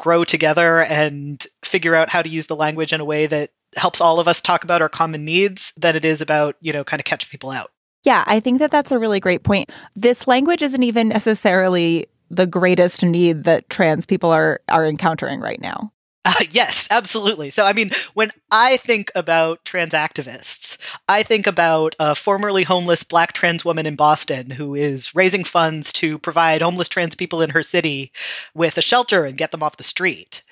grow 0.00 0.24
together 0.24 0.82
and 0.82 1.44
figure 1.64 1.94
out 1.94 2.08
how 2.08 2.22
to 2.22 2.28
use 2.28 2.46
the 2.46 2.56
language 2.56 2.92
in 2.92 3.00
a 3.00 3.04
way 3.04 3.26
that 3.26 3.50
helps 3.76 4.00
all 4.00 4.20
of 4.20 4.28
us 4.28 4.40
talk 4.40 4.64
about 4.64 4.82
our 4.82 4.88
common 4.88 5.24
needs 5.24 5.72
than 5.76 5.96
it 5.96 6.04
is 6.04 6.20
about, 6.20 6.56
you 6.60 6.72
know, 6.72 6.84
kind 6.84 7.00
of 7.00 7.04
catch 7.04 7.30
people 7.30 7.50
out. 7.50 7.70
Yeah, 8.04 8.22
I 8.26 8.40
think 8.40 8.60
that 8.60 8.70
that's 8.70 8.92
a 8.92 8.98
really 8.98 9.20
great 9.20 9.42
point. 9.42 9.70
This 9.96 10.28
language 10.28 10.62
isn't 10.62 10.82
even 10.82 11.08
necessarily 11.08 12.06
the 12.30 12.46
greatest 12.46 13.02
need 13.02 13.44
that 13.44 13.68
trans 13.68 14.06
people 14.06 14.30
are 14.30 14.60
are 14.68 14.86
encountering 14.86 15.40
right 15.40 15.60
now. 15.60 15.92
Uh, 16.28 16.32
yes, 16.50 16.88
absolutely. 16.90 17.50
So, 17.50 17.64
I 17.64 17.72
mean, 17.72 17.92
when 18.14 18.32
I 18.50 18.78
think 18.78 19.12
about 19.14 19.64
trans 19.64 19.92
activists, 19.92 20.76
I 21.06 21.22
think 21.22 21.46
about 21.46 21.94
a 22.00 22.16
formerly 22.16 22.64
homeless 22.64 23.04
black 23.04 23.32
trans 23.32 23.64
woman 23.64 23.86
in 23.86 23.94
Boston 23.94 24.50
who 24.50 24.74
is 24.74 25.14
raising 25.14 25.44
funds 25.44 25.92
to 25.94 26.18
provide 26.18 26.62
homeless 26.62 26.88
trans 26.88 27.14
people 27.14 27.42
in 27.42 27.50
her 27.50 27.62
city 27.62 28.10
with 28.54 28.76
a 28.76 28.82
shelter 28.82 29.24
and 29.24 29.38
get 29.38 29.52
them 29.52 29.62
off 29.62 29.76
the 29.76 29.84
street. 29.84 30.42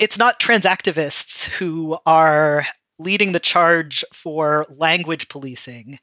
It's 0.00 0.18
not 0.18 0.40
trans 0.40 0.64
activists 0.64 1.44
who 1.46 1.98
are 2.06 2.64
leading 2.98 3.32
the 3.32 3.40
charge 3.40 4.04
for 4.14 4.66
language 4.70 5.28
policing 5.28 5.98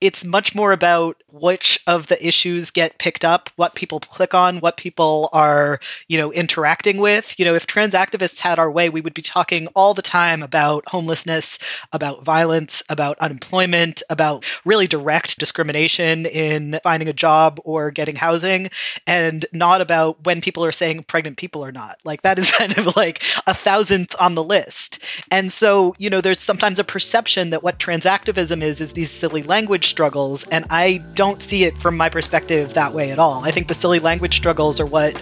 it's 0.00 0.24
much 0.24 0.54
more 0.54 0.72
about 0.72 1.20
which 1.30 1.82
of 1.86 2.06
the 2.06 2.26
issues 2.26 2.70
get 2.70 2.98
picked 2.98 3.24
up, 3.24 3.50
what 3.56 3.74
people 3.74 3.98
click 4.00 4.32
on, 4.32 4.60
what 4.60 4.76
people 4.76 5.28
are, 5.32 5.80
you 6.06 6.18
know, 6.18 6.32
interacting 6.32 6.98
with. 6.98 7.38
You 7.38 7.44
know, 7.44 7.54
if 7.54 7.66
trans 7.66 7.94
activists 7.94 8.38
had 8.38 8.58
our 8.58 8.70
way, 8.70 8.88
we 8.90 9.00
would 9.00 9.14
be 9.14 9.22
talking 9.22 9.66
all 9.68 9.94
the 9.94 10.02
time 10.02 10.42
about 10.42 10.88
homelessness, 10.88 11.58
about 11.92 12.24
violence, 12.24 12.82
about 12.88 13.18
unemployment, 13.18 14.02
about 14.08 14.44
really 14.64 14.86
direct 14.86 15.38
discrimination 15.38 16.26
in 16.26 16.78
finding 16.82 17.08
a 17.08 17.12
job 17.12 17.60
or 17.64 17.90
getting 17.90 18.16
housing, 18.16 18.70
and 19.06 19.46
not 19.52 19.80
about 19.80 20.24
when 20.24 20.40
people 20.40 20.64
are 20.64 20.72
saying 20.72 21.02
pregnant 21.02 21.36
people 21.36 21.64
or 21.64 21.72
not. 21.72 21.98
Like 22.04 22.22
that 22.22 22.38
is 22.38 22.52
kind 22.58 22.78
of 22.78 22.94
like 22.96 23.22
a 23.46 23.54
thousandth 23.54 24.14
on 24.20 24.36
the 24.36 24.44
list. 24.44 25.00
And 25.30 25.52
so, 25.52 25.94
you 25.98 26.08
know, 26.08 26.20
there's 26.20 26.40
sometimes 26.40 26.78
a 26.78 26.84
perception 26.84 27.50
that 27.50 27.64
what 27.64 27.80
trans 27.80 28.06
activism 28.06 28.62
is 28.62 28.80
is 28.80 28.92
these 28.92 29.10
silly 29.10 29.42
language 29.42 29.87
struggles, 29.88 30.46
and 30.48 30.66
I 30.70 30.98
don't 31.14 31.42
see 31.42 31.64
it 31.64 31.76
from 31.78 31.96
my 31.96 32.08
perspective 32.08 32.74
that 32.74 32.94
way 32.94 33.10
at 33.10 33.18
all. 33.18 33.44
I 33.44 33.50
think 33.50 33.68
the 33.68 33.74
silly 33.74 33.98
language 33.98 34.36
struggles 34.36 34.80
are 34.80 34.86
what 34.86 35.20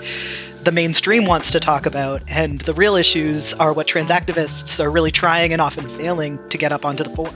the 0.64 0.72
mainstream 0.72 1.26
wants 1.26 1.52
to 1.52 1.60
talk 1.60 1.86
about, 1.86 2.22
and 2.28 2.60
the 2.60 2.74
real 2.74 2.96
issues 2.96 3.54
are 3.54 3.72
what 3.72 3.86
trans 3.86 4.10
activists 4.10 4.80
are 4.80 4.90
really 4.90 5.12
trying 5.12 5.52
and 5.52 5.62
often 5.62 5.88
failing 5.88 6.38
to 6.48 6.58
get 6.58 6.72
up 6.72 6.84
onto 6.84 7.04
the 7.04 7.10
fore. 7.10 7.32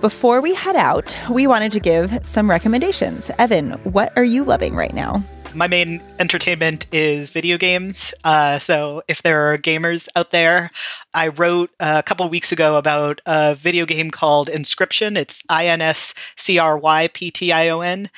Before 0.00 0.40
we 0.40 0.54
head 0.54 0.74
out, 0.74 1.16
we 1.30 1.46
wanted 1.46 1.70
to 1.72 1.80
give 1.80 2.26
some 2.26 2.50
recommendations. 2.50 3.30
Evan, 3.38 3.72
what 3.84 4.12
are 4.16 4.24
you 4.24 4.42
loving 4.42 4.74
right 4.74 4.92
now? 4.92 5.24
My 5.54 5.66
main 5.66 6.02
entertainment 6.18 6.86
is 6.92 7.30
video 7.30 7.58
games. 7.58 8.14
Uh, 8.24 8.58
so 8.58 9.02
if 9.06 9.22
there 9.22 9.52
are 9.52 9.58
gamers 9.58 10.08
out 10.16 10.30
there, 10.30 10.70
I 11.12 11.28
wrote 11.28 11.70
a 11.78 12.02
couple 12.02 12.26
weeks 12.30 12.52
ago 12.52 12.76
about 12.76 13.20
a 13.26 13.54
video 13.54 13.84
game 13.84 14.10
called 14.10 14.48
Inscryption. 14.48 15.18
It's 15.18 15.42
I 15.48 15.66
N 15.66 15.82
S 15.82 16.14
C 16.36 16.58
R 16.58 16.78
Y 16.78 17.08
P 17.08 17.30
T 17.30 17.52
I 17.52 17.68
O 17.68 17.80
N. 17.82 18.08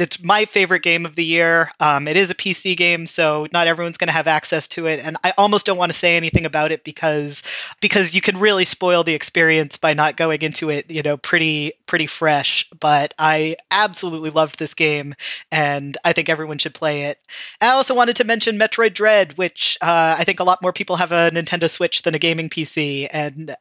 It's 0.00 0.22
my 0.22 0.44
favorite 0.44 0.82
game 0.82 1.06
of 1.06 1.14
the 1.14 1.24
year. 1.24 1.70
Um, 1.80 2.08
it 2.08 2.16
is 2.16 2.30
a 2.30 2.34
PC 2.34 2.76
game, 2.76 3.06
so 3.06 3.46
not 3.52 3.66
everyone's 3.66 3.96
going 3.96 4.08
to 4.08 4.12
have 4.12 4.26
access 4.26 4.68
to 4.68 4.86
it, 4.86 5.00
and 5.04 5.16
I 5.24 5.32
almost 5.36 5.66
don't 5.66 5.78
want 5.78 5.92
to 5.92 5.98
say 5.98 6.16
anything 6.16 6.46
about 6.46 6.72
it 6.72 6.84
because 6.84 7.42
because 7.80 8.14
you 8.14 8.20
can 8.20 8.38
really 8.38 8.64
spoil 8.64 9.04
the 9.04 9.14
experience 9.14 9.76
by 9.76 9.94
not 9.94 10.16
going 10.16 10.42
into 10.42 10.70
it, 10.70 10.90
you 10.90 11.02
know, 11.02 11.16
pretty 11.16 11.72
pretty 11.86 12.06
fresh. 12.06 12.68
But 12.78 13.14
I 13.18 13.56
absolutely 13.70 14.30
loved 14.30 14.58
this 14.58 14.74
game, 14.74 15.14
and 15.50 15.96
I 16.04 16.12
think 16.12 16.28
everyone 16.28 16.58
should 16.58 16.74
play 16.74 17.04
it. 17.04 17.18
I 17.60 17.68
also 17.70 17.94
wanted 17.94 18.16
to 18.16 18.24
mention 18.24 18.58
Metroid 18.58 18.94
Dread, 18.94 19.36
which 19.36 19.78
uh, 19.80 20.16
I 20.18 20.24
think 20.24 20.40
a 20.40 20.44
lot 20.44 20.62
more 20.62 20.72
people 20.72 20.96
have 20.96 21.12
a 21.12 21.30
Nintendo 21.30 21.68
Switch 21.68 22.02
than 22.02 22.14
a 22.14 22.18
gaming 22.18 22.48
PC, 22.48 23.08
and 23.10 23.56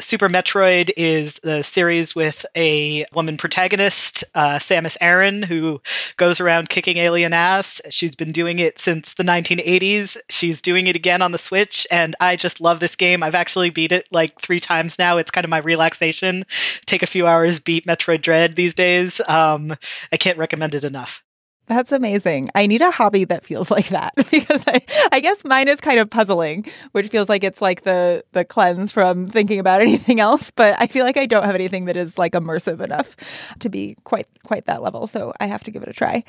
Super 0.00 0.28
Metroid 0.28 0.90
is 0.96 1.34
the 1.36 1.62
series 1.62 2.14
with 2.14 2.44
a 2.56 3.06
woman 3.14 3.36
protagonist, 3.36 4.24
uh, 4.34 4.58
Samus 4.58 4.96
Aran, 5.00 5.42
who 5.42 5.80
goes 6.16 6.40
around 6.40 6.68
kicking 6.68 6.98
alien 6.98 7.32
ass. 7.32 7.80
She's 7.90 8.14
been 8.14 8.32
doing 8.32 8.58
it 8.58 8.78
since 8.78 9.14
the 9.14 9.22
1980s. 9.22 10.16
She's 10.28 10.60
doing 10.60 10.88
it 10.88 10.96
again 10.96 11.22
on 11.22 11.32
the 11.32 11.38
Switch, 11.38 11.86
and 11.90 12.14
I 12.20 12.36
just 12.36 12.60
love 12.60 12.80
this 12.80 12.96
game. 12.96 13.22
I've 13.22 13.34
actually 13.34 13.70
beat 13.70 13.92
it 13.92 14.06
like 14.10 14.40
three 14.40 14.60
times 14.60 14.98
now. 14.98 15.18
It's 15.18 15.30
kind 15.30 15.44
of 15.44 15.50
my 15.50 15.58
relaxation. 15.58 16.44
Take 16.86 17.02
a 17.02 17.06
few 17.06 17.26
hours, 17.26 17.60
beat 17.60 17.86
Metroid 17.86 18.20
Dread 18.20 18.56
these 18.56 18.74
days. 18.74 19.20
Um, 19.26 19.74
I 20.12 20.16
can't 20.16 20.38
recommend 20.38 20.74
it 20.74 20.84
enough. 20.84 21.23
That's 21.66 21.92
amazing. 21.92 22.50
I 22.54 22.66
need 22.66 22.82
a 22.82 22.90
hobby 22.90 23.24
that 23.24 23.44
feels 23.44 23.70
like 23.70 23.88
that 23.88 24.12
because 24.30 24.62
I, 24.66 24.82
I 25.12 25.20
guess 25.20 25.44
mine 25.44 25.68
is 25.68 25.80
kind 25.80 25.98
of 25.98 26.10
puzzling, 26.10 26.66
which 26.92 27.08
feels 27.08 27.28
like 27.28 27.42
it's 27.42 27.62
like 27.62 27.84
the 27.84 28.22
the 28.32 28.44
cleanse 28.44 28.92
from 28.92 29.28
thinking 29.28 29.58
about 29.58 29.80
anything 29.80 30.20
else. 30.20 30.50
But 30.50 30.76
I 30.78 30.86
feel 30.86 31.04
like 31.04 31.16
I 31.16 31.24
don't 31.24 31.44
have 31.44 31.54
anything 31.54 31.86
that 31.86 31.96
is 31.96 32.18
like 32.18 32.32
immersive 32.32 32.80
enough 32.80 33.16
to 33.60 33.70
be 33.70 33.96
quite 34.04 34.26
quite 34.44 34.66
that 34.66 34.82
level. 34.82 35.06
So 35.06 35.32
I 35.40 35.46
have 35.46 35.64
to 35.64 35.70
give 35.70 35.82
it 35.82 35.88
a 35.88 35.94
try. 35.94 36.22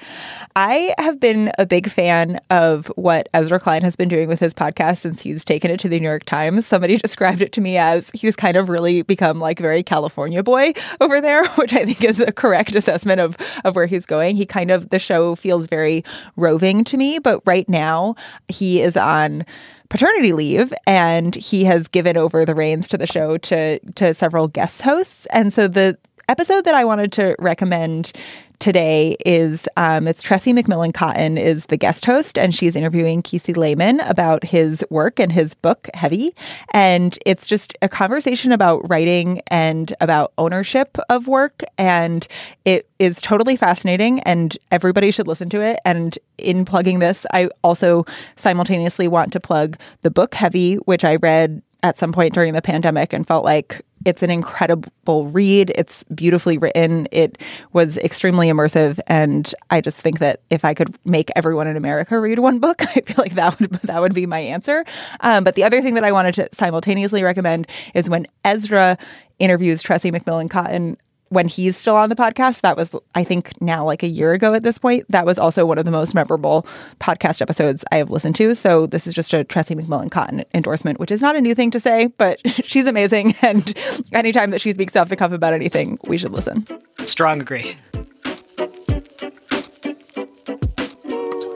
I 0.56 0.94
have 0.98 1.20
been 1.20 1.52
a 1.58 1.66
big 1.66 1.90
fan 1.90 2.40
of 2.50 2.88
what 2.96 3.28
Ezra 3.34 3.60
Klein 3.60 3.82
has 3.82 3.98
been 3.98 4.08
doing 4.08 4.30
with 4.30 4.40
his 4.40 4.54
podcast 4.54 5.00
since 5.00 5.22
he's 5.22 5.44
taken 5.44 5.70
it 5.70 5.82
to 5.82 5.90
the 5.90 6.00
New 6.00 6.08
York 6.08 6.24
Times. 6.24 6.66
Somebody 6.66 6.96
described 7.06 7.42
it 7.42 7.52
to 7.54 7.62
me 7.62 7.76
as 7.78 8.10
he's 8.14 8.38
kind 8.38 8.56
of 8.56 8.70
really 8.70 9.02
become 9.02 9.40
like 9.40 9.60
very 9.60 9.84
California 9.84 10.44
boy 10.44 10.72
over 11.02 11.20
there, 11.20 11.46
which 11.56 11.74
I 11.74 11.84
think 11.84 12.06
is 12.06 12.22
a 12.22 12.32
correct 12.32 12.74
assessment 12.74 13.20
of 13.20 13.36
of 13.66 13.76
where 13.76 13.86
he's 13.86 14.06
going. 14.06 14.38
He 14.38 14.46
kind 14.46 14.72
of 14.72 14.92
the 14.92 15.00
show 15.00 15.25
feels 15.34 15.66
very 15.66 16.04
roving 16.36 16.84
to 16.84 16.98
me. 16.98 17.18
But 17.18 17.42
right 17.46 17.68
now, 17.68 18.16
he 18.48 18.82
is 18.82 18.96
on 18.96 19.46
paternity 19.90 20.34
leave 20.34 20.74
and 20.86 21.36
he 21.36 21.64
has 21.64 21.88
given 21.88 22.18
over 22.18 22.46
the 22.46 22.56
reins 22.56 22.88
to 22.90 22.98
the 22.98 23.08
show 23.08 23.38
to 23.38 23.80
to 23.96 24.14
several 24.14 24.48
guest 24.48 24.82
hosts. 24.84 25.26
And 25.28 25.52
so 25.52 25.68
the 25.68 25.98
episode 26.28 26.66
that 26.66 26.76
I 26.76 26.86
wanted 26.86 27.12
to 27.14 27.36
recommend 27.40 28.12
today 28.60 29.16
is 29.26 29.68
um, 29.78 30.08
it's 30.08 30.24
Tressie 30.24 30.58
McMillan 30.58 30.94
Cottom 30.94 31.38
is 31.38 31.66
the 31.68 31.78
guest 31.78 32.06
host, 32.06 32.38
and 32.38 32.54
she's 32.54 32.76
interviewing 32.76 33.22
Kiese 33.22 33.56
Laymon 33.56 34.00
about 34.10 34.44
his 34.44 34.84
work 34.90 35.20
and 35.20 35.32
his 35.32 35.54
book 35.56 35.90
Heavy, 35.94 36.36
and 36.72 37.18
it's 37.26 37.48
just 37.48 37.76
a 37.82 37.90
conversation 37.90 38.52
about 38.52 38.88
writing 38.90 39.42
and 39.48 39.94
about 40.02 40.34
ownership 40.38 40.98
of 41.10 41.28
work, 41.28 41.64
and 41.78 42.28
it 42.66 42.90
is 43.00 43.22
totally 43.22 43.56
fascinating, 43.56 44.20
and 44.22 44.58
everybody 44.72 45.12
should 45.12 45.28
listen 45.28 45.50
to 45.50 45.62
it. 45.62 45.80
And 45.86 46.18
in 46.38 46.66
plugging 46.66 47.00
this, 47.00 47.26
I 47.34 47.50
also 47.64 48.06
simultaneously 48.36 49.08
want 49.08 49.32
to 49.34 49.40
plug 49.40 49.78
the 50.02 50.12
book 50.12 50.36
Heavy, 50.36 50.76
which 50.76 51.04
I 51.04 51.16
read 51.16 51.62
at 51.86 51.98
some 51.98 52.12
point 52.12 52.34
during 52.34 52.54
the 52.54 52.62
pandemic 52.62 53.14
and 53.14 53.28
felt 53.28 53.46
like 53.46 53.82
it's 54.06 54.24
an 54.24 54.32
incredible 54.32 55.28
read. 55.28 55.72
It's 55.76 56.04
beautifully 56.06 56.58
written. 56.58 57.08
It 57.12 57.40
was 57.74 57.98
extremely 58.00 58.48
immersive, 58.48 59.00
and 59.08 59.54
I 59.70 59.82
just 59.82 60.02
think 60.02 60.20
that 60.20 60.42
if 60.50 60.66
I 60.66 60.74
could 60.74 60.98
make 61.06 61.30
everyone 61.36 61.68
in 61.68 61.78
America 61.78 62.20
read 62.20 62.40
one 62.40 62.60
book, 62.60 62.82
I 62.96 63.02
feel 63.02 63.16
like 63.18 63.36
that 63.36 63.60
would 63.60 63.72
that 63.72 64.02
would 64.02 64.16
be 64.16 64.26
my 64.26 64.40
answer. 64.40 64.84
Um, 65.20 65.44
but 65.44 65.56
the 65.56 65.64
other 65.64 65.82
thing 65.82 65.94
that 65.94 66.04
I 66.04 66.12
wanted 66.12 66.36
to 66.36 66.50
simultaneously 66.54 67.24
recommend 67.24 67.68
is 67.94 68.10
when 68.10 68.26
Ezra 68.44 68.98
interviews 69.40 69.84
Tressie 69.84 70.16
McMillan 70.16 70.50
Cottom 70.50 70.98
when 71.36 71.48
he's 71.48 71.76
still 71.76 71.98
on 71.98 72.10
the 72.10 72.16
podcast, 72.16 72.62
that 72.62 72.78
was, 72.78 72.96
I 73.14 73.24
think, 73.24 73.62
now 73.62 73.86
like 73.86 74.02
a 74.04 74.08
year 74.08 74.32
ago 74.32 74.54
at 74.54 74.64
this 74.64 74.78
point. 74.78 75.06
That 75.10 75.26
was 75.26 75.38
also 75.38 75.66
one 75.66 75.78
of 75.78 75.84
the 75.84 75.92
most 75.92 76.16
memorable 76.16 76.66
podcast 77.00 77.42
episodes 77.42 77.84
I 77.92 77.98
have 77.98 78.10
listened 78.10 78.36
to. 78.38 78.56
So 78.56 78.88
this 78.88 79.06
is 79.06 79.14
just 79.14 79.34
a 79.34 79.44
Tressie 79.44 79.80
McMillan 79.80 80.10
Cottom 80.10 80.44
endorsement, 80.54 80.98
which 81.00 81.12
is 81.12 81.22
not 81.22 81.36
a 81.36 81.42
new 81.42 81.54
thing 81.54 81.72
to 81.72 81.80
say, 81.80 82.08
but 82.18 82.40
she's 82.64 82.88
amazing. 82.88 83.36
And 83.46 83.78
anytime 84.12 84.50
that 84.52 84.62
she 84.62 84.74
speaks 84.74 84.96
off 84.96 85.10
the 85.10 85.16
cuff 85.16 85.32
about 85.32 85.54
anything, 85.54 86.00
we 86.08 86.18
should 86.18 86.32
listen. 86.32 86.66
Strong 87.06 87.42
agree. 87.42 87.76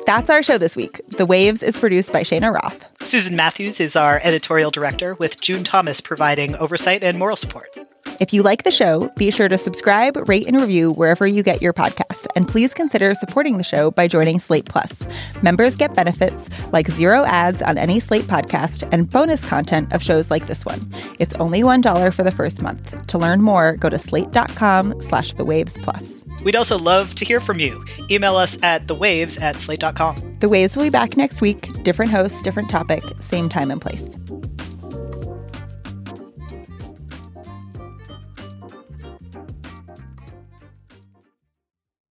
That's 0.06 0.30
our 0.30 0.44
show 0.44 0.58
this 0.58 0.76
week. 0.76 1.02
The 1.08 1.26
Waves 1.26 1.64
is 1.64 1.80
produced 1.80 2.12
by 2.12 2.24
Cheyna 2.24 2.52
Roth. 2.52 2.84
Susan 3.06 3.36
Matthews 3.36 3.80
is 3.80 3.96
our 3.96 4.20
editorial 4.24 4.72
director, 4.72 5.16
with 5.16 5.40
June 5.42 5.64
Thomas 5.64 6.02
providing 6.02 6.56
oversight 6.56 7.04
and 7.04 7.18
moral 7.18 7.36
support. 7.36 7.76
If 8.20 8.34
you 8.34 8.44
like 8.44 8.64
the 8.64 8.72
show, 8.72 9.10
be 9.16 9.32
sure 9.32 9.48
to 9.48 9.58
subscribe, 9.58 10.28
rate, 10.28 10.46
and 10.46 10.60
review 10.60 10.92
wherever 10.92 11.26
you 11.26 11.42
get 11.42 11.62
your 11.62 11.72
podcasts. 11.72 12.28
And 12.36 12.50
please 12.50 12.74
consider 12.74 13.16
supporting 13.16 13.58
the 13.58 13.64
show 13.64 13.92
by 13.92 14.10
joining 14.10 14.42
Slate 14.42 14.66
Plus. 14.66 15.08
Members 15.42 15.78
get 15.78 15.94
benefits 15.94 16.50
like 16.74 16.90
zero 16.92 17.24
ads 17.24 17.62
on 17.62 17.78
any 17.78 18.02
Slate 18.02 18.26
podcast 18.26 18.88
and 18.92 19.10
bonus 19.10 19.46
content 19.46 19.94
of 19.94 20.04
shows 20.04 20.30
like 20.30 20.48
this 20.48 20.66
one. 20.66 20.94
It's 21.20 21.34
only 21.36 21.62
$1 21.62 22.14
for 22.14 22.24
the 22.24 22.32
first 22.32 22.62
month. 22.62 23.08
To 23.08 23.18
learn 23.18 23.42
more, 23.42 23.78
go 23.78 23.88
to 23.88 23.98
slate.com 23.98 25.02
slash 25.02 25.34
the 25.36 25.46
waves 25.46 25.78
plus. 25.78 26.26
We'd 26.44 26.58
also 26.58 26.78
love 26.78 27.16
to 27.16 27.26
hear 27.26 27.40
from 27.40 27.60
you. 27.60 27.86
Email 28.12 28.36
us 28.36 28.58
at 28.64 28.86
thewaves 28.88 29.42
at 29.42 29.56
slate.com. 29.62 30.38
The 30.40 30.50
Waves 30.50 30.76
will 30.76 30.84
be 30.84 30.90
back 30.90 31.16
next 31.16 31.40
week. 31.40 31.72
Different 31.84 32.12
hosts, 32.12 32.42
different 32.42 32.70
topic, 32.70 33.04
same 33.22 33.48
time 33.48 33.72
and 33.72 33.82
place. 33.82 34.04